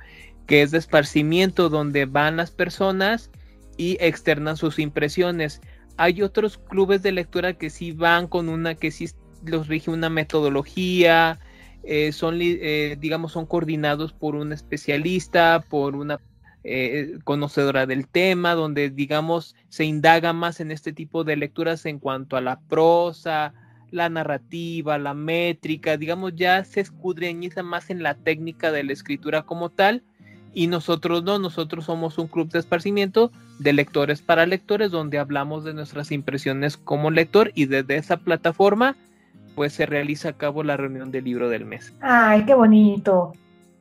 [0.49, 3.31] que es de esparcimiento donde van las personas
[3.77, 5.61] y externan sus impresiones.
[5.99, 9.11] Hay otros clubes de lectura que sí van con una, que sí
[9.45, 11.39] los rige una metodología,
[11.85, 16.19] eh, son, eh, digamos, son coordinados por un especialista, por una
[16.65, 21.99] eh, conocedora del tema, donde, digamos, se indaga más en este tipo de lecturas en
[21.99, 23.53] cuanto a la prosa,
[23.91, 29.43] la narrativa, la métrica, digamos, ya se escudriñiza más en la técnica de la escritura
[29.43, 30.05] como tal
[30.55, 35.65] y nosotros no, nosotros somos un club de esparcimiento de lectores para lectores donde hablamos
[35.65, 38.97] de nuestras impresiones como lector y desde esa plataforma
[39.55, 41.93] pues se realiza a cabo la reunión del libro del mes.
[42.01, 43.33] Ay, qué bonito.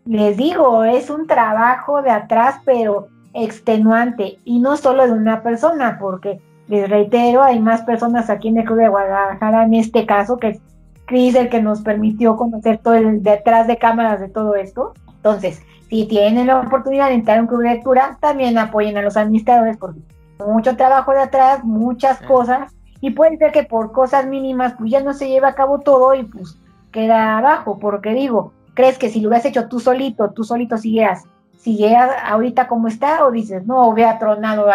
[0.05, 5.97] Les digo, es un trabajo de atrás pero extenuante y no solo de una persona
[5.99, 10.37] porque les reitero, hay más personas aquí en el Club de Guadalajara en este caso
[10.37, 10.61] que es
[11.05, 14.93] Cris el que nos permitió conocer todo el detrás de cámaras de todo esto.
[15.15, 19.01] Entonces, si tienen la oportunidad de entrar a un club de lectura, también apoyen a
[19.01, 19.99] los administradores porque
[20.45, 25.01] mucho trabajo de atrás, muchas cosas, y puede ser que por cosas mínimas pues ya
[25.01, 26.57] no se lleve a cabo todo y pues
[26.91, 31.23] queda abajo, porque digo, ¿crees que si lo hubieras hecho tú solito, tú solito siguieras,
[31.57, 34.67] siguieras ahorita como está o dices, no, hubiera tronado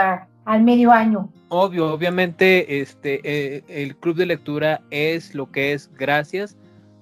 [0.45, 1.29] al medio año?
[1.49, 6.57] Obvio, obviamente este, eh, el club de lectura es lo que es gracias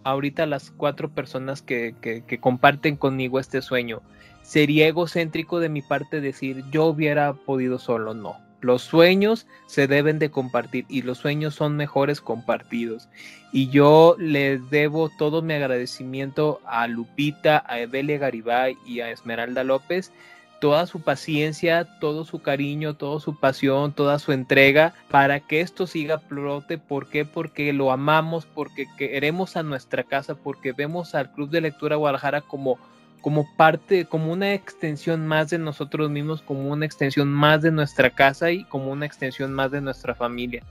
[0.05, 1.95] ahorita las cuatro personas que,
[2.41, 4.03] comparten conmigo este sueño.
[4.43, 8.37] Sería egocéntrico de mi parte decir yo hubiera podido solo, no.
[8.61, 13.09] Los sueños se deben de compartir y los sueños son mejores compartidos.
[13.53, 19.65] Y yo les debo todo mi agradecimiento a Lupita, a Evelia Garibay y a Esmeralda
[19.65, 20.13] López
[20.61, 25.87] toda su paciencia, todo su cariño, toda su pasión, toda su entrega para que esto
[25.87, 26.79] siga flote.
[26.79, 27.25] ¿Por qué?
[27.25, 32.43] Porque lo amamos, porque queremos a nuestra casa, porque vemos al Club de Lectura Guadalajara
[32.43, 32.79] como,
[33.23, 38.11] como parte, como una extensión más de nosotros mismos, como una extensión más de nuestra
[38.11, 40.63] casa y como una extensión más de nuestra familia.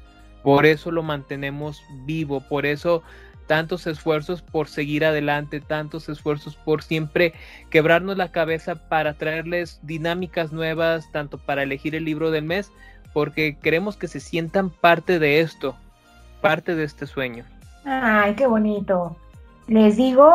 [0.43, 3.03] Por eso lo mantenemos vivo, por eso
[3.49, 7.33] tantos esfuerzos por seguir adelante, tantos esfuerzos por siempre
[7.71, 12.71] quebrarnos la cabeza para traerles dinámicas nuevas, tanto para elegir el libro del mes,
[13.11, 15.75] porque queremos que se sientan parte de esto,
[16.41, 17.43] parte de este sueño.
[17.85, 19.17] Ay, qué bonito.
[19.65, 20.31] Les digo,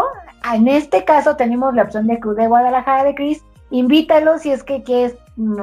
[0.52, 3.44] en este caso tenemos la opción de Cruz de Guadalajara de Cris.
[3.70, 5.14] Invítalos si es que quieres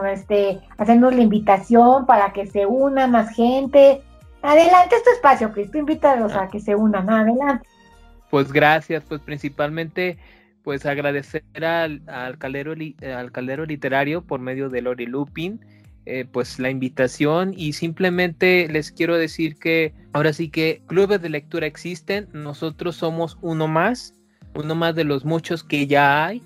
[0.10, 4.02] este, hacernos la invitación para que se una más gente,
[4.42, 7.68] Adelante este espacio, Cristo, invítalos a que se unan, adelante.
[8.30, 10.18] Pues gracias, pues principalmente
[10.64, 15.60] pues agradecer al, al, al caldero literario por medio de Lori Lupin,
[16.06, 21.30] eh, pues la invitación y simplemente les quiero decir que ahora sí que clubes de
[21.30, 24.14] lectura existen, nosotros somos uno más,
[24.56, 26.44] uno más de los muchos que ya hay,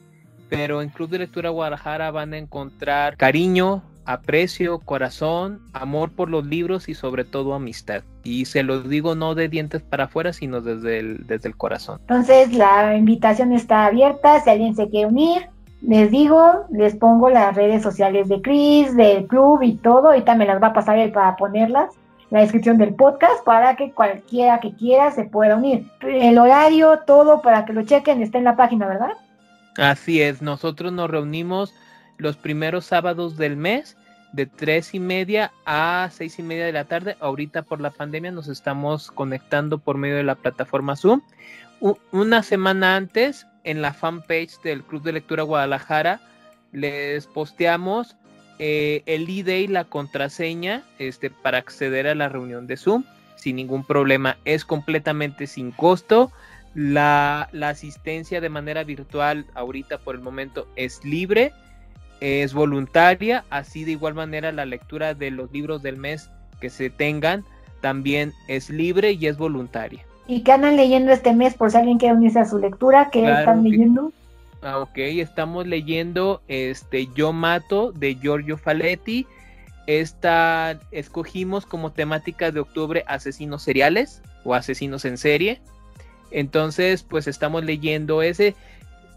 [0.49, 6.45] pero en Club de Lectura Guadalajara van a encontrar cariño, aprecio, corazón, amor por los
[6.45, 8.03] libros y sobre todo amistad.
[8.23, 11.99] Y se los digo no de dientes para afuera, sino desde el, desde el corazón.
[12.01, 15.49] Entonces la invitación está abierta, si alguien se quiere unir,
[15.81, 20.45] les digo, les pongo las redes sociales de Chris, del club y todo, ahorita me
[20.45, 21.89] las va a pasar él para ponerlas
[22.31, 25.87] la descripción del podcast para que cualquiera que quiera se pueda unir.
[26.01, 29.11] El horario, todo para que lo chequen, está en la página, ¿verdad?
[29.77, 31.73] Así es, nosotros nos reunimos
[32.17, 33.97] los primeros sábados del mes
[34.35, 37.15] de tres y media a seis y media de la tarde.
[37.21, 41.21] Ahorita por la pandemia nos estamos conectando por medio de la plataforma Zoom.
[42.11, 46.19] una semana antes, en la fanpage del Club de Lectura Guadalajara,
[46.71, 48.17] les posteamos
[48.59, 53.03] eh, el ID y la contraseña este, para acceder a la reunión de Zoom
[53.37, 54.37] sin ningún problema.
[54.43, 56.31] Es completamente sin costo.
[56.73, 61.53] La, la asistencia de manera virtual ahorita por el momento es libre
[62.25, 66.89] es voluntaria, así de igual manera la lectura de los libros del mes que se
[66.89, 67.43] tengan
[67.81, 70.03] también es libre y es voluntaria.
[70.27, 73.11] ¿Y qué andan leyendo este mes por si alguien quiere unirse a su lectura?
[73.11, 74.11] ¿Qué están leyendo?
[74.63, 79.27] Ah, ok, estamos leyendo este Yo Mato de Giorgio Faletti.
[79.85, 85.61] Esta escogimos como temática de octubre asesinos seriales o asesinos en serie.
[86.31, 88.55] Entonces, pues estamos leyendo ese.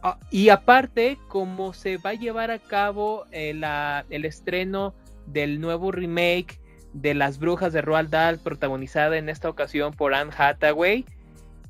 [0.02, 3.60] Ah, y aparte, como se va a llevar a cabo eh,
[4.10, 4.94] el estreno
[5.26, 6.60] del nuevo remake
[6.92, 11.04] de Las Brujas de Roald Dahl, protagonizada en esta ocasión por Anne Hathaway,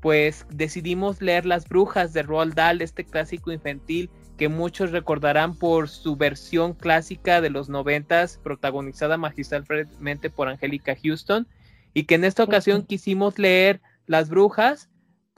[0.01, 5.89] pues decidimos leer Las Brujas de Roald Dahl, este clásico infantil que muchos recordarán por
[5.89, 11.49] su versión clásica de los noventas, protagonizada magistralmente por Angélica Houston,
[11.93, 14.89] y que en esta ocasión quisimos leer Las Brujas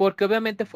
[0.01, 0.67] porque obviamente,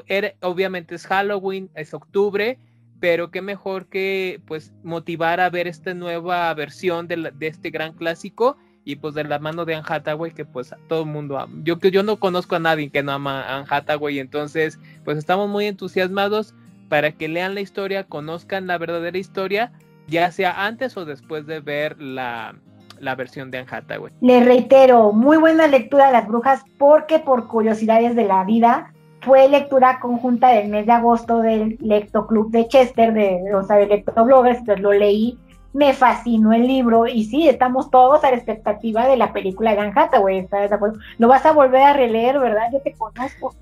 [0.42, 2.58] obviamente es Halloween, es octubre,
[3.00, 8.58] pero qué mejor que pues motivar a ver esta nueva versión de, este gran clásico
[8.84, 11.54] y pues de la mano de Anne Hathaway que pues todo el mundo ama.
[11.64, 15.48] Yo yo no conozco a nadie que no ama a Anne Hathaway, entonces pues estamos
[15.48, 16.54] muy entusiasmados
[16.90, 19.72] para que lean la historia, conozcan la verdadera historia,
[20.06, 22.56] ya sea antes o después de ver la,
[23.00, 24.12] la versión de Anne Hathaway.
[24.20, 28.90] Les reitero, muy buena lectura de las brujas porque por curiosidades de la vida
[29.24, 33.76] fue lectura conjunta del mes de agosto del Lecto Club de Chester, de, o sea,
[33.76, 35.38] de Lecto Bloggers, entonces lo leí,
[35.72, 39.80] me fascinó el libro y sí, estamos todos a la expectativa de la película de
[39.80, 41.00] Anne güey, ¿estás de acuerdo?
[41.18, 42.68] Lo vas a volver a releer, ¿verdad?
[42.72, 43.54] Yo te conozco.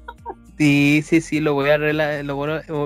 [0.58, 2.36] Sí, sí, sí, lo voy a, lo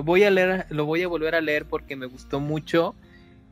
[0.04, 2.94] voy a leer, lo voy a volver a leer porque me gustó mucho.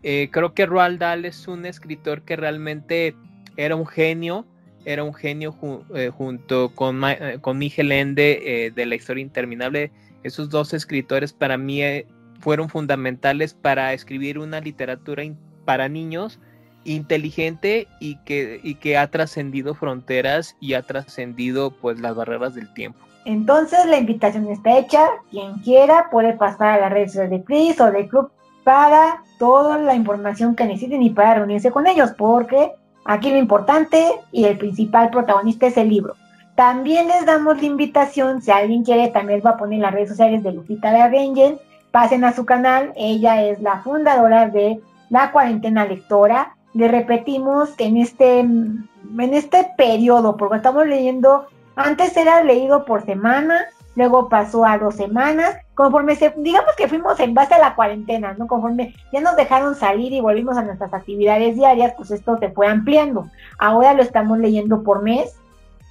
[0.04, 3.16] Eh, creo que Roald Dahl es un escritor que realmente
[3.56, 4.46] era un genio
[4.84, 5.54] era un genio
[5.94, 9.90] eh, junto con, eh, con Miguel Ende eh, de la historia interminable.
[10.22, 11.82] Esos dos escritores para mí
[12.40, 15.22] fueron fundamentales para escribir una literatura
[15.64, 16.38] para niños
[16.84, 22.72] inteligente y que, y que ha trascendido fronteras y ha trascendido pues las barreras del
[22.74, 22.98] tiempo.
[23.24, 25.08] Entonces la invitación está hecha.
[25.30, 28.30] Quien quiera puede pasar a las redes de Chris o de Club
[28.64, 32.72] para toda la información que necesiten y para reunirse con ellos, porque
[33.04, 34.02] Aquí lo importante
[34.32, 36.14] y el principal protagonista es el libro.
[36.54, 40.42] También les damos la invitación, si alguien quiere, también va a poner las redes sociales
[40.42, 41.58] de Lupita de Arrangel,
[41.90, 46.56] pasen a su canal, ella es la fundadora de La Cuarentena Lectora.
[46.72, 53.64] Le repetimos en este, en este periodo, porque estamos leyendo, antes era leído por semana,
[53.96, 58.34] luego pasó a dos semanas, conforme se, digamos que fuimos en base a la cuarentena,
[58.34, 58.46] ¿no?
[58.46, 62.66] Conforme ya nos dejaron salir y volvimos a nuestras actividades diarias, pues esto se fue
[62.66, 63.28] ampliando.
[63.58, 65.36] Ahora lo estamos leyendo por mes.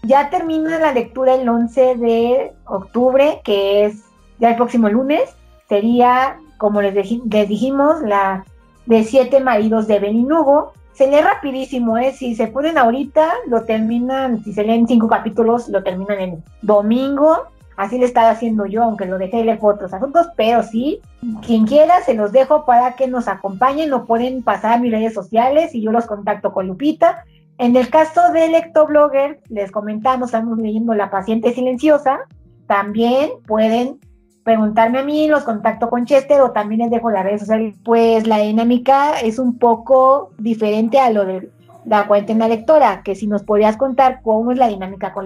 [0.03, 4.03] Ya termina la lectura el 11 de octubre, que es
[4.39, 5.33] ya el próximo lunes.
[5.69, 8.43] Sería, como les, les dijimos, la
[8.85, 10.73] de Siete Maridos de Beninugo.
[10.91, 12.11] Se lee rapidísimo, ¿eh?
[12.11, 17.47] Si se ponen ahorita, lo terminan, si se leen cinco capítulos, lo terminan en domingo
[17.77, 21.01] Así le estaba haciendo yo, aunque lo dejé de otros asuntos, pero sí,
[21.45, 25.13] quien quiera, se los dejo para que nos acompañen, lo pueden pasar a mis redes
[25.13, 27.23] sociales y yo los contacto con Lupita.
[27.57, 32.19] En el caso de Lectoblogger, les comentamos, estamos leyendo La paciente silenciosa,
[32.67, 33.99] también pueden
[34.43, 37.75] preguntarme a mí, los contacto con Chester o también les dejo las redes sociales.
[37.83, 41.49] Pues la dinámica es un poco diferente a lo de
[41.85, 45.25] la cuarentena lectora, que si nos podrías contar cómo es la dinámica con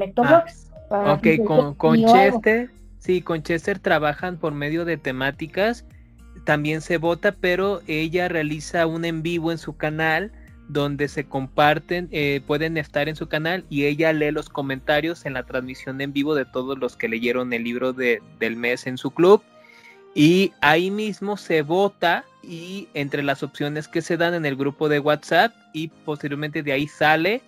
[0.89, 1.39] Lectobloggers.
[1.39, 2.69] Ok, con, con Chester,
[2.99, 5.85] Sí, con Chester trabajan por medio de temáticas,
[6.43, 10.31] también se vota, pero ella realiza un en vivo en su canal
[10.67, 15.33] donde se comparten, eh, pueden estar en su canal y ella lee los comentarios en
[15.33, 18.97] la transmisión en vivo de todos los que leyeron el libro de, del mes en
[18.97, 19.41] su club.
[20.13, 24.89] Y ahí mismo se vota y entre las opciones que se dan en el grupo
[24.89, 27.41] de WhatsApp y posteriormente de ahí sale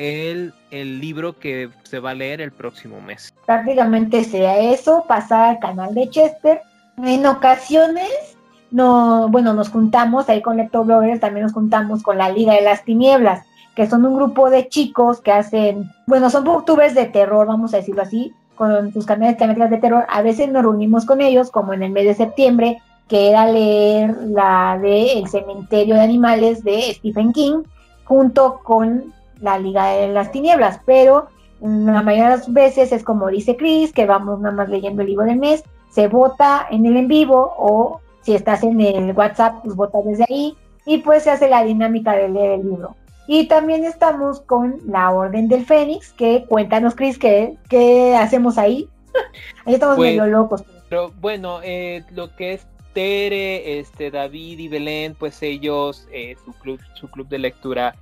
[0.00, 0.54] el,
[1.00, 3.34] libro que se va a leer el próximo mes.
[3.44, 6.62] Prácticamente sea eso, pasar al canal de Chester.
[6.96, 8.36] En ocasiones
[8.70, 12.84] no, bueno, nos juntamos ahí con Lectobloggers, también nos juntamos con la Liga de las
[12.84, 13.44] Tinieblas,
[13.74, 17.78] que son un grupo de chicos que hacen, bueno, son booktubers de terror, vamos a
[17.78, 20.06] decirlo así, con sus canales temáticas de terror.
[20.08, 22.78] A veces nos reunimos con ellos, como en el mes de septiembre,
[23.08, 27.62] que era leer la de El cementerio de animales de Stephen King,
[28.04, 31.28] junto con la Liga de las Tinieblas, pero
[31.60, 35.08] la mayoría de las veces es como dice Chris, que vamos nada más leyendo el
[35.08, 39.62] libro del mes, se vota en el en vivo o si estás en el WhatsApp,
[39.62, 40.56] pues vota desde ahí
[40.86, 42.96] y pues se hace la dinámica de leer el libro.
[43.26, 48.88] Y también estamos con la Orden del Fénix, que cuéntanos, Cris, ¿qué, ¿qué, hacemos ahí?
[49.66, 50.64] ahí estamos pues, medio locos.
[50.88, 56.52] Pero bueno, eh, lo que es Tere, este, David y Belén, pues ellos, eh, su,
[56.54, 57.94] club, su club de lectura,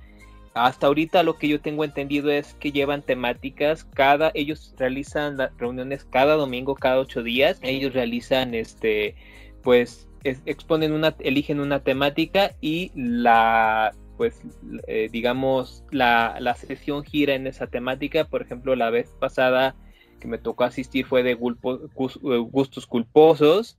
[0.53, 6.05] hasta ahorita lo que yo tengo entendido es que llevan temáticas, cada, ellos realizan reuniones
[6.05, 9.15] cada domingo, cada ocho días, ellos realizan este,
[9.63, 14.41] pues exponen una, eligen una temática y la, pues,
[14.87, 18.25] eh, digamos, la, la, sesión gira en esa temática.
[18.25, 19.75] Por ejemplo, la vez pasada
[20.19, 23.77] que me tocó asistir fue de eh, gustos culposos.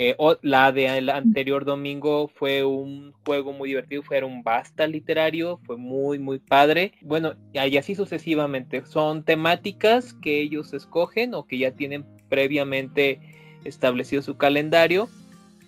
[0.00, 5.58] Eh, o, la del anterior domingo fue un juego muy divertido, fue un basta literario,
[5.64, 6.92] fue muy, muy padre.
[7.00, 8.86] Bueno, y así sucesivamente.
[8.86, 13.18] Son temáticas que ellos escogen o que ya tienen previamente
[13.64, 15.08] establecido su calendario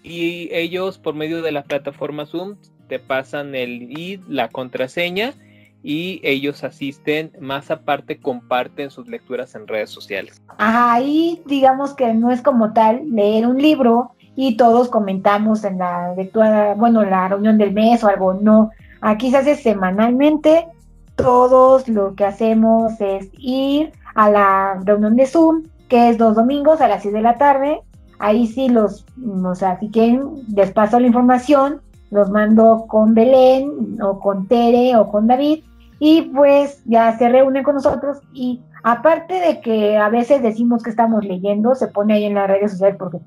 [0.05, 2.55] y ellos por medio de la plataforma Zoom
[2.87, 5.35] te pasan el ID, la contraseña
[5.83, 10.41] y ellos asisten, más aparte comparten sus lecturas en redes sociales.
[10.59, 16.15] Ahí digamos que no es como tal leer un libro y todos comentamos en la
[16.15, 18.71] lectura, bueno, la reunión del mes o algo, no.
[19.01, 20.67] Aquí se hace semanalmente,
[21.17, 26.81] todos lo que hacemos es ir a la reunión de Zoom, que es dos domingos
[26.81, 27.83] a las 6 de la tarde,
[28.21, 29.07] Ahí sí los,
[29.43, 31.81] o sea, si quieren, les paso la información,
[32.11, 35.65] los mando con Belén o con Tere o con David
[35.99, 40.91] y pues ya se reúnen con nosotros y aparte de que a veces decimos que
[40.91, 43.21] estamos leyendo, se pone ahí en las redes sociales porque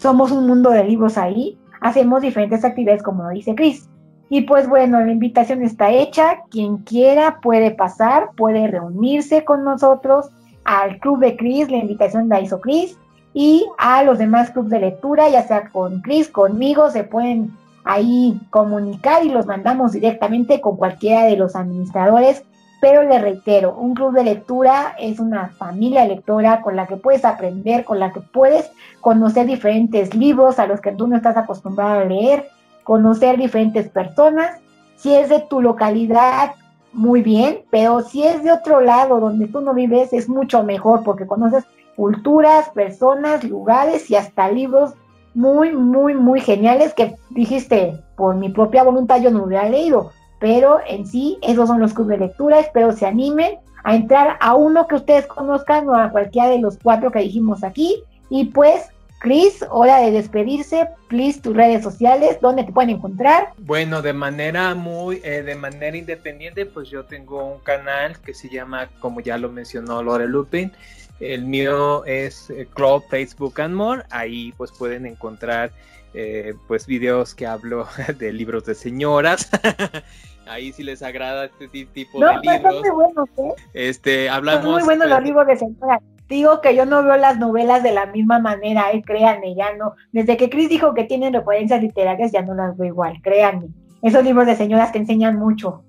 [0.00, 3.88] somos un mundo de libros ahí, hacemos diferentes actividades como dice Cris.
[4.30, 10.30] Y pues bueno, la invitación está hecha, quien quiera puede pasar, puede reunirse con nosotros
[10.64, 12.96] al Club de Cris, la invitación la hizo Cris,
[13.34, 17.50] y a los demás clubes de lectura, ya sea con Chris, conmigo, se pueden
[17.84, 22.44] ahí comunicar y los mandamos directamente con cualquiera de los administradores.
[22.80, 27.24] Pero le reitero, un club de lectura es una familia lectora con la que puedes
[27.24, 28.70] aprender, con la que puedes
[29.00, 32.48] conocer diferentes libros a los que tú no estás acostumbrado a leer,
[32.82, 34.58] conocer diferentes personas.
[34.96, 36.54] Si es de tu localidad,
[36.92, 41.04] muy bien, pero si es de otro lado donde tú no vives, es mucho mejor
[41.04, 41.64] porque conoces
[41.96, 44.94] culturas, personas, lugares y hasta libros
[45.34, 50.80] muy, muy, muy geniales que dijiste, por mi propia voluntad yo no hubiera leído, pero
[50.88, 54.88] en sí esos son los clubes de lectura, espero se animen a entrar a uno
[54.88, 58.88] que ustedes conozcan o a cualquiera de los cuatro que dijimos aquí y pues
[59.20, 60.88] Chris, hora de despedirse.
[61.08, 63.52] Please, tus redes sociales, ¿dónde te pueden encontrar?
[63.58, 68.48] Bueno, de manera muy, eh, de manera independiente, pues yo tengo un canal que se
[68.48, 70.72] llama, como ya lo mencionó Lore Lupin,
[71.20, 74.02] el mío es eh, Club Facebook and More.
[74.10, 75.70] Ahí pues pueden encontrar
[76.14, 77.86] eh, pues videos que hablo
[78.18, 79.50] de libros de señoras.
[80.50, 82.80] Ahí si les agrada este tipo de pues, libros.
[82.80, 83.54] Muy buenos, ¿eh?
[83.72, 84.64] Este, hablamos.
[84.64, 86.00] Son muy buenos los libros de señoras.
[86.28, 89.94] Digo que yo no veo las novelas de la misma manera, eh, créanme, ya no.
[90.10, 93.68] Desde que Chris dijo que tienen referencias literarias, ya no las veo igual, créanme.
[94.02, 95.84] Esos libros de señoras te enseñan mucho.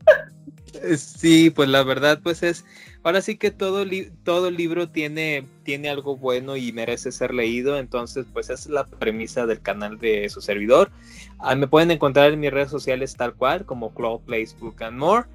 [0.95, 2.65] Sí, pues la verdad, pues es,
[3.03, 3.85] ahora sí que todo,
[4.23, 8.85] todo libro tiene, tiene algo bueno y merece ser leído, entonces pues esa es la
[8.85, 10.91] premisa del canal de su servidor.
[11.39, 14.97] Ah, me pueden encontrar en mis redes sociales tal cual, como Cloud Place Book and
[14.97, 15.27] More.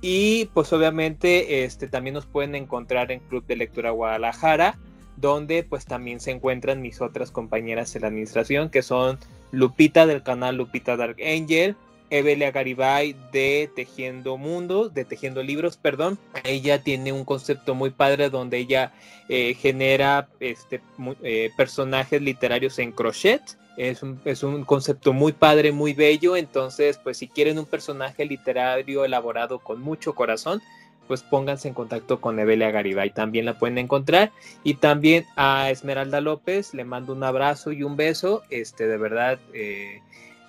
[0.00, 4.78] Y pues obviamente este, también nos pueden encontrar en Club de Lectura Guadalajara,
[5.16, 9.18] donde pues también se encuentran mis otras compañeras en la administración, que son
[9.50, 11.76] Lupita del canal Lupita Dark Angel,
[12.10, 16.18] Evelia Garibay de Tejiendo Mundos, de Tejiendo Libros, perdón.
[16.44, 18.92] Ella tiene un concepto muy padre donde ella
[19.28, 20.80] eh, genera este,
[21.22, 23.42] eh, personajes literarios en crochet.
[23.76, 26.36] Es un, es un, concepto muy padre, muy bello.
[26.36, 30.62] Entonces, pues si quieren un personaje literario elaborado con mucho corazón,
[31.06, 33.10] pues pónganse en contacto con Evelia Garibay.
[33.10, 34.32] También la pueden encontrar.
[34.64, 38.42] Y también a Esmeralda López, le mando un abrazo y un beso.
[38.50, 40.00] Este, de verdad, eh,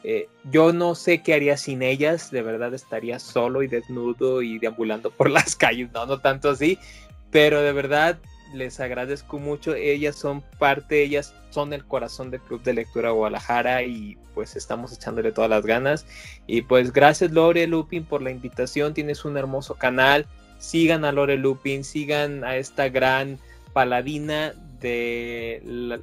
[0.03, 4.60] eh, yo no sé qué haría sin ellas, de verdad estaría solo y desnudo y
[4.60, 6.80] deambulando por las calles, no, no tanto así,
[7.32, 8.19] pero de verdad
[8.53, 13.84] les agradezco mucho, ellas son parte, ellas son el corazón del Club de Lectura Guadalajara
[13.84, 16.06] y pues estamos echándole todas las ganas.
[16.45, 20.26] Y pues gracias Lore Lupin por la invitación, tienes un hermoso canal,
[20.60, 23.40] sigan a Lore Lupin, sigan a esta gran
[23.74, 25.99] paladina de, la,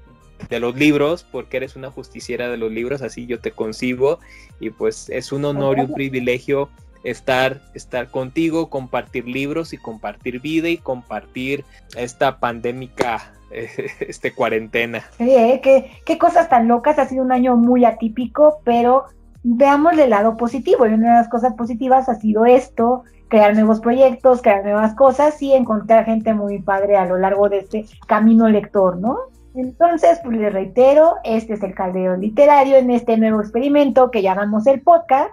[0.48, 4.19] de los libros, porque eres una justiciera de los libros, así yo te concibo,
[4.61, 6.69] y pues es un honor y un privilegio
[7.05, 11.65] estar, estar contigo, compartir libros y compartir vida y compartir
[11.97, 13.32] esta pandémica,
[14.01, 15.05] este cuarentena.
[15.19, 15.61] Sí, ¿eh?
[15.62, 19.05] ¿Qué, qué cosas tan locas, ha sido un año muy atípico, pero
[19.43, 23.81] veamos el lado positivo, y una de las cosas positivas ha sido esto, crear nuevos
[23.81, 28.48] proyectos, crear nuevas cosas y encontrar gente muy padre a lo largo de este camino
[28.48, 29.19] lector, ¿no?
[29.55, 34.66] Entonces, pues les reitero, este es el Calderón Literario en este nuevo experimento que llamamos
[34.66, 35.31] el podcast.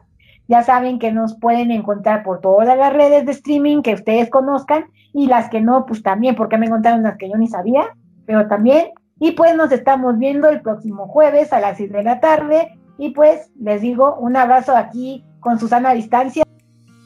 [0.48, 4.86] Ya saben que nos pueden encontrar por todas las redes de streaming que ustedes conozcan
[5.14, 7.96] y las que no, pues también, porque me encontraron las que yo ni sabía,
[8.26, 8.90] pero también.
[9.20, 12.78] Y pues nos estamos viendo el próximo jueves a las 6 de la tarde.
[12.98, 16.44] Y pues les digo un abrazo aquí con Susana a distancia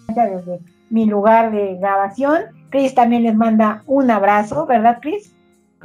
[0.08, 0.60] desde
[0.90, 2.44] mi lugar de grabación.
[2.70, 5.35] Chris también les manda un abrazo, ¿verdad, Chris?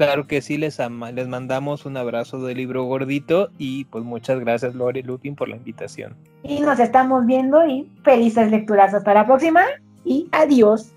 [0.00, 0.78] Claro que sí, les,
[1.12, 5.56] les mandamos un abrazo del libro gordito y pues muchas gracias Lori Lupin por la
[5.56, 6.16] invitación.
[6.42, 8.94] Y nos estamos viendo y felices lecturas.
[8.94, 9.60] Hasta la próxima
[10.06, 10.94] y adiós.